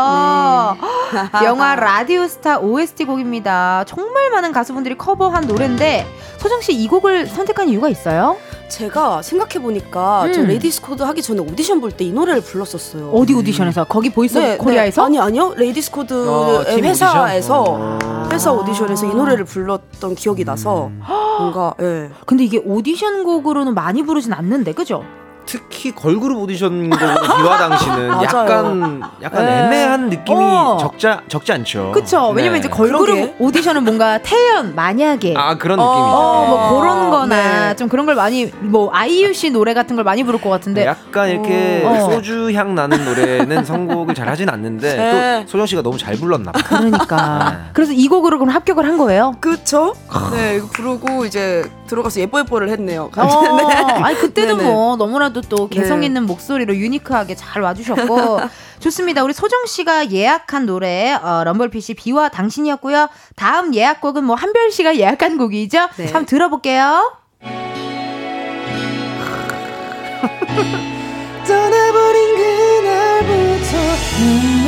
네. 1.13 1.19
헉, 1.33 1.45
영화 1.45 1.75
라디오스타 1.77 2.59
OST 2.61 3.05
곡입니다. 3.05 3.85
정말 3.87 4.31
많은 4.31 4.53
가수분들이 4.53 4.97
커버한 4.97 5.47
노래인데 5.47 6.07
소정 6.39 6.61
씨 6.61 6.73
이 6.73 6.89
곡을 6.89 7.27
선택한 7.27 7.69
이유가 7.69 7.89
있어요? 7.89 8.37
제가 8.69 9.21
생각해 9.23 9.61
보니까 9.61 10.29
저 10.33 10.41
음. 10.43 10.47
레이디스 10.47 10.81
코드 10.81 11.03
하기 11.03 11.21
전에 11.23 11.41
오디션 11.41 11.81
볼 11.81 11.91
때 11.91 12.05
이 12.05 12.13
노래를 12.13 12.41
불렀었어요. 12.41 13.11
어디 13.11 13.35
오디션에서? 13.35 13.85
거기 13.85 14.11
보이스 14.11 14.39
네, 14.39 14.57
코리아에서? 14.57 15.03
네. 15.03 15.07
아니 15.07 15.21
아니요 15.21 15.55
레이디스 15.57 15.91
코드 15.91 16.15
어, 16.15 16.65
팀 16.65 16.85
회사에서 16.85 17.63
오디션? 17.63 18.33
회사 18.33 18.53
오디션에서 18.53 19.07
이 19.07 19.15
노래를 19.15 19.45
불렀던 19.45 20.15
기억이 20.15 20.45
나서 20.45 20.87
음. 20.87 21.03
뭔가 21.41 21.75
예. 21.83 22.11
근데 22.27 22.45
이게 22.45 22.59
오디션 22.65 23.25
곡으로는 23.25 23.75
많이 23.75 24.05
부르진 24.05 24.33
않는데 24.33 24.73
그죠? 24.73 25.03
특히 25.51 25.91
걸그룹 25.93 26.39
오디션 26.43 26.91
비와 26.91 27.59
당시는 27.59 28.07
맞아요. 28.23 28.23
약간 28.25 29.03
약간 29.21 29.45
네. 29.45 29.65
애매한 29.65 30.09
느낌이 30.09 30.39
어. 30.41 30.79
적자 30.81 31.23
적지 31.27 31.51
않죠. 31.53 31.91
그쵸? 31.93 32.29
왜냐면 32.29 32.55
네. 32.55 32.59
이제 32.61 32.69
걸그룹 32.69 33.01
그러게. 33.01 33.35
오디션은 33.41 33.83
뭔가 33.83 34.19
태연, 34.19 34.77
만약에 34.77 35.35
아 35.37 35.57
그런 35.59 35.81
어, 35.81 35.83
느낌이죠. 35.83 36.17
어, 36.17 36.47
뭐 36.47 36.71
네. 36.75 36.81
그런 36.81 37.11
거나 37.11 37.69
네. 37.71 37.77
좀 37.77 37.89
그런 37.89 38.07
걸 38.07 38.15
많이 38.15 38.47
뭐 38.61 38.91
아이유 38.93 39.35
씨 39.35 39.51
노래 39.51 39.75
같은 39.75 39.97
걸 39.97 40.05
많이 40.05 40.23
부를 40.23 40.41
것 40.41 40.51
같은데 40.51 40.87
약간 40.87 41.29
이렇게 41.31 41.83
어. 41.85 42.11
소주 42.13 42.53
향 42.53 42.77
나는 42.77 43.05
노래는 43.05 43.65
선곡을 43.65 44.15
잘 44.15 44.29
하진 44.29 44.49
않는데 44.49 44.97
네. 44.97 45.41
또 45.47 45.51
소정 45.51 45.67
씨가 45.67 45.83
너무 45.83 45.99
잘 45.99 46.15
불렀나 46.15 46.53
봐. 46.53 46.61
그러니까 46.63 47.51
네. 47.51 47.71
그래서 47.73 47.93
이 47.93 48.07
곡으로 48.07 48.39
그럼 48.39 48.55
합격을 48.55 48.85
한 48.87 48.99
거예요? 48.99 49.35
그쵸? 49.41 49.95
네 50.33 50.57
이거 50.59 50.69
부르고 50.69 51.25
이제 51.25 51.69
들어가서 51.89 52.21
예뻐 52.21 52.39
예뻐를 52.39 52.69
했네요. 52.69 53.11
어, 53.17 53.59
아니 54.05 54.17
그때도 54.17 54.57
네네. 54.59 54.71
뭐 54.71 54.95
너무나도 54.95 55.40
또 55.49 55.69
개성 55.69 56.01
네. 56.01 56.07
있는 56.07 56.27
목소리로 56.27 56.77
유니크하게 56.77 57.35
잘 57.35 57.63
와주셨고 57.63 58.41
좋습니다. 58.81 59.25
우리 59.25 59.33
소정 59.33 59.65
씨가 59.67 60.11
예약한 60.11 60.67
노래 60.67 61.13
어, 61.13 61.45
럼블피쉬 61.45 61.95
비와 61.95 62.29
당신이었고요. 62.29 63.09
다음 63.37 63.75
예약곡은 63.75 64.25
뭐 64.25 64.35
한별 64.35 64.71
씨가 64.71 64.97
예약한 64.97 65.39
곡이죠. 65.39 65.89
네. 65.97 66.05
한번 66.05 66.27
들어볼게요. 66.27 67.17
떠나버린 71.47 72.37
그날부터 72.37 74.60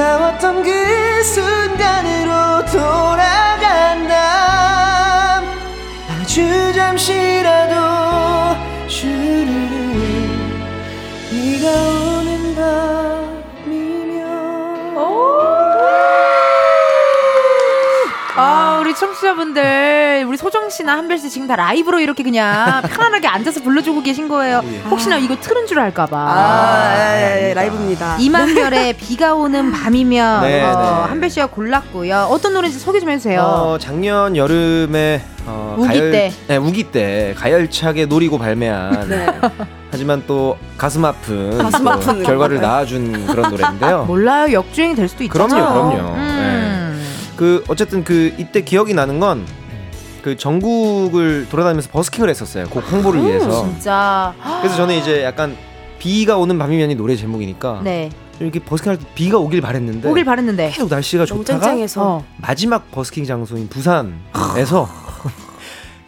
참 0.00 0.20
아름다웠던 0.20 0.62
그 0.62 1.22
순간으로 1.24 2.64
돌아간다. 2.64 4.16
아주 6.08 6.72
잠시 6.74 7.29
청취자분들, 19.00 20.26
우리 20.28 20.36
소정 20.36 20.68
씨나 20.68 20.96
한별 20.98 21.16
씨 21.18 21.30
지금 21.30 21.46
다 21.46 21.56
라이브로 21.56 22.00
이렇게 22.00 22.22
그냥 22.22 22.82
편안하게 22.82 23.28
앉아서 23.28 23.62
불러주고 23.62 24.02
계신 24.02 24.28
거예요. 24.28 24.62
혹시나 24.90 25.16
이거 25.16 25.36
틀은 25.40 25.66
줄 25.66 25.78
알까봐. 25.80 26.16
아, 26.18 27.14
예, 27.16 27.48
예, 27.50 27.54
라이브입니다. 27.54 28.16
이만별의 28.18 28.92
비가 29.00 29.34
오는 29.34 29.72
밤이면 29.72 30.42
네, 30.42 30.62
어, 30.64 30.78
네. 30.78 31.08
한별 31.08 31.30
씨가 31.30 31.46
골랐고요. 31.46 32.28
어떤 32.30 32.52
노래인지 32.52 32.78
소개 32.78 33.00
좀 33.00 33.08
해주세요. 33.08 33.40
어, 33.40 33.78
작년 33.78 34.36
여름에 34.36 35.22
어, 35.46 35.76
우기 35.78 35.88
가열, 35.88 36.10
때. 36.12 36.32
네, 36.46 36.56
우기 36.58 36.84
때 36.84 37.34
가열차게 37.38 38.04
노리고 38.06 38.38
발매한 38.38 39.08
네. 39.08 39.26
하지만 39.90 40.22
또 40.26 40.56
가슴 40.76 41.04
아픈, 41.04 41.56
가슴 41.58 41.84
또 41.84 41.90
아픈 41.90 42.22
결과를. 42.22 42.60
낳아준 42.60 43.26
그런 43.26 43.50
노래인데요. 43.50 44.04
몰라요. 44.04 44.52
역주행이 44.52 44.94
될 44.94 45.08
수도 45.08 45.24
있잖아요. 45.24 45.48
그럼요, 45.48 45.90
그럼요. 45.96 46.14
음. 46.16 46.79
그 47.40 47.64
어쨌든 47.68 48.04
그 48.04 48.34
이때 48.36 48.60
기억이 48.60 48.92
나는 48.92 49.18
건 49.18 49.46
그 50.22 50.36
전국을 50.36 51.46
돌아다니면서 51.48 51.88
버스킹을 51.90 52.28
했었어요. 52.28 52.66
곡 52.68 52.84
홍보를 52.92 53.22
위해서. 53.24 53.64
진짜. 53.64 54.34
그래서 54.60 54.76
저는 54.76 54.94
이제 54.96 55.24
약간 55.24 55.56
비가 55.98 56.36
오는 56.36 56.58
밤이면이 56.58 56.94
노래 56.94 57.16
제목이니까 57.16 57.80
네. 57.82 58.10
이렇게 58.38 58.58
버스킹 58.58 58.90
할 58.90 58.98
때 58.98 59.04
비가 59.14 59.38
오길 59.38 59.62
바랬는데 59.62 60.06
오길 60.10 60.26
바랬는데. 60.26 60.68
계속 60.72 60.90
날씨가 60.90 61.24
좋다가 61.24 61.74
어. 61.96 62.24
마지막 62.36 62.90
버스킹 62.90 63.24
장소인 63.24 63.70
부산에서 63.70 64.88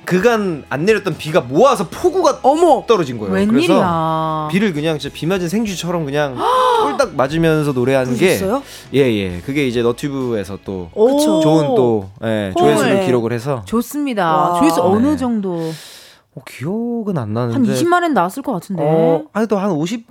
그간 0.05 0.65
안 0.69 0.85
내렸던 0.85 1.17
비가 1.17 1.41
모아서 1.41 1.89
폭우가 1.89 2.41
어머 2.43 2.85
떨어진 2.87 3.19
거예요. 3.19 3.33
그래서 3.33 3.53
웬일이야. 3.53 4.49
비를 4.51 4.73
그냥 4.73 4.99
진짜 4.99 5.15
비 5.15 5.27
맞은 5.27 5.49
생쥐처럼 5.49 6.05
그냥 6.05 6.37
쫄딱 6.83 7.15
맞으면서 7.15 7.73
노래하는 7.73 8.13
게 8.17 8.39
부르셨어요? 8.39 8.63
예예 8.93 9.43
그게 9.47 9.67
이제 9.67 9.83
너튜브에서 9.83 10.59
또 10.65 10.91
오. 10.95 11.19
좋은 11.41 11.75
또 11.77 12.09
예, 12.25 12.53
헐. 12.55 12.63
조회수를 12.63 12.95
네. 13.01 13.07
기록을 13.07 13.33
해서 13.33 13.63
좋습니다. 13.65 14.37
와. 14.37 14.59
조회수 14.61 14.83
어느 14.83 15.09
네. 15.09 15.17
정도? 15.17 15.73
어, 16.35 16.41
기억은 16.49 17.19
안 17.19 17.35
나는데 17.35 17.71
한 17.73 17.77
20만엔 17.77 18.13
나왔을 18.13 18.43
것 18.43 18.53
같은데. 18.53 18.83
어, 18.85 19.25
아니 19.33 19.47
또한 19.47 19.71
50 19.71 20.07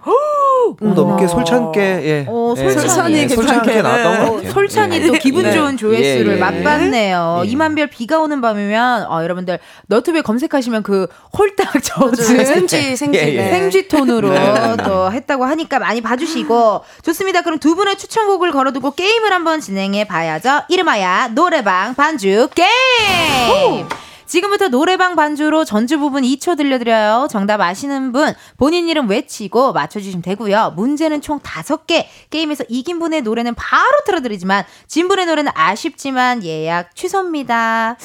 넘게 0.79 1.25
우와. 1.25 1.27
솔찬게 1.27 1.81
예. 1.81 2.25
어, 2.29 2.53
예, 2.57 2.69
솔찬이 2.69 3.15
예, 3.15 3.27
솔찬게 3.27 3.71
괜찮게. 3.73 3.81
나왔던 3.81 4.03
것 4.03 4.21
네. 4.21 4.35
같아요. 4.35 4.51
솔찬이 4.51 4.95
예. 4.97 5.07
또 5.07 5.13
기분 5.13 5.43
네. 5.43 5.51
좋은 5.51 5.77
조회수를 5.77 6.33
예, 6.33 6.35
예. 6.35 6.39
맛봤네요. 6.39 7.41
예. 7.43 7.47
이만별 7.47 7.87
비가 7.87 8.19
오는 8.19 8.39
밤이면 8.39 9.07
어, 9.11 9.23
여러분들 9.23 9.59
너튜브에 9.87 10.21
검색하시면 10.21 10.83
그 10.83 11.07
홀딱 11.37 11.73
젖은 11.83 12.45
생쥐 12.45 12.95
생쥐 12.95 13.17
예, 13.19 13.33
예. 13.33 13.41
네. 13.41 13.49
생쥐 13.49 13.87
톤으로 13.87 14.29
네. 14.29 14.77
또 14.85 15.11
했다고 15.11 15.43
하니까 15.45 15.79
많이 15.79 16.01
봐주시고 16.01 16.81
좋습니다. 17.01 17.41
그럼 17.41 17.57
두 17.59 17.75
분의 17.75 17.97
추천곡을 17.97 18.51
걸어두고 18.51 18.91
게임을 18.91 19.33
한번 19.33 19.59
진행해 19.59 20.05
봐야죠. 20.05 20.61
이름하여 20.69 21.29
노래방 21.33 21.95
반주 21.95 22.49
게임. 22.53 23.87
지금부터 24.31 24.69
노래방 24.69 25.17
반주로 25.17 25.65
전주 25.65 25.99
부분 25.99 26.23
2초 26.23 26.55
들려드려요. 26.55 27.27
정답 27.29 27.59
아시는 27.59 28.13
분 28.13 28.33
본인 28.55 28.87
이름 28.87 29.09
외치고 29.09 29.73
맞춰주시면 29.73 30.21
되고요. 30.21 30.71
문제는 30.77 31.19
총 31.19 31.41
5개. 31.41 32.05
게임에서 32.29 32.63
이긴 32.69 32.99
분의 32.99 33.23
노래는 33.23 33.55
바로 33.55 33.91
틀어드리지만 34.05 34.63
진 34.87 35.09
분의 35.09 35.25
노래는 35.25 35.51
아쉽지만 35.53 36.45
예약 36.45 36.95
취소입니다. 36.95 37.97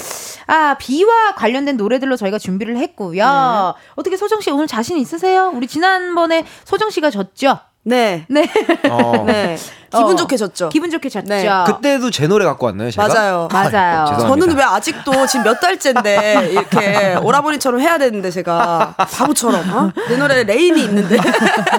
아 0.48 0.76
비와 0.80 1.36
관련된 1.36 1.76
노래들로 1.76 2.16
저희가 2.16 2.40
준비를 2.40 2.76
했고요. 2.76 3.74
어떻게 3.94 4.16
소정 4.16 4.40
씨 4.40 4.50
오늘 4.50 4.66
자신 4.66 4.96
있으세요? 4.98 5.52
우리 5.54 5.68
지난번에 5.68 6.44
소정 6.64 6.90
씨가 6.90 7.10
졌죠? 7.10 7.60
네. 7.88 8.26
네. 8.28 8.50
어, 8.90 9.22
네. 9.24 9.56
기분 9.94 10.14
어. 10.14 10.16
좋게 10.16 10.36
졌죠. 10.36 10.70
기분 10.70 10.90
좋게 10.90 11.08
졌죠. 11.08 11.28
네. 11.28 11.48
그때도 11.66 12.10
제 12.10 12.26
노래 12.26 12.44
갖고 12.44 12.66
왔나요, 12.66 12.90
제가? 12.90 13.06
맞아요. 13.06 13.48
맞아요. 13.52 14.06
죄송합니다. 14.08 14.26
저는 14.40 14.56
왜 14.56 14.62
아직도 14.64 15.26
지금 15.28 15.44
몇 15.44 15.60
달째인데 15.60 16.48
이렇게 16.50 17.14
오라버니처럼 17.22 17.80
해야 17.80 17.96
되는데 17.96 18.32
제가 18.32 18.94
바보처럼 18.98 19.70
어? 19.72 19.92
내 20.08 20.16
노래에 20.16 20.42
레인이 20.42 20.82
있는데 20.82 21.16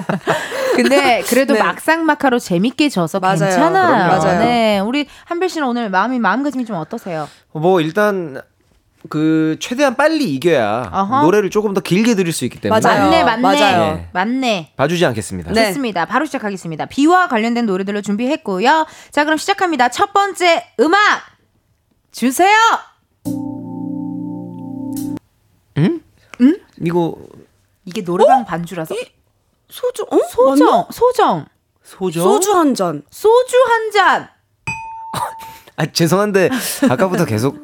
근데 0.74 1.22
그래도 1.28 1.52
네. 1.52 1.62
막상 1.62 2.06
막하로 2.06 2.38
재밌게 2.38 2.88
져서 2.88 3.20
맞아요. 3.20 3.38
괜찮아요. 3.40 4.06
그럼요. 4.08 4.22
맞아요. 4.24 4.38
네, 4.38 4.78
우리 4.78 5.06
한별 5.26 5.50
씨는 5.50 5.68
오늘 5.68 5.90
마음이 5.90 6.18
마음가짐이 6.20 6.64
좀 6.64 6.76
어떠세요? 6.76 7.28
뭐 7.52 7.82
일단 7.82 8.40
그 9.08 9.56
최대한 9.60 9.96
빨리 9.96 10.34
이겨야 10.34 10.90
어허. 10.92 11.22
노래를 11.22 11.50
조금 11.50 11.72
더 11.72 11.80
길게 11.80 12.14
들을 12.14 12.32
수 12.32 12.44
있기 12.44 12.60
때문에 12.60 12.80
맞아요. 12.80 13.02
맞네, 13.04 13.24
맞네, 13.24 13.42
맞아요. 13.42 13.94
네. 13.94 14.08
맞네. 14.12 14.72
봐주지 14.76 15.06
않겠습니다. 15.06 15.52
네. 15.52 15.66
좋습니다. 15.68 16.04
바로 16.04 16.24
시작하겠습니다. 16.24 16.86
비와 16.86 17.28
관련된 17.28 17.66
노래들로 17.66 18.02
준비했고요. 18.02 18.86
자, 19.10 19.24
그럼 19.24 19.38
시작합니다. 19.38 19.88
첫 19.88 20.12
번째 20.12 20.64
음악 20.80 20.98
주세요. 22.10 22.50
이거 26.80 27.16
이게 27.84 28.02
노래방 28.02 28.44
반주라서 28.44 28.94
소주 29.68 30.02
어? 30.10 30.18
소정, 30.28 30.86
소정, 30.90 31.46
소죠? 31.82 32.20
소주 32.22 32.52
한 32.52 32.74
잔. 32.74 33.02
소주 33.10 33.56
한 33.68 33.90
잔. 33.90 34.28
아 35.80 35.86
죄송한데 35.86 36.50
아까부터 36.90 37.24
계속 37.24 37.56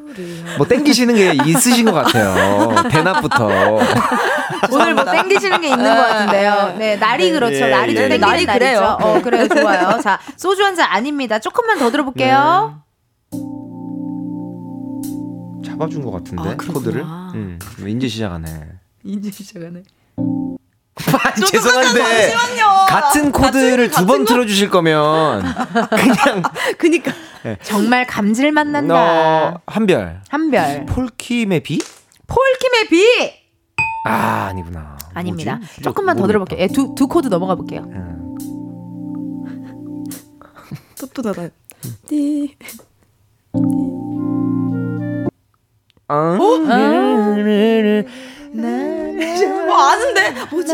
뭐 0.57 0.65
땡기시는 0.65 1.15
게 1.15 1.33
있으신 1.45 1.83
것 1.85 1.91
같아요. 1.91 2.73
대낮부터. 2.89 3.45
오늘 4.71 4.95
뭐 4.95 5.03
땡기시는 5.03 5.59
게 5.59 5.67
있는 5.67 5.83
것 5.83 5.95
같은데요. 6.07 6.75
네, 6.79 6.95
날이 6.95 7.31
그렇죠. 7.31 7.55
예, 7.55 7.69
날이 7.69 7.93
좀 7.93 8.03
예. 8.05 8.09
땡기는 8.09 8.19
날이. 8.27 8.45
그래요. 8.45 8.97
어, 9.01 9.21
그래요. 9.21 9.47
좋아요. 9.49 9.99
자, 10.01 10.17
소주 10.37 10.63
한 10.63 10.75
잔 10.75 10.87
아닙니다. 10.89 11.39
조금만 11.39 11.77
더 11.77 11.91
들어볼게요. 11.91 12.81
잡아준 15.65 16.01
것 16.03 16.11
같은데 16.11 16.49
아. 16.51 16.55
코드를. 16.73 17.01
음, 17.03 17.59
이제 17.87 18.07
시작하네. 18.07 18.47
이제 19.03 19.29
시작하네. 19.31 19.83
아니, 21.35 21.45
죄송한데 21.45 22.33
같은 22.87 23.31
코드를 23.31 23.89
두 23.91 24.05
번 24.05 24.23
틀어주실 24.25 24.69
거면 24.69 25.43
그냥 25.89 26.43
그니까 26.77 27.11
정말 27.61 28.05
감질 28.05 28.51
만난다. 28.51 28.95
어, 28.95 29.61
한별. 29.67 30.21
한별. 30.29 30.85
폴킴의 30.87 31.61
비? 31.61 31.79
폴킴의 32.27 32.87
비! 32.89 33.05
아, 34.07 34.47
아니구나. 34.49 34.97
아닙니다. 35.13 35.55
뭐지? 35.57 35.81
조금만 35.81 36.17
더. 36.17 36.27
들어볼게요. 36.27 36.59
예, 36.59 36.67
두, 36.67 36.93
두 36.95 37.07
코드 37.07 37.27
넘어가 37.27 37.55
볼게요. 37.55 37.81
음. 37.87 38.35
떳떳하다. 40.99 41.49
띠. 42.07 42.55
아, 46.07 46.35
뭐 46.37 46.57
아는데 49.77 50.31
뭐지? 50.51 50.73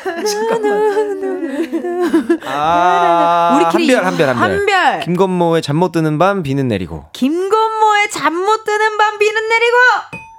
아, 2.46 3.60
우리끼리 3.72 3.94
한별, 3.94 4.28
한별, 4.28 4.28
한별. 4.28 4.50
한별. 4.58 5.00
김건모의 5.00 5.62
잠 5.62 5.76
못 5.76 5.92
드는 5.92 6.18
밤 6.18 6.42
비는 6.42 6.68
내리고. 6.68 7.04
김건모의 7.12 8.10
잠 8.10 8.34
못 8.34 8.64
드는 8.64 8.96
밤 8.98 9.18
비는 9.18 9.48
내리고! 9.48 9.76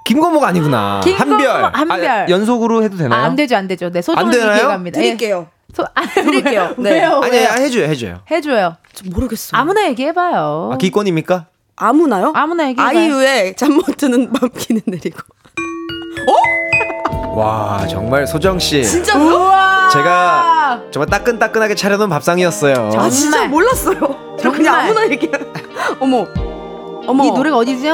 김건모가 0.06 0.48
아니구나. 0.48 1.02
김건모, 1.04 1.34
한별. 1.36 1.64
한별. 1.74 2.08
아, 2.10 2.28
연속으로 2.30 2.84
해도 2.84 2.98
되나요? 2.98 3.20
아, 3.22 3.26
안 3.26 3.36
되죠, 3.36 3.56
안 3.56 3.68
되죠. 3.68 3.90
네, 3.92 4.00
안 4.00 4.04
소정은 4.04 4.32
되나요? 4.32 4.54
기회 4.56 4.64
갑니다. 4.64 5.00
예. 5.00 5.04
드릴게요. 5.04 5.48
소, 5.74 5.84
아, 5.96 6.02
드릴게요. 6.14 6.74
네. 6.78 6.92
왜요? 6.92 7.22
아니, 7.24 7.32
왜요? 7.38 7.50
아니, 7.50 7.64
해줘요, 7.66 7.86
해줘요. 7.86 8.20
해줘요. 8.30 8.76
저 8.94 9.04
모르겠어. 9.10 9.56
아무나 9.58 9.86
얘기해봐요. 9.88 10.72
아, 10.74 10.78
기권입니까? 10.78 11.46
아무나요? 11.78 12.34
아무나 12.36 12.68
얘기해봐요. 12.70 12.98
아이유의 12.98 13.56
잠 13.56 13.72
못 13.74 13.86
드는 13.98 14.32
밤 14.34 14.50
비는 14.50 14.82
내리고. 14.86 15.18
와, 17.34 17.86
정말 17.90 18.28
소정 18.28 18.60
씨. 18.60 18.84
진짜요? 18.84 19.24
우와! 19.24 19.90
제가 19.90 20.82
정말 20.92 21.08
따끈따끈하게 21.10 21.76
차려놓은 21.76 22.10
밥상이었어요. 22.10 22.92
아 22.98 23.10
진짜. 23.10 23.46
몰랐어요. 23.48 23.98
저 24.38 24.44
정말. 24.44 24.58
그냥 24.58 24.76
아무나 24.76 25.04
얘기해. 25.10 25.32
어머. 26.00 26.26
어머. 27.08 27.24
이 27.24 27.32
노래가 27.32 27.58
어디죠? 27.58 27.88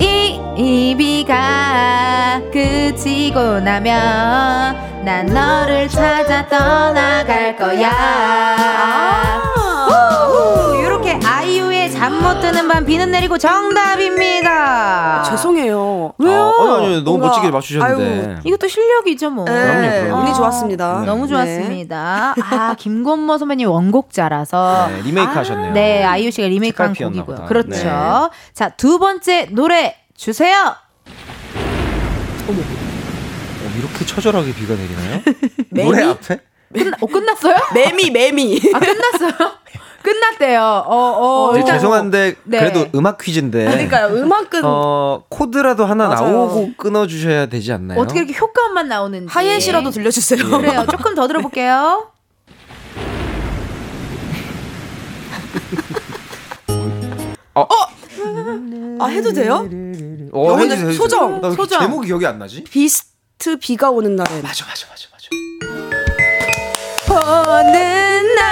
이, 0.00 0.40
이 0.56 0.94
비가 0.96 2.40
그치고 2.52 3.60
나면 3.60 5.04
난 5.04 5.26
너를 5.26 5.88
찾아 5.88 6.46
떠나갈 6.48 7.56
거야. 7.56 7.90
잠 12.02 12.20
못 12.20 12.40
드는 12.40 12.66
밤 12.66 12.84
비는 12.84 13.12
내리고 13.12 13.38
정답입니다. 13.38 15.22
죄송해요. 15.22 16.12
왜요? 16.18 16.40
아, 16.58 16.74
아니, 16.78 16.86
아니, 16.86 16.94
너무 17.04 17.18
뭔가- 17.18 17.28
멋지게 17.28 17.50
맞추셨는데. 17.52 18.26
아유. 18.28 18.36
이것도 18.44 18.66
실력이죠, 18.66 19.30
뭐. 19.30 19.44
네, 19.44 20.02
그럼요. 20.02 20.20
운이 20.22 20.30
아, 20.32 20.34
좋았습니다. 20.34 21.02
너무 21.06 21.22
네. 21.22 21.28
좋았습니다. 21.28 22.34
아, 22.50 22.74
김건모 22.76 23.38
선배님 23.38 23.68
원곡자라서. 23.70 24.88
네, 24.90 25.02
리메이크 25.02 25.30
하셨네요. 25.32 25.72
네, 25.74 26.02
아이유 26.02 26.32
씨가 26.32 26.48
리메이크한 26.48 26.94
곡이고요. 26.94 27.24
보다. 27.24 27.44
그렇죠. 27.44 27.70
네. 27.70 28.52
자, 28.52 28.70
두 28.70 28.98
번째 28.98 29.46
노래 29.52 29.94
주세요. 30.16 30.74
어, 32.48 32.52
이렇게 33.78 34.04
처절하게 34.04 34.52
비가 34.54 34.74
내리나요? 34.74 35.20
노래 35.70 36.02
앞에? 36.04 36.40
끝나, 36.72 36.96
어, 37.00 37.06
끝났어요? 37.06 37.54
매미 37.74 38.10
매미. 38.10 38.60
아, 38.74 38.78
끝났어요? 38.80 39.52
끝났대요. 40.02 40.60
어, 40.86 40.94
어, 40.96 41.50
저 41.52 41.58
일단 41.58 41.74
죄송한데 41.76 42.34
네. 42.44 42.58
그래도 42.58 42.86
음악 42.94 43.18
퀴즈인데 43.18 43.64
그러니까요. 43.66 44.08
음악은 44.16 44.62
어 44.64 45.24
코드라도 45.28 45.84
하나 45.86 46.08
맞아요. 46.08 46.32
나오고 46.32 46.70
끊어주셔야 46.76 47.46
되지 47.46 47.72
않나요? 47.72 48.00
어떻게 48.00 48.20
이렇게 48.20 48.34
효과음만 48.38 48.88
나오는지. 48.88 49.26
하이햇이라도 49.32 49.90
들려주세요. 49.90 50.50
그래요. 50.50 50.86
조금 50.90 51.14
더 51.14 51.26
들어볼게요. 51.28 52.08
아 59.00 59.06
해도 59.06 59.32
돼요? 59.32 59.68
어, 60.32 60.56
해주세요, 60.56 60.88
해주세요. 60.88 60.92
소정, 60.92 61.54
소정. 61.54 61.80
제목이 61.80 62.06
기억이 62.06 62.26
안 62.26 62.38
나지? 62.38 62.64
비스트 62.64 63.58
비가 63.58 63.90
오는 63.90 64.16
날엔. 64.16 64.42
맞아 64.42 64.64
맞아 64.66 64.86
맞아 64.88 65.08
맞아. 65.12 65.28
보는 67.06 68.34
나를 68.34 68.51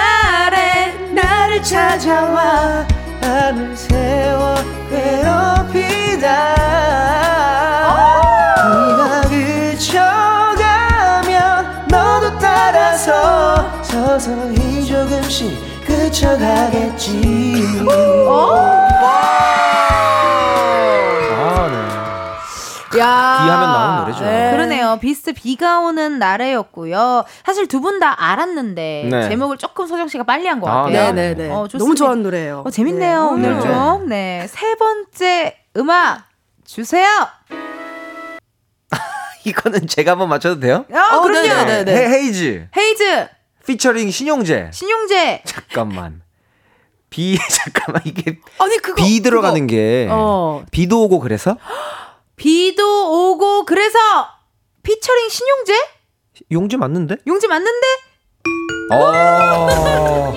찾아와. 1.71 2.85
밤을 3.21 3.77
새워 3.77 4.55
괴롭히다. 4.89 6.27
네가 8.67 9.21
그쳐가면 9.29 10.57
너도 11.87 12.37
따라서 12.39 13.81
서서히 13.83 14.85
조금씩 14.85 15.57
그쳐가겠지 15.85 17.61
하면 23.49 23.71
나오는 23.71 24.01
노래죠. 24.03 24.23
네. 24.23 24.51
그러네요. 24.51 24.97
비스트 25.01 25.33
비가 25.33 25.79
오는 25.79 26.19
날에였고요. 26.19 27.23
사실 27.45 27.67
두 27.67 27.81
분 27.81 27.99
다 27.99 28.15
알았는데 28.17 29.07
네. 29.11 29.29
제목을 29.29 29.57
조금 29.57 29.85
소정 29.87 30.07
씨가 30.07 30.23
빨리 30.23 30.47
한것 30.47 30.69
아, 30.69 30.73
같아요. 30.83 31.13
네. 31.13 31.33
네네네. 31.33 31.49
어. 31.53 31.67
너무 31.77 31.93
좋아하는 31.95 32.23
노래예요. 32.23 32.63
어, 32.65 32.69
재밌네요. 32.71 33.23
네. 33.23 33.29
오늘 33.31 33.55
네. 33.55 33.61
좀. 33.61 34.09
네. 34.09 34.47
세 34.49 34.75
번째 34.75 35.57
음악 35.77 36.23
주세요. 36.65 37.05
이거는 39.45 39.87
제가 39.87 40.11
한번 40.11 40.29
맞춰도 40.29 40.59
돼요? 40.59 40.85
어, 40.91 40.97
어, 41.17 41.21
그럼요. 41.21 41.47
네네네. 41.47 41.91
헤, 41.91 42.07
헤이즈 42.09 42.67
헤이즈, 42.77 43.27
피처링 43.65 44.11
신용재. 44.11 44.69
신용재. 44.73 45.41
잠깐만. 45.45 46.21
비 47.09 47.37
잠깐만 47.51 48.01
이게 48.05 48.37
아니 48.57 48.77
그거 48.77 48.95
비 49.03 49.21
들어가는 49.21 49.67
게 49.67 50.07
어. 50.09 50.63
비도 50.71 51.03
오고 51.03 51.19
그래서 51.19 51.57
비도 52.41 53.33
오고 53.33 53.65
그래서 53.65 53.99
피처링 54.81 55.29
신용재? 55.29 55.73
용재 56.51 56.75
맞는데? 56.75 57.17
용재 57.27 57.47
맞는데? 57.47 57.87
어. 58.91 60.33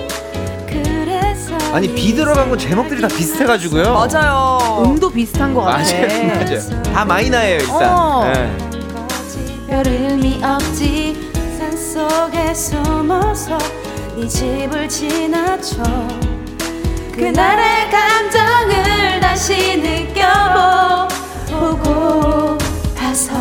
아니 1.73 1.95
비 1.95 2.13
들어간 2.13 2.51
거 2.51 2.57
제목들이 2.57 3.01
다 3.01 3.07
비슷해가지고요. 3.07 3.91
맞아요. 3.91 4.83
음도 4.85 5.09
비슷한 5.09 5.55
것 5.55 5.61
같아. 5.61 5.81
맞아요, 5.81 6.27
맞아요. 6.27 6.83
다 6.83 7.05
마이너예요 7.05 7.57
일단. 7.57 7.97
어. 7.97 8.31
네. 8.31 8.55
없지 10.43 11.31
산 11.57 11.75
속에 11.75 12.53
숨어서 12.53 13.57
네 14.15 14.27
집을 14.27 14.87
지나쳐 14.87 15.81
그날의 17.15 17.89
감정을 17.89 19.19
다시 19.21 19.77
느껴보 19.77 21.24
고 21.59 22.57
봐서 22.95 23.33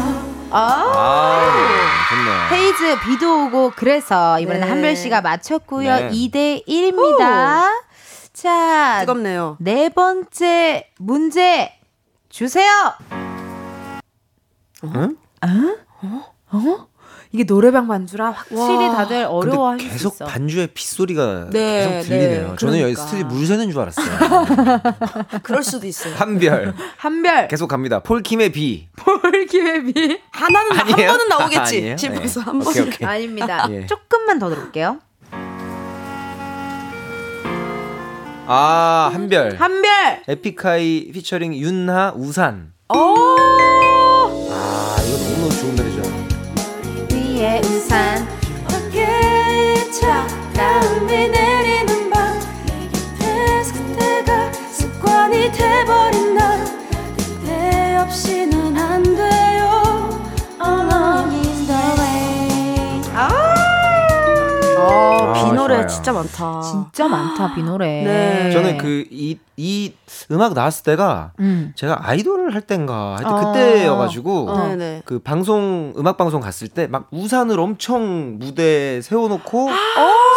아. 0.50 0.92
아, 0.94 2.06
좋네요. 2.10 2.48
헤이즈 2.52 3.00
비도 3.00 3.46
오고 3.46 3.72
그래서 3.76 4.38
이번에는 4.38 4.66
네. 4.66 4.72
한별 4.72 4.96
씨가 4.96 5.20
맞췄고요. 5.20 5.96
네. 5.96 6.10
2대 6.10 6.66
1입니다. 6.66 7.64
자, 8.32 9.00
뜨겁네요. 9.00 9.56
네 9.60 9.88
번째 9.88 10.90
문제 10.98 11.72
주세요. 12.28 12.70
응? 14.84 15.16
어? 16.52 16.93
이게 17.34 17.42
노래방 17.42 17.88
반주라 17.88 18.30
확실히 18.30 18.86
와. 18.86 18.94
다들 18.94 19.24
어려워하실 19.24 19.88
근데 19.88 19.98
수 19.98 20.04
계속 20.04 20.14
있어. 20.14 20.24
반주에 20.26 20.68
빗소리가 20.68 21.48
네, 21.50 21.88
계속 21.98 22.08
들리네요. 22.08 22.50
네, 22.50 22.56
저는 22.56 22.74
여기 22.80 22.94
그러니까. 22.94 23.02
스튜디오 23.06 23.26
물 23.26 23.44
새는 23.46 23.72
줄 23.72 23.80
알았어요. 23.80 24.06
그럴 25.42 25.64
수도 25.64 25.84
있어요. 25.88 26.14
한별 26.14 26.74
한별 26.96 27.48
계속 27.48 27.66
갑니다. 27.66 27.98
폴킴의 28.04 28.52
비. 28.52 28.86
폴키베비 28.94 30.20
하나는 30.30 30.70
한 30.76 30.92
아니에요? 30.92 31.10
번은 31.10 31.28
나오겠지. 31.28 31.96
집에서 31.98 32.38
네. 32.40 32.44
한 32.44 32.58
번. 32.60 32.68
오케이 32.68 32.82
오케이. 32.86 33.08
아닙니다. 33.08 33.66
예. 33.68 33.86
조금만 33.86 34.38
더 34.38 34.48
들어볼게요. 34.48 35.00
아 38.46 39.10
한별. 39.12 39.56
한별. 39.56 40.22
에픽하이 40.28 41.10
피처링 41.12 41.52
윤하 41.56 42.12
우산. 42.14 42.72
오. 42.94 43.73
돼버린 55.84 56.34
나 56.34 56.64
그때 57.16 57.96
없이는 57.96 58.76
안 58.76 59.02
돼요 59.02 60.08
Along 60.64 61.36
is 61.36 61.66
the 61.66 61.82
way 61.98 63.02
아. 63.14 63.28
어, 64.78 65.32
아, 65.34 65.44
비 65.44 65.52
노래 65.52 65.76
좋아요. 65.76 65.86
진짜 65.86 66.12
많다. 66.12 66.60
진짜 66.62 67.08
많다 67.08 67.54
비 67.54 67.62
노래. 67.62 68.02
네. 68.02 68.50
저는 68.52 68.78
그 68.78 69.04
이 69.10 69.38
이 69.56 69.92
음악 70.32 70.52
나왔을 70.54 70.82
때가 70.82 71.30
음. 71.38 71.72
제가 71.76 72.08
아이돌을 72.08 72.54
할 72.54 72.62
땐가 72.62 73.16
하여튼 73.18 73.26
어. 73.32 73.52
그때여가지고 73.52 74.50
어. 74.50 74.66
네네. 74.66 75.02
그 75.04 75.20
방송 75.20 75.92
음악 75.96 76.16
방송 76.16 76.40
갔을 76.40 76.66
때 76.66 76.88
막 76.88 77.06
우산을 77.12 77.60
엄청 77.60 78.38
무대에 78.40 79.00
세워놓고 79.00 79.68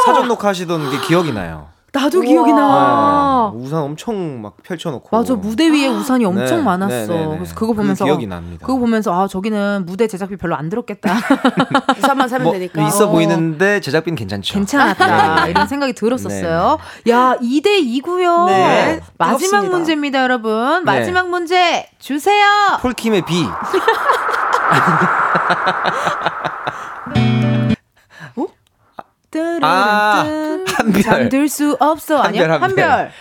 사전 0.06 0.28
녹화하시던 0.28 0.92
게 0.92 1.00
기억이 1.08 1.32
나요. 1.34 1.70
나도 1.98 2.22
기억이 2.22 2.54
나. 2.54 3.52
네, 3.54 3.60
우산 3.62 3.82
엄청 3.82 4.42
막 4.42 4.56
펼쳐놓고 4.64 5.10
맞아 5.16 5.36
무대 5.36 5.70
위에 5.70 5.88
우산이 5.88 6.26
엄청 6.26 6.58
네, 6.60 6.64
많았어. 6.64 6.96
네, 6.96 7.08
네, 7.08 7.26
네. 7.26 7.36
그래서 7.38 7.56
그거 7.56 7.74
보면서 7.74 8.06
그 8.06 8.10
기억이 8.10 8.28
납니다. 8.28 8.66
그거 8.66 8.80
보면서 8.80 9.14
아 9.14 9.28
저기는 9.28 9.86
무대 9.86 10.08
제작비 10.08 10.38
별로 10.38 10.56
안 10.56 10.70
들었겠다. 10.70 11.16
우산만 11.98 12.30
사면 12.30 12.44
뭐 12.46 12.54
되니까. 12.54 12.88
있어 12.88 13.08
어. 13.08 13.12
보이는데 13.12 13.82
제작비는 13.82 14.16
괜찮죠. 14.16 14.54
괜찮았다 14.54 15.46
네. 15.46 15.52
이런 15.52 15.68
생각이 15.68 15.94
들었었어요. 15.94 16.78
야 17.10 17.36
2대 17.42 17.68
2고요. 18.02 18.46
네, 18.48 19.00
마지막 19.18 19.38
뜨겁습니다. 19.40 19.78
문제입니다, 19.78 20.24
여러분. 20.24 20.84
마지막 20.86 21.30
문제 21.30 21.88
주세요. 22.00 22.46
폴킴의 22.82 23.24
비. 23.26 23.46
아, 29.62 30.24
한별. 30.76 31.02
잠들 31.04 31.50
수 31.50 31.76
없어 31.80 32.18
아니야? 32.20 32.44
한별, 32.44 32.62
한별. 32.62 32.90
한별. 32.90 33.12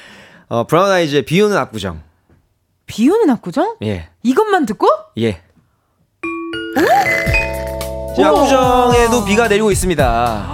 어, 0.49 0.65
브라운 0.67 0.91
아이즈의 0.91 1.23
비 1.25 1.41
오는 1.41 1.57
압구정. 1.57 2.01
비 2.87 3.09
오는 3.11 3.29
압구정? 3.31 3.77
예. 3.83 4.09
이것만 4.23 4.67
듣고? 4.67 4.89
예. 5.19 5.41
이 8.19 8.23
압구정에도 8.23 9.25
비가 9.25 9.49
내리고 9.49 9.71
있습니다. 9.73 10.53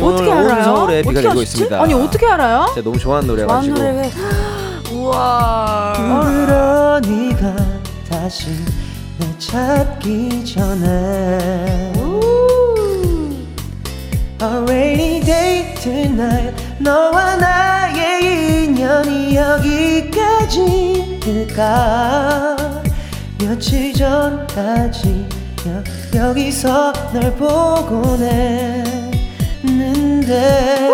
어떻게 0.00 0.30
알아요? 0.30 0.62
서울에 0.64 1.02
비가 1.02 1.10
어떻게 1.10 1.22
내리고 1.28 1.40
아시지? 1.40 1.42
있습니다. 1.42 1.82
아니 1.82 1.94
어떻게 1.94 2.26
알아요? 2.26 2.66
제가 2.74 2.84
너무 2.84 2.98
좋아하는 2.98 3.26
노래가지고. 3.28 3.74
노래 3.74 4.10
우와. 4.92 5.92
그러 5.96 7.00
네가 7.00 7.56
다시 8.10 8.50
날 9.18 9.38
찾기 9.38 10.44
전에 10.44 11.92
A 14.42 14.60
rainy 14.66 15.20
day 15.20 15.72
tonight 15.76 16.52
너와 16.80 17.36
나의 17.36 18.64
인연이 18.64 19.36
여기까지일까? 19.36 20.42
며칠 23.38 23.92
전까지 23.92 25.28
여, 25.68 25.84
여기서 26.26 26.92
널 27.12 27.32
보곤 27.36 28.20
했는데 29.62 30.90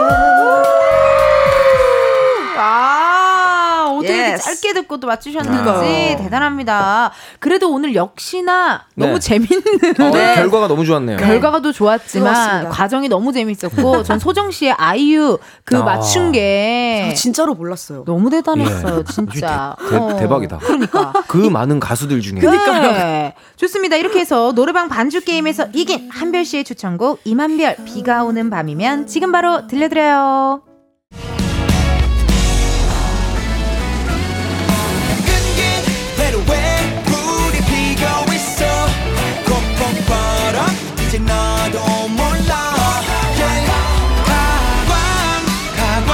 짧게 4.39 4.73
듣고 4.75 4.99
또 5.01 5.07
맞추셨는지 5.07 5.59
그러니까요. 5.63 6.17
대단합니다. 6.19 7.13
그래도 7.39 7.71
오늘 7.73 7.95
역시나 7.95 8.85
너무 8.95 9.15
네. 9.15 9.19
재밌는 9.21 9.63
어, 10.01 10.11
결과가 10.35 10.69
너무 10.69 10.85
좋았네요. 10.85 11.17
결과가 11.19 11.61
도 11.61 11.73
좋았지만 11.73 12.35
좋았습니다. 12.35 12.71
과정이 12.71 13.09
너무 13.09 13.33
재밌었고 13.33 14.03
전 14.03 14.19
소정 14.19 14.51
씨의 14.51 14.73
아이유 14.73 15.39
그 15.65 15.77
아. 15.79 15.83
맞춘 15.83 16.33
게 16.33 17.09
아, 17.11 17.15
진짜로 17.15 17.55
몰랐어요. 17.55 18.05
너무 18.05 18.31
대단했어요, 18.31 18.99
예. 19.01 19.05
진짜. 19.13 19.77
대- 19.91 19.99
대- 19.99 20.17
대박이다. 20.21 20.59
그러니까. 20.59 21.13
그 21.27 21.37
많은 21.37 21.81
가수들 21.81 22.21
중에 22.21 22.41
네. 22.41 23.35
좋습니다. 23.57 23.97
이렇게 23.97 24.21
해서 24.21 24.53
노래방 24.55 24.89
반주 24.89 25.21
게임에서 25.23 25.67
이긴 25.75 26.09
한별 26.11 26.45
씨의 26.45 26.65
추천곡 26.65 27.21
이만별 27.25 27.77
비가 27.85 28.25
오는 28.25 28.51
밤이면 28.51 29.07
지금 29.07 29.33
바로 29.33 29.67
들려드려요. 29.67 30.63
이제 41.09 41.19
너도 41.19 41.79
몰라 42.09 42.69
Yeah. 43.39 43.73
가광 44.27 44.93
가광 45.77 46.11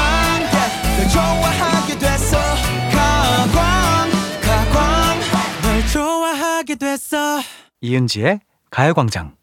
yeah. 0.53 0.97
널 0.97 1.09
좋아하게 1.09 1.99
됐어 1.99 2.37
가광 2.93 4.11
가광 4.41 5.21
널 5.63 5.87
좋아하게 5.89 6.75
됐어 6.77 7.41
이은지의 7.81 8.41
가요광장. 8.71 9.35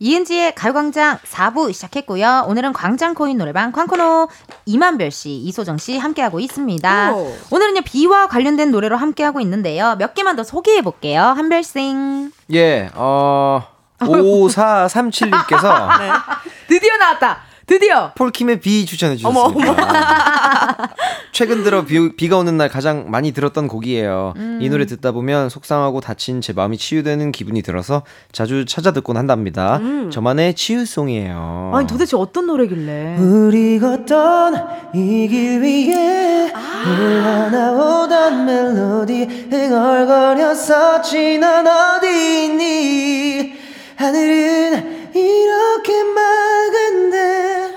이은지의 0.00 0.54
가요광장 0.54 1.18
4부 1.18 1.72
시작했고요. 1.72 2.44
오늘은 2.48 2.72
광장코인 2.72 3.36
노래방 3.36 3.72
광코노 3.72 4.28
이만별 4.66 5.10
씨, 5.10 5.30
이소정 5.38 5.78
씨 5.78 5.98
함께하고 5.98 6.38
있습니다. 6.40 7.14
오. 7.14 7.34
오늘은요 7.50 7.80
비와 7.82 8.28
관련된 8.28 8.70
노래로 8.70 8.96
함께하고 8.96 9.40
있는데요. 9.40 9.96
몇 9.98 10.14
개만 10.14 10.36
더 10.36 10.44
소개해 10.44 10.82
볼게요. 10.82 11.20
한별생. 11.22 12.30
예, 12.52 12.90
어 12.94 13.62
5437님께서 14.00 15.88
드디어 16.68 16.96
나왔다. 16.96 17.38
드디어. 17.66 18.12
폴킴의 18.14 18.60
비 18.60 18.86
추천해 18.86 19.14
주셨습니다. 19.14 20.88
최근 21.32 21.62
들어 21.62 21.84
비, 21.84 22.16
비가 22.16 22.38
오는 22.38 22.56
날 22.56 22.70
가장 22.70 23.10
많이 23.10 23.32
들었던 23.32 23.68
곡이에요. 23.68 24.32
음. 24.36 24.58
이 24.62 24.70
노래 24.70 24.86
듣다 24.86 25.12
보면 25.12 25.50
속상하고 25.50 26.00
다친 26.00 26.40
제 26.40 26.54
마음이 26.54 26.78
치유되는 26.78 27.30
기분이 27.30 27.60
들어서 27.60 28.04
자주 28.32 28.64
찾아 28.64 28.92
듣곤 28.92 29.18
한답니다. 29.18 29.80
저만의 30.10 30.54
치유송이에요. 30.54 31.72
아니 31.74 31.86
도대체 31.86 32.16
어떤 32.16 32.46
노래길래? 32.46 33.16
우리 33.18 33.78
걷던 33.78 34.54
이 34.94 35.28
길 35.28 35.60
위에 35.60 36.50
흘러나오던 36.84 38.46
멜로디 38.46 39.48
흥얼거렸었지 39.50 41.36
넌 41.36 41.66
어디 41.66 42.44
있니 42.46 43.67
하늘은 43.98 45.10
이렇게 45.12 46.04
맑은데 46.04 47.74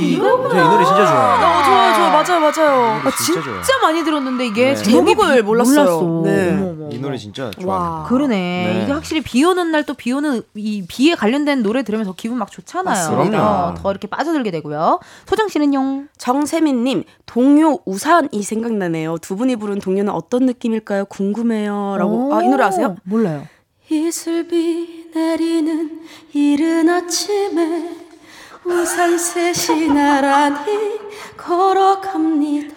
이거 0.00 0.48
저이 0.48 0.62
노래 0.62 0.84
진짜 0.84 1.04
좋아해요. 1.06 1.46
어, 1.48 1.62
좋아요, 1.64 1.94
좋아요. 1.96 2.10
맞아요, 2.12 2.40
맞아요. 2.40 3.00
아, 3.04 3.10
진짜 3.10 3.42
진짜, 3.42 3.42
좋아요. 3.42 3.80
많이 3.82 4.04
들었는데 4.04 4.46
이게 4.46 4.74
네. 4.74 4.76
제목을 4.76 5.36
비- 5.36 5.42
몰랐어요. 5.42 6.00
몰랐어. 6.00 6.22
네. 6.24 6.52
어머, 6.52 6.66
어머, 6.70 6.88
이 6.92 6.96
어머. 6.96 7.02
노래 7.08 7.16
진짜 7.18 7.44
와. 7.46 7.50
좋아요. 7.50 8.04
그러네. 8.06 8.36
네. 8.36 8.82
이게 8.84 8.92
확실히 8.92 9.20
비 9.20 9.42
오는 9.44 9.72
날 9.72 9.82
또 9.84 9.94
비 9.94 10.12
오는 10.12 10.42
이 10.54 10.84
비에 10.86 11.16
관련된 11.16 11.64
노래 11.64 11.82
들으면 11.82 12.06
더 12.06 12.12
기분 12.16 12.38
막 12.38 12.52
좋잖아요. 12.52 12.84
맞습니다. 12.94 13.66
어, 13.70 13.74
더 13.74 13.90
이렇게 13.90 14.06
빠져들게 14.06 14.52
되고요. 14.52 15.00
소정 15.26 15.48
씨는요? 15.48 16.04
정세민 16.18 16.84
님 16.84 17.02
동요 17.26 17.78
우산이 17.84 18.42
생각나네요. 18.44 19.18
두 19.18 19.34
분이 19.34 19.56
부른 19.56 19.80
동요는 19.80 20.12
어떤 20.12 20.46
느낌일까요? 20.46 21.06
궁금해요.라고. 21.06 22.32
아 22.34 22.42
이 22.44 22.48
노래 22.48 22.62
아세요? 22.62 22.94
몰라요. 23.02 23.44
이슬비 23.90 24.97
내리는 25.14 26.00
이른 26.32 26.88
아침에 26.88 27.96
우산 28.64 29.16
셋이 29.16 29.88
나란히 29.88 30.98
걸어갑니다. 31.36 32.76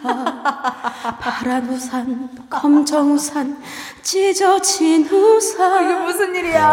파란 1.19 1.67
우산, 1.69 2.29
검정 2.49 3.13
우산, 3.13 3.57
찢어진 4.01 5.05
우산. 5.09 5.83
이게 5.83 5.95
무슨 6.05 6.35
일이야? 6.35 6.71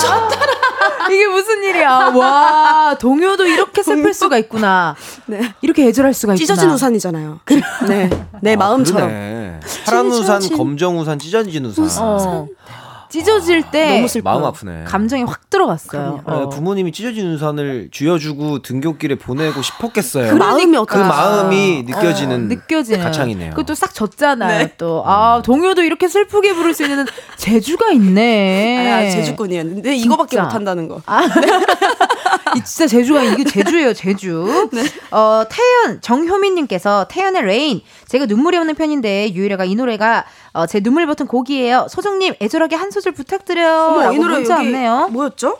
이게 1.10 1.26
무슨 1.26 1.62
일이야? 1.64 2.12
와, 2.14 2.94
동요도 3.00 3.46
이렇게 3.46 3.82
슬플 3.82 4.14
수가 4.14 4.38
있구나. 4.38 4.94
네. 5.26 5.54
이렇게 5.62 5.86
애절할 5.86 6.14
수가 6.14 6.34
있구나. 6.34 6.46
찢어진 6.46 6.70
우산이잖아요. 6.70 7.40
네, 7.88 8.10
내 8.42 8.54
마음처럼. 8.54 9.08
그러네. 9.08 9.60
파란 9.86 10.06
우산, 10.06 10.40
검정 10.56 10.98
우산, 10.98 11.18
찢어진 11.18 11.64
우산. 11.64 12.04
어. 12.04 12.46
찢어질 13.08 13.70
때 13.70 14.00
너무. 14.00 14.08
마음 14.22 14.44
아프네. 14.44 14.84
감정이 14.84 15.22
확 15.24 15.48
들어갔어요. 15.50 16.20
어, 16.24 16.32
어. 16.32 16.48
부모님이 16.48 16.92
찢어진 16.92 17.32
우산을 17.32 17.88
쥐어주고 17.92 18.60
등굣길에 18.62 19.16
보내고 19.16 19.62
싶었겠어요. 19.62 20.30
그 20.30 20.34
마음이 20.36 20.66
그 20.66 20.80
어떨까? 20.80 21.08
마음이 21.08 21.84
느껴지는 21.84 22.34
어, 22.34 22.38
느껴지는 22.48 23.02
가창이네요. 23.02 23.50
그것도 23.50 23.74
싹 23.74 23.94
졌잖아요. 23.94 24.58
네. 24.58 24.74
또 24.76 25.02
아, 25.06 25.40
동요도 25.44 25.82
이렇게 25.82 26.08
슬프게 26.08 26.54
부를 26.54 26.74
수 26.74 26.82
있는 26.84 27.06
재주가 27.36 27.90
있네. 27.92 28.92
아, 28.92 29.10
재주꾼이었는데 29.10 29.96
이거밖에 29.96 30.30
진짜. 30.36 30.44
못한다는 30.44 30.88
거. 30.88 31.00
이 32.56 32.64
진짜 32.64 32.86
재주가 32.86 33.22
이게 33.22 33.44
재주예요, 33.44 33.92
재주. 33.92 34.68
어, 35.10 35.42
태연 35.50 36.00
정효민님께서 36.00 37.06
태연의 37.08 37.42
Rain. 37.42 37.80
제가 38.06 38.26
눈물이 38.26 38.56
없는 38.56 38.74
편인데 38.74 39.32
유일애가 39.34 39.64
이 39.64 39.74
노래가 39.74 40.24
어, 40.58 40.66
제 40.66 40.80
눈물 40.80 41.06
버튼 41.06 41.28
곡이에요. 41.28 41.86
소정님 41.88 42.34
애절하게 42.42 42.74
한 42.74 42.90
소절 42.90 43.12
부탁드려요. 43.12 44.10
이 44.12 44.18
노래 44.18 44.44
왔네요. 44.44 45.08
뭐였죠? 45.12 45.56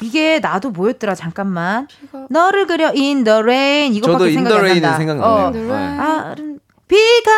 이게 0.00 0.38
나도 0.38 0.70
뭐였더라 0.70 1.16
잠깐만. 1.16 1.88
너를 2.30 2.68
그려 2.68 2.90
in 2.90 3.24
the 3.24 3.40
rain 3.40 3.92
이거밖에 3.94 4.32
생각이 4.34 4.54
안 4.54 4.60
인더레이는 4.60 4.82
난다. 4.82 4.98
생각나네요. 4.98 5.46
어. 5.46 5.50
네. 5.50 5.98
아름 5.98 6.58
비가 6.86 7.32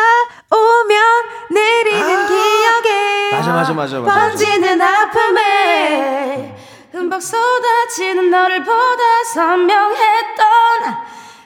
오면 0.51 1.01
내리는 1.49 2.27
기억에 2.27 3.31
맞아 3.31 3.53
맞아 3.53 3.73
맞아 3.73 3.99
맞아. 4.01 4.19
번지는 4.29 4.79
아픔에 4.79 6.55
흠뻑 6.91 7.23
쏟아지는 7.23 8.29
너를 8.29 8.59
보다 8.63 9.23
선명했던 9.33 10.45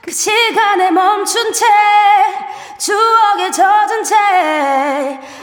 그 0.03 0.11
시간에 0.11 0.91
멈춘 0.91 1.53
채 1.53 1.65
추억에 2.77 3.49
젖은 3.49 4.03
채 4.03 4.15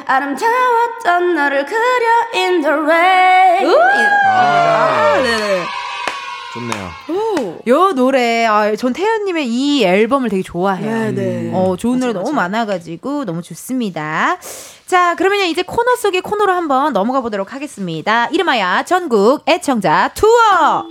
아름다웠던 0.04 1.34
너를 1.34 1.64
그려 1.64 2.08
in 2.34 2.60
the 2.60 2.74
rain 2.74 3.74
아, 4.26 5.18
네. 5.22 5.62
좋네요. 6.52 6.90
요 7.68 7.92
노래, 7.92 8.44
아, 8.44 8.74
전 8.76 8.92
태연님의 8.92 9.46
이 9.48 9.84
앨범을 9.84 10.28
되게 10.28 10.42
좋아해요. 10.42 11.12
네, 11.12 11.12
네. 11.12 11.50
어, 11.54 11.76
좋은 11.76 12.00
노래 12.00 12.12
너무 12.12 12.32
많아가지고 12.32 13.24
너무 13.24 13.40
좋습니다. 13.40 14.36
자, 14.84 15.14
그러면 15.14 15.46
이제 15.46 15.62
코너 15.62 15.94
속의 15.96 16.20
코너로 16.22 16.52
한번 16.52 16.92
넘어가 16.92 17.20
보도록 17.20 17.54
하겠습니다. 17.54 18.26
이름하여 18.26 18.84
전국 18.84 19.42
애청자 19.48 20.10
투어! 20.14 20.88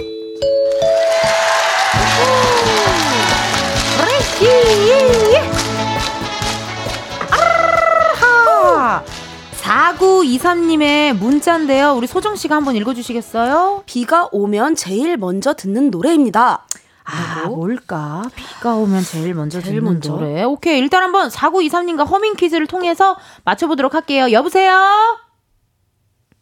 아하! 7.30 9.04
4923님의 9.52 11.14
문자인데요. 11.18 11.94
우리 11.94 12.08
소정씨가 12.08 12.56
한번 12.56 12.76
읽어주시겠어요? 12.78 13.84
비가 13.86 14.30
오면 14.32 14.76
제일 14.76 15.18
먼저 15.18 15.54
듣는 15.54 15.92
노래입니다 15.92 16.66
아, 17.04 17.48
뭘까? 17.48 18.24
비가 18.36 18.76
오면 18.76 19.04
제일 19.04 19.34
먼저 19.34 19.60
제일 19.62 19.82
듣는 19.82 19.94
먼저? 19.94 20.14
노래. 20.14 20.44
오케이, 20.44 20.78
일단 20.80 21.04
한번 21.04 21.28
4923님과 21.30 22.08
허밍 22.10 22.36
퀴즈를 22.36 22.68
통해서 22.68 23.18
맞춰보도록 23.44 23.94
할게요. 23.94 24.32
여보세요? 24.32 25.18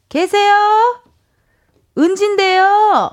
계세요? 0.09 0.53
은진데요? 1.97 3.11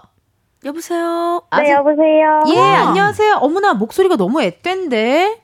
여보세요 0.65 1.43
네, 1.59 1.73
여보세요. 1.73 2.43
예, 2.49 2.59
안녕하세요. 2.59 3.35
어머나, 3.43 3.75
목소리가 3.75 4.17
너무 4.17 4.43
앳된데? 4.43 5.41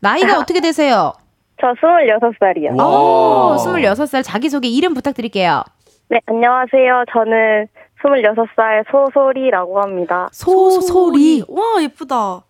나이가 0.00 0.38
어떻게 0.40 0.60
되세요? 0.60 1.12
저 1.60 1.68
26살이요. 1.74 2.78
오, 2.78 3.56
26살 3.56 4.22
자기소개 4.24 4.68
이름 4.68 4.94
부탁드릴게요. 4.94 5.62
네, 6.08 6.18
안녕하세요. 6.26 7.04
저는 7.12 7.66
26살 8.02 8.84
소소리라고 8.90 9.80
합니다. 9.80 10.28
소소리. 10.32 11.44
와 11.48 11.82
예쁘다 11.82 12.42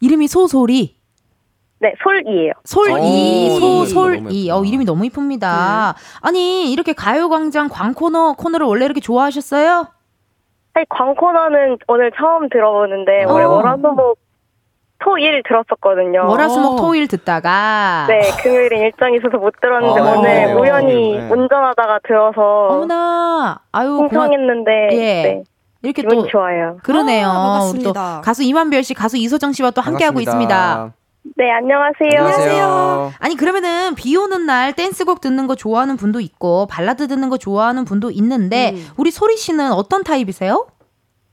이름이 0.00 0.26
소소리. 0.28 0.96
네, 1.78 1.92
솔이에요. 2.02 2.52
솔이, 2.64 3.50
오, 3.62 3.84
소솔이. 3.84 4.50
어, 4.50 4.64
이름이 4.64 4.84
너무 4.86 5.04
이쁩니다. 5.06 5.94
아니, 6.22 6.72
이렇게 6.72 6.94
가요광장 6.94 7.68
광코너, 7.68 8.32
코너를 8.32 8.66
원래 8.66 8.86
이렇게 8.86 9.00
좋아하셨어요? 9.00 9.86
사실 10.76 10.86
광코너는 10.90 11.78
오늘 11.88 12.12
처음 12.12 12.50
들어보는데 12.50 13.24
원래 13.24 13.46
어. 13.46 13.48
월화수목 13.48 14.18
토일 14.98 15.42
들었었거든요. 15.42 16.28
월화수목 16.28 16.72
어. 16.72 16.76
토일 16.76 17.08
듣다가. 17.08 18.04
네, 18.08 18.20
금요일에 18.42 18.80
일정이 18.80 19.16
있어서 19.16 19.38
못 19.38 19.54
들었는데 19.60 20.00
아, 20.00 20.04
오늘 20.04 20.22
그래요? 20.22 20.58
우연히 20.58 21.18
네. 21.18 21.28
운전하다가 21.30 22.00
들어서 22.06 22.68
어머나. 22.70 23.60
아유, 23.72 23.96
고마 23.96 24.08
신청했는데 24.08 24.88
예. 24.92 25.22
네, 25.22 25.42
이렇게 25.82 26.02
또. 26.02 26.26
좋아요. 26.26 26.76
그러네요. 26.82 27.28
아. 27.28 27.72
또 27.82 27.94
가수 28.22 28.42
이만별 28.42 28.82
씨, 28.82 28.92
가수 28.92 29.16
이소정 29.16 29.52
씨와 29.52 29.70
또 29.70 29.80
함께 29.80 30.04
하고 30.04 30.20
있습니다. 30.20 30.92
네, 31.34 31.50
안녕하세요. 31.50 32.10
안녕하세요. 32.18 33.12
아니 33.18 33.36
그러면은 33.36 33.94
비 33.94 34.16
오는 34.16 34.46
날 34.46 34.74
댄스곡 34.74 35.20
듣는 35.20 35.46
거 35.46 35.54
좋아하는 35.54 35.96
분도 35.96 36.20
있고 36.20 36.66
발라드 36.66 37.08
듣는 37.08 37.28
거 37.30 37.36
좋아하는 37.36 37.84
분도 37.84 38.10
있는데 38.10 38.72
음. 38.74 38.86
우리 38.96 39.10
소리 39.10 39.36
씨는 39.36 39.72
어떤 39.72 40.04
타입이세요? 40.04 40.66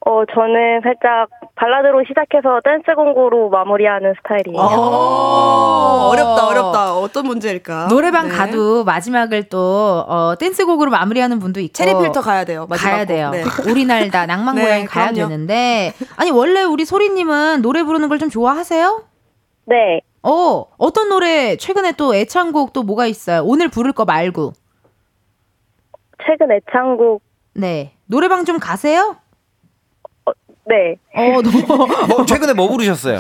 어, 0.05 0.23
저는 0.33 0.81
살짝 0.83 1.29
발라드로 1.55 2.03
시작해서 2.07 2.59
댄스 2.65 2.93
공고로 2.95 3.49
마무리하는 3.49 4.13
스타일이에요. 4.17 4.59
어, 4.59 6.09
어렵다 6.11 6.47
어렵다 6.47 6.95
어떤 6.97 7.25
문제일까 7.27 7.87
노래방 7.87 8.27
네. 8.27 8.35
가도 8.35 8.83
마지막을 8.83 9.43
또 9.43 10.03
어, 10.07 10.33
댄스곡으로 10.39 10.91
마무리하는 10.91 11.39
분도 11.39 11.61
있고 11.61 11.71
체리 11.73 11.93
필터 11.97 12.19
가야 12.21 12.43
돼요 12.43 12.65
마지막 12.69 12.91
가야 12.91 13.05
곡. 13.05 13.07
돼요. 13.07 13.29
네. 13.31 13.43
우리 13.71 13.85
날다 13.85 14.25
낭만 14.25 14.55
네, 14.55 14.63
고향 14.63 14.85
가야 14.85 15.11
그럼요. 15.11 15.29
되는데 15.29 15.93
아니 16.17 16.31
원래 16.31 16.63
우리 16.63 16.83
소리님은 16.83 17.61
노래 17.61 17.83
부르는 17.83 18.09
걸 18.09 18.17
좀 18.19 18.29
좋아하세요? 18.29 19.03
네. 19.66 20.01
어 20.22 20.66
어떤 20.78 21.09
노래 21.09 21.57
최근에 21.57 21.93
또 21.93 22.16
애창곡 22.16 22.74
또 22.74 22.84
뭐가 22.84 23.05
있어요? 23.07 23.41
오늘 23.43 23.68
부를 23.68 23.91
거 23.91 24.05
말고 24.05 24.53
최근 26.26 26.51
애창곡 26.51 27.22
네 27.55 27.93
노래방 28.05 28.45
좀 28.45 28.59
가세요? 28.59 29.18
네. 30.66 30.95
어 31.14 31.41
너무 31.41 31.88
뭐 32.07 32.26
최근에 32.26 32.53
뭐 32.53 32.70
부르셨어요? 32.70 33.20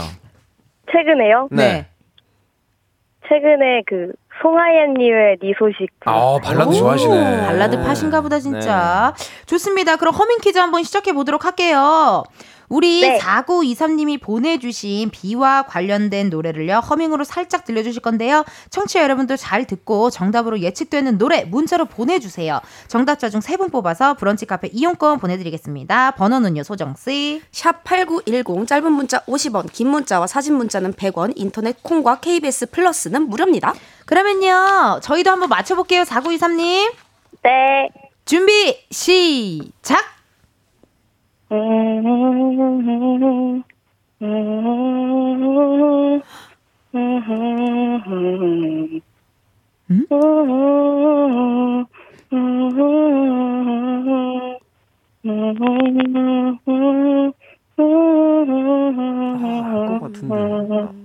최근에요? 0.91 1.49
네. 1.51 1.87
최근에 3.27 3.83
그 3.87 4.13
송하예님의 4.41 5.37
네 5.41 5.53
소식. 5.57 5.87
아 6.05 6.37
발라드 6.43 6.69
오, 6.69 6.73
좋아하시네. 6.73 7.45
발라드 7.47 7.77
파신가 7.83 8.21
보다 8.21 8.39
진짜. 8.39 9.13
좋습니다. 9.45 9.95
그럼 9.95 10.13
허밍 10.13 10.39
퀴즈 10.41 10.57
한번 10.57 10.83
시작해 10.83 11.13
보도록 11.13 11.45
할게요. 11.45 12.23
우리 12.69 13.01
네. 13.01 13.19
4923님이 13.19 14.21
보내주신 14.21 15.09
비와 15.11 15.63
관련된 15.63 16.29
노래를요, 16.29 16.77
허밍으로 16.79 17.23
살짝 17.23 17.65
들려주실 17.65 18.01
건데요. 18.01 18.43
청취자 18.69 19.03
여러분도 19.03 19.35
잘 19.37 19.65
듣고 19.65 20.09
정답으로 20.09 20.59
예측되는 20.59 21.17
노래 21.17 21.43
문자로 21.45 21.85
보내주세요. 21.85 22.59
정답자 22.87 23.29
중 23.29 23.39
세 23.41 23.57
분 23.57 23.69
뽑아서 23.69 24.15
브런치 24.15 24.45
카페 24.45 24.69
이용권 24.71 25.19
보내드리겠습니다. 25.19 26.11
번호는요, 26.11 26.63
소정씨. 26.63 27.41
샵8910 27.51 28.67
짧은 28.67 28.91
문자 28.91 29.19
50원 29.25 29.71
긴 29.71 29.89
문자와 29.89 30.27
사진 30.27 30.55
문자는 30.55 30.93
100원 30.93 31.33
인터넷 31.35 31.81
콩과 31.83 32.19
KBS 32.19 32.71
플러스는 32.71 33.29
무료입니다 33.29 33.73
그러면요, 34.05 34.99
저희도 35.01 35.29
한번 35.31 35.49
맞춰볼게요, 35.49 36.03
4923님. 36.03 36.91
네. 37.43 37.89
준비, 38.25 38.77
시작! 38.89 40.03
음, 41.51 42.05
음, 42.05 43.63
음, 44.21 46.21
음? 49.91 50.05
같은데. 59.99 61.02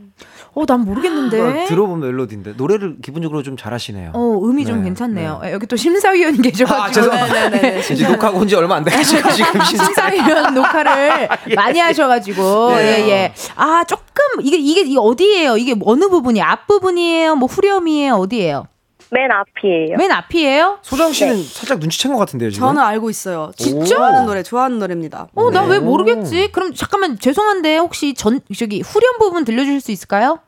어, 0.58 0.66
난 0.66 0.80
모르겠는데. 0.80 1.40
아, 1.40 1.64
들어본 1.66 2.00
멜로디인데 2.00 2.54
노래를 2.56 2.96
기본적으로 3.02 3.42
좀 3.44 3.56
잘하시네요. 3.56 4.10
어, 4.14 4.40
음이 4.42 4.64
좀 4.64 4.78
네, 4.78 4.84
괜찮네요. 4.84 5.40
예, 5.44 5.52
여기 5.52 5.66
또 5.66 5.76
심사위원이 5.76 6.38
계셔가지고. 6.42 6.82
아 6.82 6.90
죄송합니다. 6.90 7.78
이제 7.92 8.08
녹화가 8.08 8.36
온지 8.36 8.56
얼마 8.56 8.76
안 8.76 8.84
돼가지고 8.84 9.30
지금 9.30 9.60
심사. 9.62 9.84
심사위원 9.84 10.54
녹화를 10.54 11.28
많이 11.54 11.78
하셔가지고 11.78 12.70
네. 12.76 13.04
예 13.04 13.08
예. 13.08 13.34
아 13.54 13.84
조금 13.84 14.04
이게 14.42 14.56
이게 14.56 14.80
이게 14.80 14.96
어디예요? 14.98 15.56
이게 15.56 15.74
어느 15.84 16.08
부분이 16.08 16.42
앞 16.42 16.66
부분이에요? 16.66 17.36
뭐 17.36 17.46
후렴이에요? 17.48 18.14
어디예요? 18.14 18.66
맨 19.10 19.30
앞이에요. 19.32 19.96
맨 19.96 20.10
앞이에요? 20.12 20.80
소정 20.82 21.12
씨는 21.14 21.42
살짝 21.42 21.80
눈치챈 21.80 22.10
것 22.12 22.18
같은데요 22.18 22.50
지금. 22.50 22.66
저는 22.68 22.82
알고 22.82 23.08
있어요 23.08 23.52
진짜? 23.56 23.94
좋아하는 23.96 24.26
노래 24.26 24.42
좋아하는 24.42 24.78
노래입니다 24.78 25.28
어나 25.34 25.62
네. 25.62 25.68
왜 25.70 25.78
모르겠지? 25.78 26.50
그럼 26.52 26.74
잠깐만 26.74 27.18
죄송한데 27.18 27.78
혹시 27.78 28.12
전 28.12 28.40
저기 28.54 28.82
후렴 28.82 29.18
부분 29.18 29.46
들려주실 29.46 29.80
수 29.80 29.92
있을까요? 29.92 30.40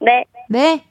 네. 0.00 0.24
네. 0.48 0.84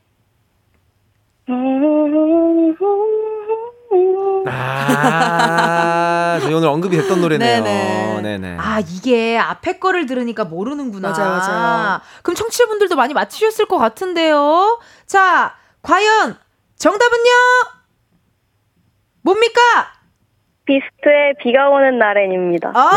아, 4.50 6.40
저희 6.42 6.54
오늘 6.54 6.68
언급이 6.68 6.98
됐던 6.98 7.22
노래네요. 7.22 7.64
네네. 7.64 8.22
네네. 8.22 8.58
아 8.60 8.80
이게 8.80 9.38
앞에 9.38 9.80
거를 9.80 10.06
들으니까 10.06 10.44
모르는구나. 10.46 11.12
맞아요, 11.12 11.30
맞아요. 11.32 12.02
그럼 12.24 12.36
청취자분들도 12.36 12.96
많이 12.96 13.14
맞히셨을 13.14 13.66
것 13.66 13.78
같은데요. 13.78 14.80
자 15.06 15.56
과연 15.82 16.38
정답은요? 16.76 17.30
뭡니까? 19.22 19.62
비스트의 20.66 21.36
비가 21.42 21.70
오는 21.70 21.98
날엔입니다. 21.98 22.72
아, 22.76 22.90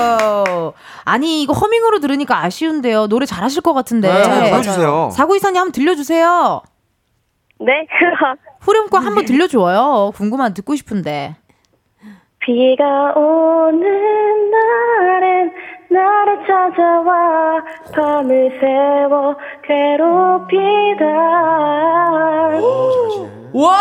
아 0.00 0.72
니 1.18 1.42
이거 1.42 1.52
허밍으로 1.52 2.00
들으니까 2.00 2.42
아쉬운데요. 2.44 3.08
노래 3.08 3.26
잘하실 3.26 3.62
것 3.62 3.74
같은데. 3.74 4.12
네, 4.12 4.22
한번 4.22 4.50
보여주세요. 4.50 5.10
사고이사님 5.12 5.58
한번 5.60 5.72
들려주세요. 5.72 6.62
네. 7.60 7.86
후렴구 8.60 8.96
한번 8.96 9.24
들려줘요. 9.24 10.12
궁금한 10.14 10.54
듣고 10.54 10.74
싶은데. 10.76 11.36
비가 12.40 13.12
오는 13.16 14.50
날엔 14.50 15.52
나를 15.90 16.38
찾아와 16.46 17.62
밤을 17.94 18.58
새워 18.60 19.34
괴롭히다. 19.62 21.06
와! 23.52 23.62
와 23.62 23.74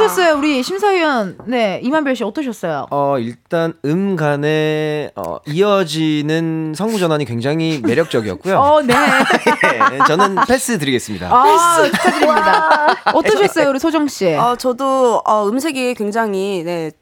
어떠셨어요? 0.00 0.36
우리 0.38 0.62
심사위원, 0.62 1.38
네, 1.46 1.80
이만별 1.82 2.16
씨 2.16 2.24
어떠셨어요? 2.24 2.86
어, 2.90 3.18
일단 3.18 3.74
음 3.84 4.16
간에 4.16 5.10
어, 5.14 5.38
이어지는 5.46 6.74
성우 6.76 6.98
전환이 6.98 7.24
굉장히 7.24 7.80
매력적이었고요. 7.84 8.58
어, 8.58 8.82
네. 8.82 8.94
예, 9.92 9.98
저는 10.06 10.36
패스 10.48 10.78
드리겠습니다. 10.78 11.28
아, 11.30 11.84
축하드립니다. 11.84 12.96
어떠셨어요, 13.14 13.68
우리 13.68 13.78
소정 13.78 14.08
씨? 14.08 14.32
어, 14.34 14.56
저도 14.56 15.22
어, 15.24 15.46
음색이 15.48 15.94
굉장히 15.94 16.62
네, 16.64 16.92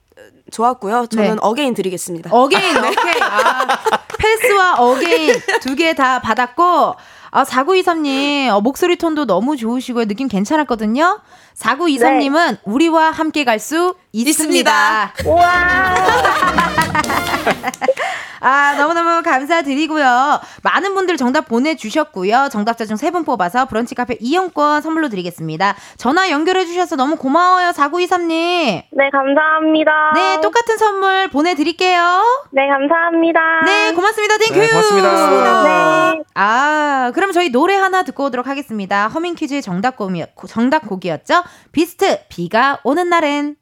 좋았고요. 0.50 1.06
저는 1.06 1.30
네. 1.32 1.36
again 1.40 1.74
드리겠습니다. 1.74 2.30
Again, 2.32 2.76
오케이. 2.76 3.22
아, 3.22 3.78
패스와 4.18 4.74
again 4.78 5.34
두 5.60 5.74
개 5.76 5.94
다 5.94 6.20
받았고, 6.20 6.96
아, 7.30 7.44
4923님, 7.44 8.48
어, 8.48 8.60
목소리 8.60 8.96
톤도 8.96 9.26
너무 9.26 9.56
좋으시고요. 9.56 10.06
느낌 10.06 10.28
괜찮았거든요. 10.28 11.20
4923님은 11.60 12.58
우리와 12.64 13.10
함께 13.10 13.44
갈 13.44 13.58
수 13.58 13.94
있습니다. 14.12 15.12
아, 18.40 18.74
너무너무 18.78 19.20
감사드리고요. 19.24 20.40
많은 20.62 20.94
분들 20.94 21.16
정답 21.16 21.48
보내주셨고요. 21.48 22.48
정답자 22.52 22.84
중 22.84 22.94
세 22.96 23.10
분 23.10 23.24
뽑아서 23.24 23.66
브런치 23.66 23.96
카페 23.96 24.16
이용권 24.20 24.80
선물로 24.82 25.08
드리겠습니다. 25.08 25.74
전화 25.96 26.30
연결해주셔서 26.30 26.94
너무 26.94 27.16
고마워요, 27.16 27.70
4923님. 27.70 28.30
네, 28.92 29.10
감사합니다. 29.10 29.90
네, 30.14 30.40
똑같은 30.40 30.78
선물 30.78 31.28
보내드릴게요. 31.30 32.22
네, 32.52 32.68
감사합니다. 32.68 33.40
네, 33.66 33.92
고맙습니다. 33.92 34.38
Thank 34.38 34.47
you. 34.47 34.54
네, 34.60 34.68
고맙습니다. 34.68 35.62
네. 35.64 36.22
아, 36.34 37.10
그럼 37.16 37.32
저희 37.32 37.50
노래 37.50 37.74
하나 37.74 38.04
듣고 38.04 38.26
오도록 38.26 38.46
하겠습니다. 38.46 39.08
허밍 39.08 39.34
퀴즈의 39.34 39.62
정답곡이, 39.62 40.24
정답곡이었죠? 40.46 41.42
비스트, 41.72 42.20
비가 42.28 42.80
오는 42.84 43.08
날엔. 43.08 43.56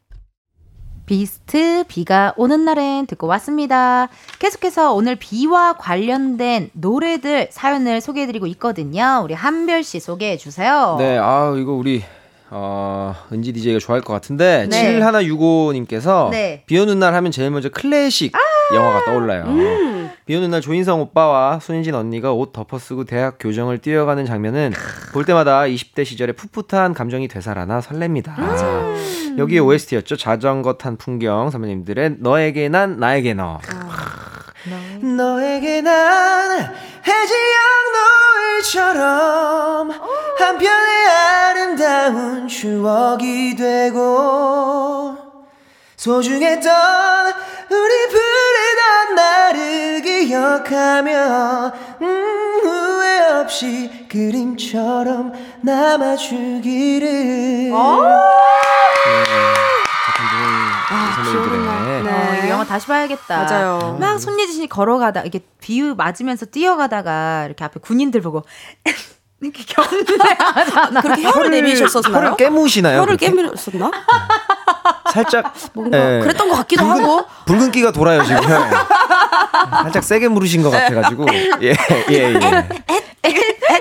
비스트, 1.06 1.84
비가 1.86 2.34
오는 2.36 2.64
날엔 2.64 3.06
듣고 3.06 3.28
왔습니다. 3.28 4.08
계속해서 4.40 4.92
오늘 4.92 5.14
비와 5.14 5.74
관련된 5.74 6.70
노래들 6.72 7.48
사연을 7.52 8.00
소개해드리고 8.00 8.46
있거든요. 8.48 9.20
우리 9.22 9.32
한별 9.32 9.84
씨 9.84 10.00
소개해 10.00 10.36
주세요. 10.36 10.96
네, 10.98 11.16
아 11.18 11.54
이거 11.56 11.72
우리 11.72 12.02
어, 12.50 13.14
은지 13.32 13.52
DJ가 13.52 13.78
좋아할 13.78 14.02
것 14.02 14.12
같은데 14.12 14.66
네. 14.70 15.00
7165님께서 15.00 16.30
네. 16.30 16.62
비 16.66 16.78
오는 16.78 16.98
날 16.98 17.14
하면 17.14 17.32
제일 17.32 17.50
먼저 17.50 17.68
클래식 17.68 18.32
영화가 18.74 19.04
떠올라요. 19.04 19.44
비 20.26 20.34
오는 20.34 20.50
날 20.50 20.60
조인성 20.60 21.00
오빠와 21.00 21.60
손진 21.60 21.94
언니가 21.94 22.32
옷 22.32 22.52
덮어 22.52 22.78
쓰고 22.78 23.04
대학 23.04 23.36
교정을 23.38 23.78
뛰어가는 23.78 24.24
장면은 24.26 24.72
볼 25.12 25.24
때마다 25.24 25.62
20대 25.62 26.04
시절의 26.04 26.34
풋풋한 26.34 26.94
감정이 26.94 27.28
되살아나 27.28 27.80
설렙니다. 27.80 28.34
여기에 29.38 29.58
OST였죠. 29.60 30.16
자전거 30.16 30.74
탄 30.74 30.96
풍경 30.96 31.50
선배님들의 31.50 32.16
너에게 32.18 32.68
난 32.68 32.98
나에게 32.98 33.34
너. 33.34 33.60
너 35.00 35.40
에게 35.40 35.80
난 35.80 36.74
해지영 37.06 37.60
노을처럼 38.74 39.90
한편의 40.38 41.06
아름다운 41.08 42.48
추억이 42.48 43.54
되고 43.54 45.16
소중했던 45.96 47.32
우리 47.70 48.08
부르던 48.08 49.14
나를 49.14 50.02
기억하며 50.02 51.72
음, 52.02 52.60
후회 52.62 53.20
없이 53.40 54.06
그림처럼 54.10 55.32
남아주기를 55.62 57.06
아, 60.88 61.22
비 61.22 61.36
오는 61.36 61.66
날. 61.66 62.02
네. 62.04 62.10
어, 62.42 62.46
이 62.46 62.50
영화 62.50 62.64
다시 62.64 62.86
봐야겠다. 62.86 63.42
맞아요. 63.44 63.96
막 64.00 64.18
손예진 64.18 64.62
씨 64.62 64.66
걸어가다 64.68 65.22
이렇게 65.22 65.40
비유 65.60 65.94
맞으면서 65.96 66.46
뛰어가다가 66.46 67.44
이렇게 67.46 67.64
앞에 67.64 67.80
군인들 67.80 68.20
보고 68.20 68.44
이렇게 69.42 69.64
경례하잖아. 69.64 71.00
그렇게 71.02 71.22
혀를 71.28 71.50
내미셨었나요? 71.50 72.14
혀를 72.16 72.36
깨무시나요? 72.36 73.00
혀를? 73.02 73.16
깨물었었나? 73.16 73.90
살짝 75.12 75.52
뭔가 75.74 76.16
예. 76.16 76.20
그랬던 76.20 76.48
것 76.48 76.56
같기도 76.56 76.84
붉은, 76.84 77.02
하고. 77.02 77.24
붉은 77.46 77.70
끼가 77.70 77.90
돌아요 77.92 78.22
지금 78.24 78.42
혀에. 78.42 78.70
살짝 79.82 80.04
세게 80.04 80.28
물으신 80.28 80.62
것 80.62 80.70
같아가지고 80.70 81.26
예예 81.60 81.74
예, 82.10 82.34
예. 82.34 82.68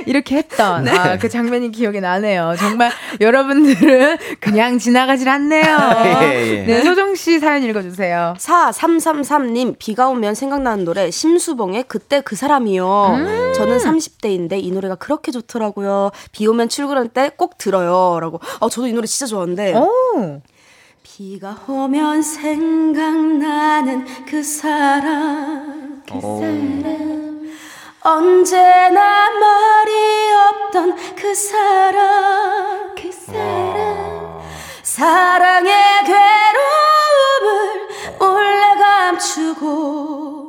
이렇게 0.05 0.37
했던 0.37 0.87
아, 0.87 1.17
그 1.17 1.29
장면이 1.29 1.71
기억이 1.71 1.99
나네요. 2.01 2.55
정말 2.57 2.91
여러분들은 3.21 4.17
그냥 4.39 4.77
지나가질 4.79 5.27
않네요. 5.29 5.63
예, 6.05 6.59
예. 6.59 6.63
네, 6.65 6.81
소정 6.83 7.15
씨 7.15 7.39
사연 7.39 7.63
읽어주세요. 7.63 8.35
4333님 8.37 9.75
비가 9.79 10.07
오면 10.09 10.35
생각나는 10.35 10.85
노래 10.85 11.11
심수봉의 11.11 11.85
그때 11.87 12.21
그 12.21 12.35
사람이요. 12.35 13.15
음. 13.17 13.53
저는 13.55 13.77
30대인데 13.77 14.61
이 14.63 14.71
노래가 14.71 14.95
그렇게 14.95 15.31
좋더라고요. 15.31 16.11
비 16.31 16.47
오면 16.47 16.69
출근할 16.69 17.09
때 17.09 17.31
꼭 17.37 17.57
들어요 17.57 18.19
라고. 18.21 18.39
아 18.61 18.69
저도 18.69 18.87
이 18.87 18.93
노래 18.93 19.05
진짜 19.07 19.25
좋아하는데. 19.25 19.73
오, 19.75 20.41
비가 21.03 21.57
오면 21.67 22.21
생각나는 22.21 24.05
그 24.27 24.41
사람 24.43 26.01
그 26.07 26.19
사람 26.21 27.24
언제나 28.07 29.31
말이 29.31 30.31
없던 30.31 31.15
그 31.15 31.33
사람 31.33 32.93
그 32.93 33.11
사람 33.11 34.39
사랑의 34.83 35.73
괴로움을 36.05 37.87
몰래 38.19 38.75
감추고 38.75 40.44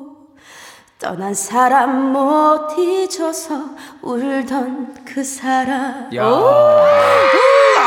떠난 0.98 1.34
사람 1.34 2.12
못 2.12 2.70
잊어서 2.78 3.54
울던 4.00 4.94
그 5.04 5.22
사람 5.22 6.08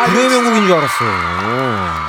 불후의 0.06 0.30
명곡인 0.30 0.68
줄 0.68 0.76
알았어. 0.76 1.06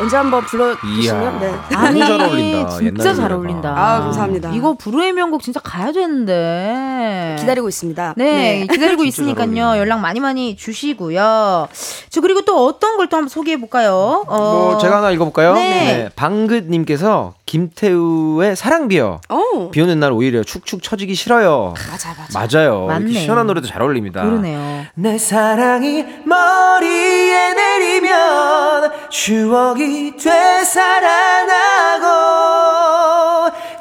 언제 0.01 0.17
한번 0.17 0.45
불러주시면 0.45 1.41
네. 1.41 1.51
너무 1.71 1.99
잘 1.99 2.21
어울린다. 2.21 2.69
진짜 2.79 3.03
잘 3.15 3.17
노래가. 3.23 3.35
어울린다. 3.37 3.69
아, 3.71 4.01
감사합니다. 4.01 4.51
이거 4.53 4.75
불후의 4.75 5.13
명곡 5.15 5.43
진짜 5.43 5.59
가야 5.61 5.91
되는데. 5.91 7.37
기다리고 7.41 7.69
있습니다. 7.69 8.15
네, 8.17 8.67
기다리고 8.71 9.03
진짜 9.11 9.25
잘 9.35 9.39
있으니까요. 9.39 9.79
연락 9.79 10.01
많이 10.01 10.21
많이 10.21 10.55
주시고요. 10.57 11.69
저 12.11 12.21
그리고 12.21 12.43
또 12.43 12.67
어떤 12.67 12.97
걸 12.99 13.09
또 13.09 13.17
한번 13.17 13.29
소개해 13.29 13.59
볼까요? 13.59 14.25
어, 14.29 14.39
뭐 14.39 14.79
제가 14.79 14.99
하나 14.99 15.11
읽어볼까요? 15.11 15.55
네. 15.55 16.11
방긋님께서 16.15 17.35
김태우의 17.51 18.55
사랑비어. 18.55 19.21
어. 19.29 19.71
비 19.73 19.81
오는 19.81 19.99
날 19.99 20.13
오히려 20.13 20.45
축축 20.45 20.85
처지기 20.85 21.17
싫어요. 21.17 21.75
맞아 21.91 22.15
맞아. 22.17 22.39
맞아요. 22.63 22.87
맞네. 22.87 23.07
이렇게 23.11 23.25
시원한 23.25 23.49
노래도 23.49 23.67
잘 23.67 23.83
어울립니다. 23.83 24.23
그러네요. 24.23 24.87
내 24.95 25.19
사랑이 25.19 26.05
머리에 26.25 27.55
내리면 27.55 28.93
추억이 29.11 30.17
되살아나고 30.17 32.07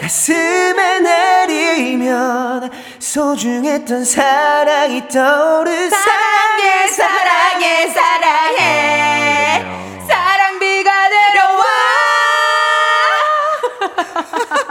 가슴에 0.02 1.00
내리면 1.02 2.72
소중했던 2.98 4.04
사랑이 4.04 5.08
떠오르 5.10 5.90
사랑해 5.92 6.88
사랑해 6.88 7.88
사랑해 7.90 9.29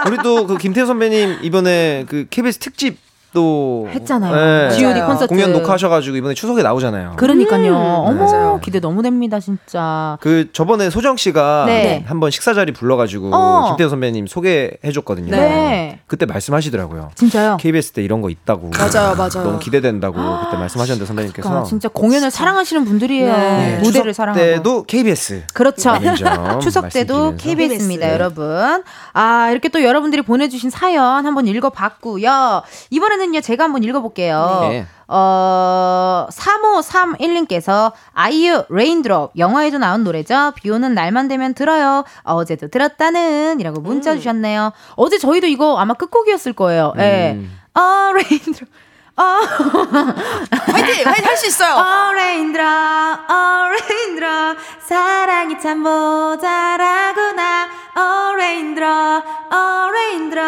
우리 0.07 0.17
또 0.23 0.47
그 0.47 0.57
김태우 0.59 0.87
선배님 0.87 1.39
이번에 1.43 2.05
그 2.09 2.27
KBS 2.31 2.59
특집 2.59 2.99
또 3.33 3.89
했잖아요. 3.93 4.71
G.O.D 4.71 5.01
콘서트. 5.03 5.27
공연 5.29 5.53
녹화하셔가지고 5.53 6.17
이번에 6.17 6.35
추석에 6.35 6.63
나오잖아요. 6.63 7.15
그러니까요. 7.17 7.75
어머 7.77 8.25
맞아요. 8.25 8.61
기대 8.63 8.81
너무 8.81 9.03
됩니다 9.03 9.39
진짜. 9.39 10.17
그 10.21 10.49
저번에 10.53 10.89
소정 10.91 11.17
씨가 11.17 11.65
네. 11.67 12.05
한번 12.07 12.31
식사 12.31 12.55
자리 12.55 12.73
불러가지고 12.73 13.31
어. 13.35 13.67
김태우 13.69 13.89
선배님 13.91 14.27
소개해줬거든요. 14.27 15.31
네. 15.31 16.01
그때 16.07 16.25
말씀하시더라고요. 16.27 17.11
진짜요? 17.15 17.59
KBS 17.61 17.93
때 17.93 18.03
이런 18.03 18.23
거 18.23 18.31
있다고. 18.31 18.71
맞아요, 18.71 19.15
맞아요. 19.15 19.45
너무 19.45 19.59
기대된다고 19.59 20.17
그때 20.47 20.57
말씀하셨는데 20.57 21.07
선배님께서. 21.07 21.49
그러니까 21.49 21.69
진짜 21.69 21.89
공연을 21.89 22.31
사랑하시는 22.31 22.85
분들이에요. 22.85 23.37
네. 23.37 23.79
무대를 23.83 24.13
추석 24.13 24.23
사랑하고. 24.23 24.45
때도 24.45 24.85
KBS. 24.85 25.43
그렇죠. 25.53 25.93
추석 26.63 26.89
때도. 26.89 27.35
KBS입니다, 27.37 28.07
네. 28.07 28.13
여러분. 28.15 28.83
아, 29.13 29.51
이렇게 29.51 29.69
또 29.69 29.83
여러분들이 29.83 30.23
보내주신 30.23 30.71
사연 30.71 31.27
한번 31.27 31.47
읽어봤고요. 31.47 32.63
이번에 32.91 33.18
는요, 33.19 33.41
제가 33.41 33.65
한번 33.65 33.85
읽어볼게요. 33.85 34.69
네. 34.71 34.87
어, 35.09 36.27
3531님께서 36.31 37.93
아이유 38.13 38.65
Rain 38.69 39.01
Drop 39.01 39.33
영화에도 39.39 39.79
나온 39.79 40.05
노래죠. 40.05 40.53
비 40.57 40.71
오는 40.71 40.95
날만 40.95 41.29
되면 41.29 41.55
들어요. 41.55 42.05
어제도 42.23 42.69
들었다는 42.69 43.61
이라고 43.61 43.81
문자 43.81 44.15
주셨네요. 44.15 44.73
어제 44.97 45.19
저희도 45.19 45.47
이거 45.47 45.79
아마 45.79 45.95
끝곡이었을 45.95 46.53
거예요. 46.53 46.93
예. 46.99 47.33
음. 47.37 47.59
아, 47.75 48.13
Rain 48.17 48.40
Drop. 48.40 48.69
아. 49.19 49.41
화이팅! 50.73 51.07
화이팅! 51.07 51.25
할 51.27 51.37
수 51.37 51.47
있어요! 51.49 51.75
어 51.75 52.13
rain 52.13 52.39
drop 52.39 52.65
어 52.65 53.69
rain 53.91 54.09
drop 54.09 54.27
사랑이 54.81 55.59
참 55.61 55.79
모자라구나 55.81 57.69
어 57.97 58.35
레인드로 58.37 58.87
어 58.87 59.91
rain 59.93 60.18
drop 60.18 60.43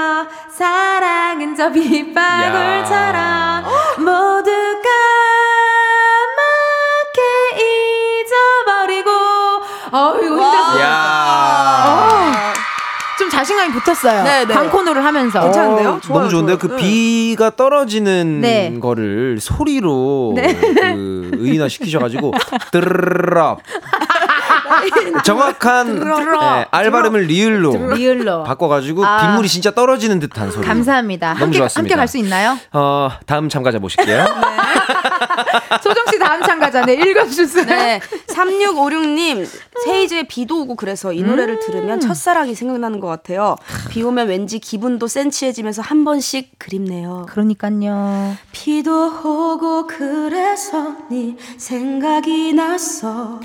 사랑은 0.56 1.54
저 1.56 1.70
빗방울처럼 1.70 3.64
모두 3.98 4.50
까맣게 7.10 7.20
잊어버리고 8.22 9.10
어 9.92 10.14
힘들었어 10.20 10.80
야. 10.80 12.08
좀 12.10 12.19
자신감이 13.40 13.72
붙었어요 13.72 14.22
네, 14.24 14.44
네. 14.44 14.52
광코노를 14.54 15.02
하면서 15.04 15.40
괜찮은데요? 15.42 15.88
어, 15.90 16.00
좋아요, 16.00 16.18
너무 16.18 16.30
좋은데요. 16.30 16.58
좋아요. 16.58 16.76
그 16.76 16.80
네. 16.80 16.88
비가 16.88 17.50
떨어지는 17.50 18.40
네. 18.42 18.78
거를 18.80 19.38
소리로 19.40 20.34
네. 20.36 20.54
그 20.54 21.30
의인화 21.38 21.68
시키셔가지고 21.68 22.32
드르럽 22.70 23.60
정확한 25.24 26.00
예, 26.42 26.66
알 26.70 26.90
발음을 26.90 27.22
리을로 27.22 27.92
리을로 27.94 28.44
바꿔가지고 28.44 29.04
아. 29.04 29.22
빗물이 29.22 29.48
진짜 29.48 29.70
떨어지는 29.72 30.20
듯한 30.20 30.50
소리. 30.50 30.66
감사합니다 30.66 31.28
너무 31.34 31.40
함께 31.44 31.58
좋았습니다. 31.58 31.80
함께 31.80 31.94
갈 31.96 32.08
수 32.08 32.18
있나요? 32.18 32.56
어 32.72 33.10
다음 33.26 33.48
참가자 33.48 33.78
모실게요. 33.78 34.24
소정 35.82 36.04
씨 36.10 36.18
다음 36.18 36.42
참가자네 36.42 36.94
읽어주세요. 36.94 37.66
네. 37.66 38.00
3656님, 38.28 39.46
세이즈의 39.84 40.28
비도 40.28 40.62
오고 40.62 40.76
그래서 40.76 41.12
이 41.12 41.22
노래를 41.22 41.60
들으면 41.60 42.00
첫사랑이 42.00 42.54
생각나는 42.54 43.00
것 43.00 43.08
같아요. 43.08 43.56
비 43.90 44.02
오면 44.02 44.28
왠지 44.28 44.58
기분도 44.58 45.06
센치해지면서 45.06 45.82
한 45.82 46.04
번씩 46.04 46.58
그립네요. 46.58 47.26
그러니까요. 47.28 48.36
비도 48.52 49.20
오고 49.24 49.86
그래서 49.86 50.96
네 51.10 51.36
생각이 51.58 52.52
났어. 52.52 53.40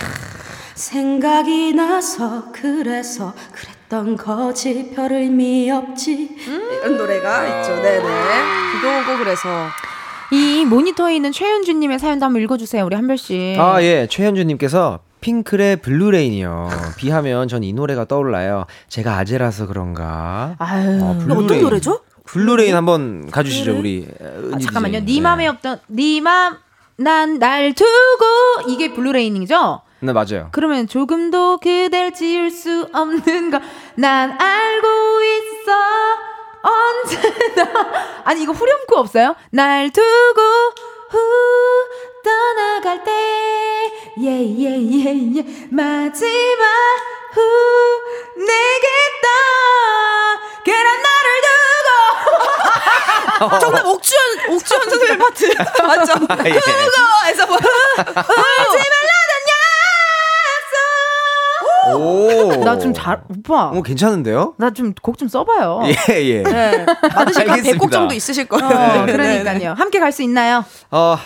생각이 0.75 1.73
나서 1.73 2.51
그래서 2.51 3.33
그랬던 3.53 4.17
거지 4.17 4.91
별 4.93 5.13
의미 5.13 5.71
없지. 5.71 6.35
이런 6.47 6.97
노래가 6.97 7.61
있죠. 7.61 7.81
네네. 7.81 8.01
비도 8.01 8.87
오고 9.13 9.23
그래서. 9.23 9.49
이 10.31 10.65
모니터에 10.65 11.15
있는 11.15 11.31
최현주님의 11.31 11.99
사연도 11.99 12.25
한번 12.25 12.41
읽어주세요. 12.41 12.85
우리 12.85 12.95
한별 12.95 13.17
씨. 13.17 13.55
아 13.59 13.81
예, 13.83 14.07
최현주님께서 14.09 14.99
핑클의 15.21 15.77
Blue 15.77 16.08
Rain이요. 16.08 16.69
비 16.97 17.08
하면 17.08 17.47
전 17.47 17.63
이 17.63 17.73
노래가 17.73 18.05
떠올라요. 18.05 18.65
제가 18.89 19.17
아재라서 19.17 19.67
그런가. 19.67 20.55
아유. 20.59 20.99
어, 21.01 21.11
어떤 21.11 21.27
Blue 21.27 21.43
Rain. 21.43 21.63
노래죠? 21.63 21.99
Blue 22.25 22.50
Rain 22.50 22.75
한번 22.75 23.29
가주시죠 23.31 23.77
우리. 23.77 24.07
아, 24.53 24.57
잠깐만요. 24.59 25.05
네 25.05 25.21
맘에 25.21 25.47
없던 25.47 25.79
네 25.87 26.19
맘 26.21 26.57
난 26.97 27.39
날 27.39 27.73
두고 27.73 28.69
이게 28.69 28.93
Blue 28.93 29.20
Rain이죠? 29.20 29.81
네 30.01 30.13
맞아요. 30.13 30.47
그러면 30.51 30.87
조금도 30.87 31.57
그댈 31.59 32.13
지울 32.13 32.49
수 32.51 32.87
없는 32.93 33.51
거 33.51 33.59
난 33.97 34.31
알고 34.31 34.87
있어 35.23 35.71
언제나 36.69 38.23
아니 38.25 38.43
이거 38.43 38.51
후렴구 38.53 38.97
없어요? 38.97 39.35
날 39.51 39.89
두고 39.91 40.41
후 41.11 41.19
떠나갈 42.23 43.03
때 43.03 43.11
예예예예 44.19 45.43
마지막 45.71 46.65
후 47.33 47.41
내게 48.37 48.87
떠 49.21 49.27
그런 50.63 51.01
나를 51.01 51.29
두고 53.39 53.59
정답 53.59 53.85
옥주현 53.85 54.49
옥주현 54.49 54.89
선생님 54.89 55.17
파트 55.19 55.45
맞죠? 55.85 56.13
예. 56.45 56.59
그거에서 56.59 57.45
뭐 57.47 57.57
오. 57.57 57.59
나 62.63 62.77
좀 62.79 62.93
잘 62.93 63.21
오빠 63.29 63.69
어 63.69 63.81
괜찮은데요? 63.81 64.53
나 64.57 64.71
좀 64.71 64.93
곡 65.01 65.17
좀 65.17 65.27
써봐요. 65.27 65.81
예 66.09 66.21
예. 66.23 66.43
네. 66.43 66.85
받으실 67.13 67.41
한 67.43 67.49
알겠습니다. 67.51 67.85
100곡 67.85 67.91
정도 67.91 68.13
있으실 68.15 68.45
거예요. 68.45 68.65
어, 68.65 69.05
네, 69.05 69.05
네, 69.05 69.17
네. 69.17 69.43
그러니까요. 69.43 69.73
함께 69.77 69.99
갈 69.99 70.11
수 70.11 70.23
있나요? 70.23 70.63
어 70.91 71.17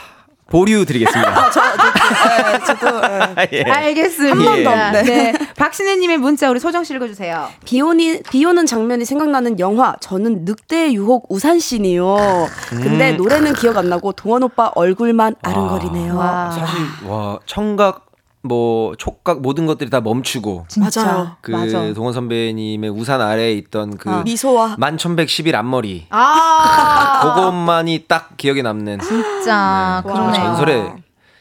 보류 0.49 0.83
드리겠습니다. 0.83 1.51
저, 1.51 1.61
저, 1.61 1.61
네, 1.61 2.65
저도 2.65 3.01
네. 3.35 3.49
예. 3.53 3.61
알겠습니다. 3.61 4.35
한 4.51 4.63
번 4.63 4.63
더. 4.63 5.01
네. 5.03 5.31
박신혜님의 5.55 6.17
문자 6.17 6.49
우리 6.49 6.59
소정 6.59 6.83
씨 6.83 6.95
읽어주세요. 6.95 7.49
비, 7.65 7.79
오니, 7.81 8.23
비 8.23 8.43
오는 8.45 8.65
장면이 8.65 9.05
생각나는 9.05 9.59
영화 9.59 9.95
저는 9.99 10.45
늑대의 10.45 10.95
유혹 10.95 11.27
우산신이요. 11.31 12.47
근데 12.69 13.11
노래는 13.11 13.53
기억 13.53 13.77
안 13.77 13.89
나고 13.89 14.11
동원 14.13 14.41
오빠 14.41 14.71
얼굴만 14.73 15.35
아른거리네요. 15.43 16.17
와. 16.17 16.49
사실 16.49 16.79
와 17.07 17.37
청각 17.45 18.08
뭐 18.41 18.95
촉각 18.95 19.41
모든 19.41 19.65
것들이 19.65 19.89
다 19.89 19.99
멈추고 19.99 20.65
진짜. 20.69 21.03
맞아요. 21.03 21.31
그 21.41 21.51
맞아. 21.51 21.93
동원 21.93 22.13
선배님의 22.13 22.89
우산 22.89 23.19
아래에 23.19 23.53
있던 23.53 23.97
그 23.97 24.09
미소와 24.23 24.75
만천백십일 24.77 25.55
앞머리 25.57 26.07
아, 26.09 27.19
그것만이 27.21 28.05
딱 28.07 28.37
기억에 28.37 28.61
남는 28.61 28.99
진짜 29.01 30.01
네, 30.05 30.11
그러네요. 30.11 30.33
전설의 30.33 30.93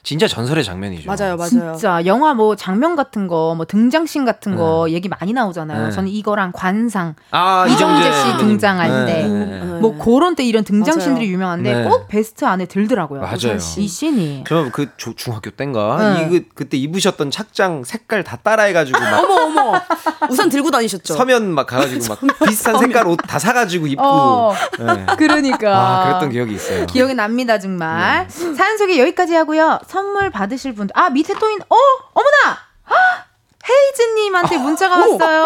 진짜 0.08 0.26
전설의 0.26 0.64
장면이죠. 0.64 1.06
맞아요, 1.06 1.36
맞아요. 1.36 1.48
진짜 1.50 2.06
영화 2.06 2.32
뭐 2.32 2.56
장면 2.56 2.96
같은 2.96 3.28
거, 3.28 3.52
뭐 3.54 3.66
등장씬 3.66 4.24
같은 4.24 4.56
거 4.56 4.86
얘기 4.88 5.06
많이 5.06 5.34
나오잖아요. 5.34 5.88
네. 5.88 5.90
저는 5.92 6.08
이거랑 6.08 6.52
관상, 6.54 7.14
아 7.30 7.66
이정재 7.68 8.10
씨. 8.10 8.38
등장할 8.38 9.04
때. 9.04 9.22
네, 9.24 9.28
네, 9.28 9.44
네. 9.44 9.64
뭐 9.80 9.98
그런 9.98 10.34
때 10.34 10.44
이런 10.44 10.64
등장씬들이 10.64 11.26
맞아요. 11.26 11.32
유명한데 11.34 11.74
네. 11.74 11.84
꼭 11.84 12.08
베스트 12.08 12.46
안에 12.46 12.64
들더라고요. 12.64 13.20
맞아요. 13.20 13.58
이 13.76 13.86
씬이. 13.86 14.44
저 14.48 14.70
그 14.72 14.88
중학교 14.96 15.50
때인가 15.50 16.14
네. 16.14 16.22
이 16.24 16.28
그, 16.30 16.44
그때 16.54 16.78
입으셨던 16.78 17.30
착장 17.30 17.84
색깔 17.84 18.24
다 18.24 18.36
따라해가지고 18.42 18.98
막 18.98 19.24
어머, 19.24 19.34
어머. 19.60 19.80
우산 20.30 20.48
들고 20.48 20.70
다니셨죠? 20.70 21.14
서면 21.14 21.52
막 21.52 21.66
가가지고 21.66 22.14
막 22.14 22.38
비슷한 22.46 22.78
색깔 22.78 23.06
옷 23.08 23.18
다 23.28 23.38
사가지고 23.38 23.86
입고 23.88 24.02
어, 24.02 24.54
네. 24.78 25.06
그러니까. 25.18 25.76
아 25.76 26.04
그랬던 26.08 26.30
기억이 26.30 26.54
있어요. 26.54 26.86
기억이 26.86 27.12
납니다, 27.14 27.58
정말. 27.58 28.26
네. 28.26 28.54
사연 28.54 28.78
소개 28.78 28.98
여기까지 28.98 29.34
하고요. 29.34 29.80
선물 29.98 30.30
받으실 30.30 30.74
분들. 30.74 30.96
아, 30.96 31.10
밑에 31.10 31.34
또 31.34 31.50
있, 31.50 31.58
어? 31.60 31.76
어머나! 32.14 32.58
헉! 32.88 32.96
헤이즈님한테 33.68 34.56
문자가 34.56 34.96
왔어요. 34.98 35.44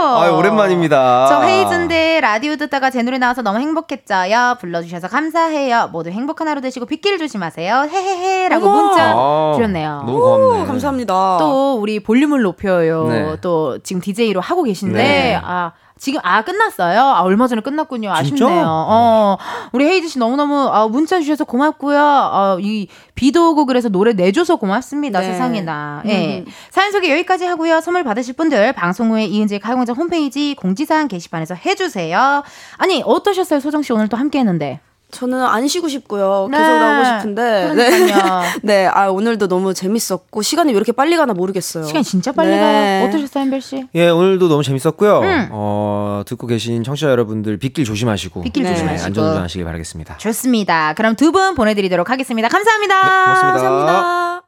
아 0.00 0.30
오랜만입니다. 0.32 1.26
저 1.28 1.40
헤이즈인데 1.42 2.20
라디오 2.20 2.56
듣다가 2.56 2.90
제 2.90 3.00
노래 3.02 3.16
나와서 3.16 3.40
너무 3.40 3.58
행복했죠요. 3.58 4.56
불러주셔서 4.60 5.08
감사해요. 5.08 5.88
모두 5.90 6.10
행복한 6.10 6.46
하루 6.46 6.60
되시고 6.60 6.84
빗길 6.84 7.16
조심하세요. 7.18 7.88
헤헤헤라고 7.90 8.66
어머. 8.66 8.82
문자 8.82 9.12
아, 9.16 9.52
주셨네요. 9.56 10.02
너무 10.04 10.20
고맙네. 10.20 10.66
감사합니다. 10.66 11.36
또 11.38 11.78
우리 11.80 12.00
볼륨을 12.00 12.42
높여요. 12.42 13.08
네. 13.08 13.36
또 13.40 13.78
지금 13.78 14.02
DJ로 14.02 14.42
하고 14.42 14.64
계신데 14.64 14.98
네. 14.98 15.40
아 15.42 15.72
지금 15.98 16.20
아 16.22 16.42
끝났어요. 16.42 17.00
아 17.00 17.20
얼마 17.22 17.46
전에 17.46 17.60
끝났군요. 17.60 18.12
진짜? 18.24 18.46
아쉽네요. 18.46 18.66
어 18.66 19.36
우리 19.72 19.84
헤이즈 19.84 20.08
씨 20.08 20.18
너무 20.18 20.36
너무 20.36 20.68
아, 20.68 20.86
문자 20.86 21.20
주셔서 21.20 21.44
고맙고요. 21.44 21.98
아, 22.00 22.56
이 22.60 22.88
비도 23.14 23.50
오고 23.50 23.66
그래서 23.66 23.88
노래 23.88 24.12
내줘서 24.12 24.56
고맙습니다. 24.56 25.20
네. 25.20 25.32
세상에나. 25.32 26.02
예. 26.06 26.38
음. 26.38 26.46
사연 26.70 26.92
소개 26.92 27.10
여기까지 27.12 27.44
하고요. 27.44 27.80
선물 27.80 28.04
받으실 28.04 28.34
분들 28.34 28.72
방송 28.72 29.10
후에 29.10 29.24
이은재 29.24 29.58
가요광장 29.58 29.96
홈페이지 29.96 30.54
공지사항 30.54 31.08
게시판에서 31.08 31.54
해주세요. 31.54 32.42
아니 32.76 33.02
어떠셨어요, 33.04 33.60
소정 33.60 33.82
씨 33.82 33.92
오늘 33.92 34.08
또 34.08 34.16
함께했는데. 34.16 34.80
저는 35.10 35.40
안 35.42 35.66
쉬고 35.66 35.88
싶고요. 35.88 36.48
네. 36.50 36.58
계속 36.58 36.70
나오고 36.70 37.04
싶은데. 37.20 37.70
그러니까요. 37.72 38.42
네, 38.62 38.86
아, 38.86 39.08
오늘도 39.08 39.48
너무 39.48 39.72
재밌었고, 39.72 40.42
시간이 40.42 40.72
왜 40.72 40.76
이렇게 40.76 40.92
빨리 40.92 41.16
가나 41.16 41.32
모르겠어요. 41.32 41.84
시간 41.84 42.02
진짜 42.02 42.30
빨리 42.32 42.50
네. 42.50 42.58
가요. 42.60 43.08
어떠셨어요, 43.08 43.42
한별 43.42 43.60
씨? 43.62 43.86
예 43.94 44.10
오늘도 44.10 44.48
너무 44.48 44.62
재밌었고요. 44.62 45.20
음. 45.20 45.48
어 45.50 46.22
듣고 46.26 46.46
계신 46.46 46.82
청취자 46.84 47.08
여러분들 47.10 47.56
빗길 47.56 47.84
조심하시고 47.86 48.42
빗길 48.42 48.64
네. 48.64 48.74
조심하시고. 48.74 49.06
안전운전하시길 49.06 49.64
바라겠습니다. 49.64 50.18
좋습니다. 50.18 50.92
그럼 50.94 51.16
두 51.16 51.32
분 51.32 51.54
보내드리도록 51.54 52.10
하겠습니다. 52.10 52.48
감사합니다. 52.48 52.94
네, 53.02 53.08
고맙습니다. 53.24 53.52
감사합니다. 53.62 54.42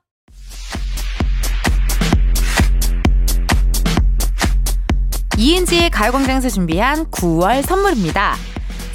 이은지의 5.38 5.90
가요광장에서 5.90 6.48
준비한 6.50 7.06
9월 7.06 7.62
선물입니다. 7.62 8.34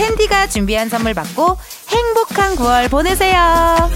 텐디가 0.00 0.46
준비한 0.46 0.88
선물 0.88 1.12
받고 1.12 1.58
행복한 1.90 2.56
9월 2.56 2.90
보내세요. 2.90 3.90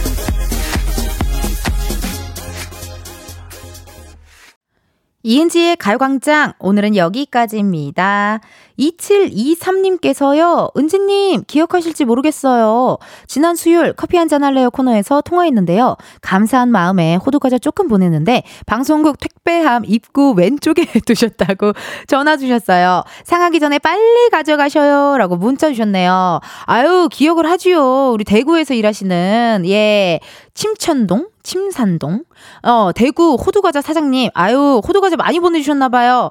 이은지의 5.27 5.77
가요광장 5.77 6.53
오늘은 6.59 6.97
여기까지입니다. 6.97 8.41
2723님께서요. 8.79 10.77
은지님 10.77 11.45
기억하실지 11.47 12.05
모르겠어요. 12.05 12.99
지난 13.27 13.57
수요일 13.57 13.95
커피 13.95 14.19
한잔 14.19 14.45
할래요 14.45 14.71
코너에서 14.71 15.23
통화했는데요. 15.23 15.97
감사한 16.21 16.71
마음에 16.71 17.17
호두과자 17.17 17.57
조금 17.57 17.89
보냈는데 17.89 18.43
방송국 18.67 19.17
택배함 19.19 19.85
입구 19.87 20.33
왼쪽에 20.33 20.85
두셨다고 21.07 21.73
전화 22.07 22.37
주셨어요. 22.37 23.03
상하기 23.25 23.61
전에 23.61 23.79
빨리 23.79 24.29
가져가셔요 24.31 25.17
라고 25.17 25.37
문자 25.37 25.71
주셨네요. 25.71 26.41
아유 26.67 27.09
기억을 27.11 27.49
하지요. 27.49 28.11
우리 28.11 28.25
대구에서 28.25 28.75
일하시는 28.75 29.63
예 29.69 30.21
침천동 30.53 31.29
침산동 31.43 32.25
어 32.63 32.91
대구 32.95 33.35
호두과자 33.35 33.81
사장님 33.81 34.31
아유 34.35 34.81
호두과자 34.87 35.17
많이 35.17 35.41
보내주셨나봐요. 35.41 36.31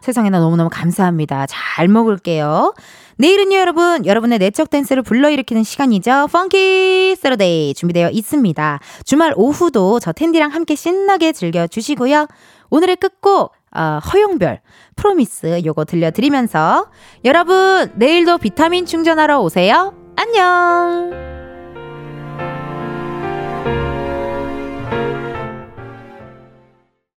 세상에나 0.00 0.40
너무너무 0.40 0.70
감사합니다. 0.72 1.46
잘 1.48 1.88
먹을게요. 1.88 2.74
내일은요 3.18 3.56
여러분. 3.56 4.04
여러분의 4.06 4.38
내적 4.38 4.70
댄스를 4.70 5.02
불러일으키는 5.02 5.62
시간이죠. 5.62 6.28
펑키 6.32 7.16
세러데이 7.16 7.74
준비되어 7.74 8.10
있습니다. 8.10 8.80
주말 9.04 9.32
오후도 9.36 10.00
저 10.00 10.12
텐디랑 10.12 10.50
함께 10.50 10.74
신나게 10.74 11.32
즐겨주시고요. 11.32 12.26
오늘의 12.70 12.96
끝곡 12.96 13.52
어, 13.74 14.00
허용별 14.12 14.60
프로미스 14.96 15.62
요거 15.64 15.84
들려드리면서 15.86 16.88
여러분 17.24 17.90
내일도 17.94 18.38
비타민 18.38 18.86
충전하러 18.86 19.40
오세요. 19.40 19.94
안녕 20.16 21.31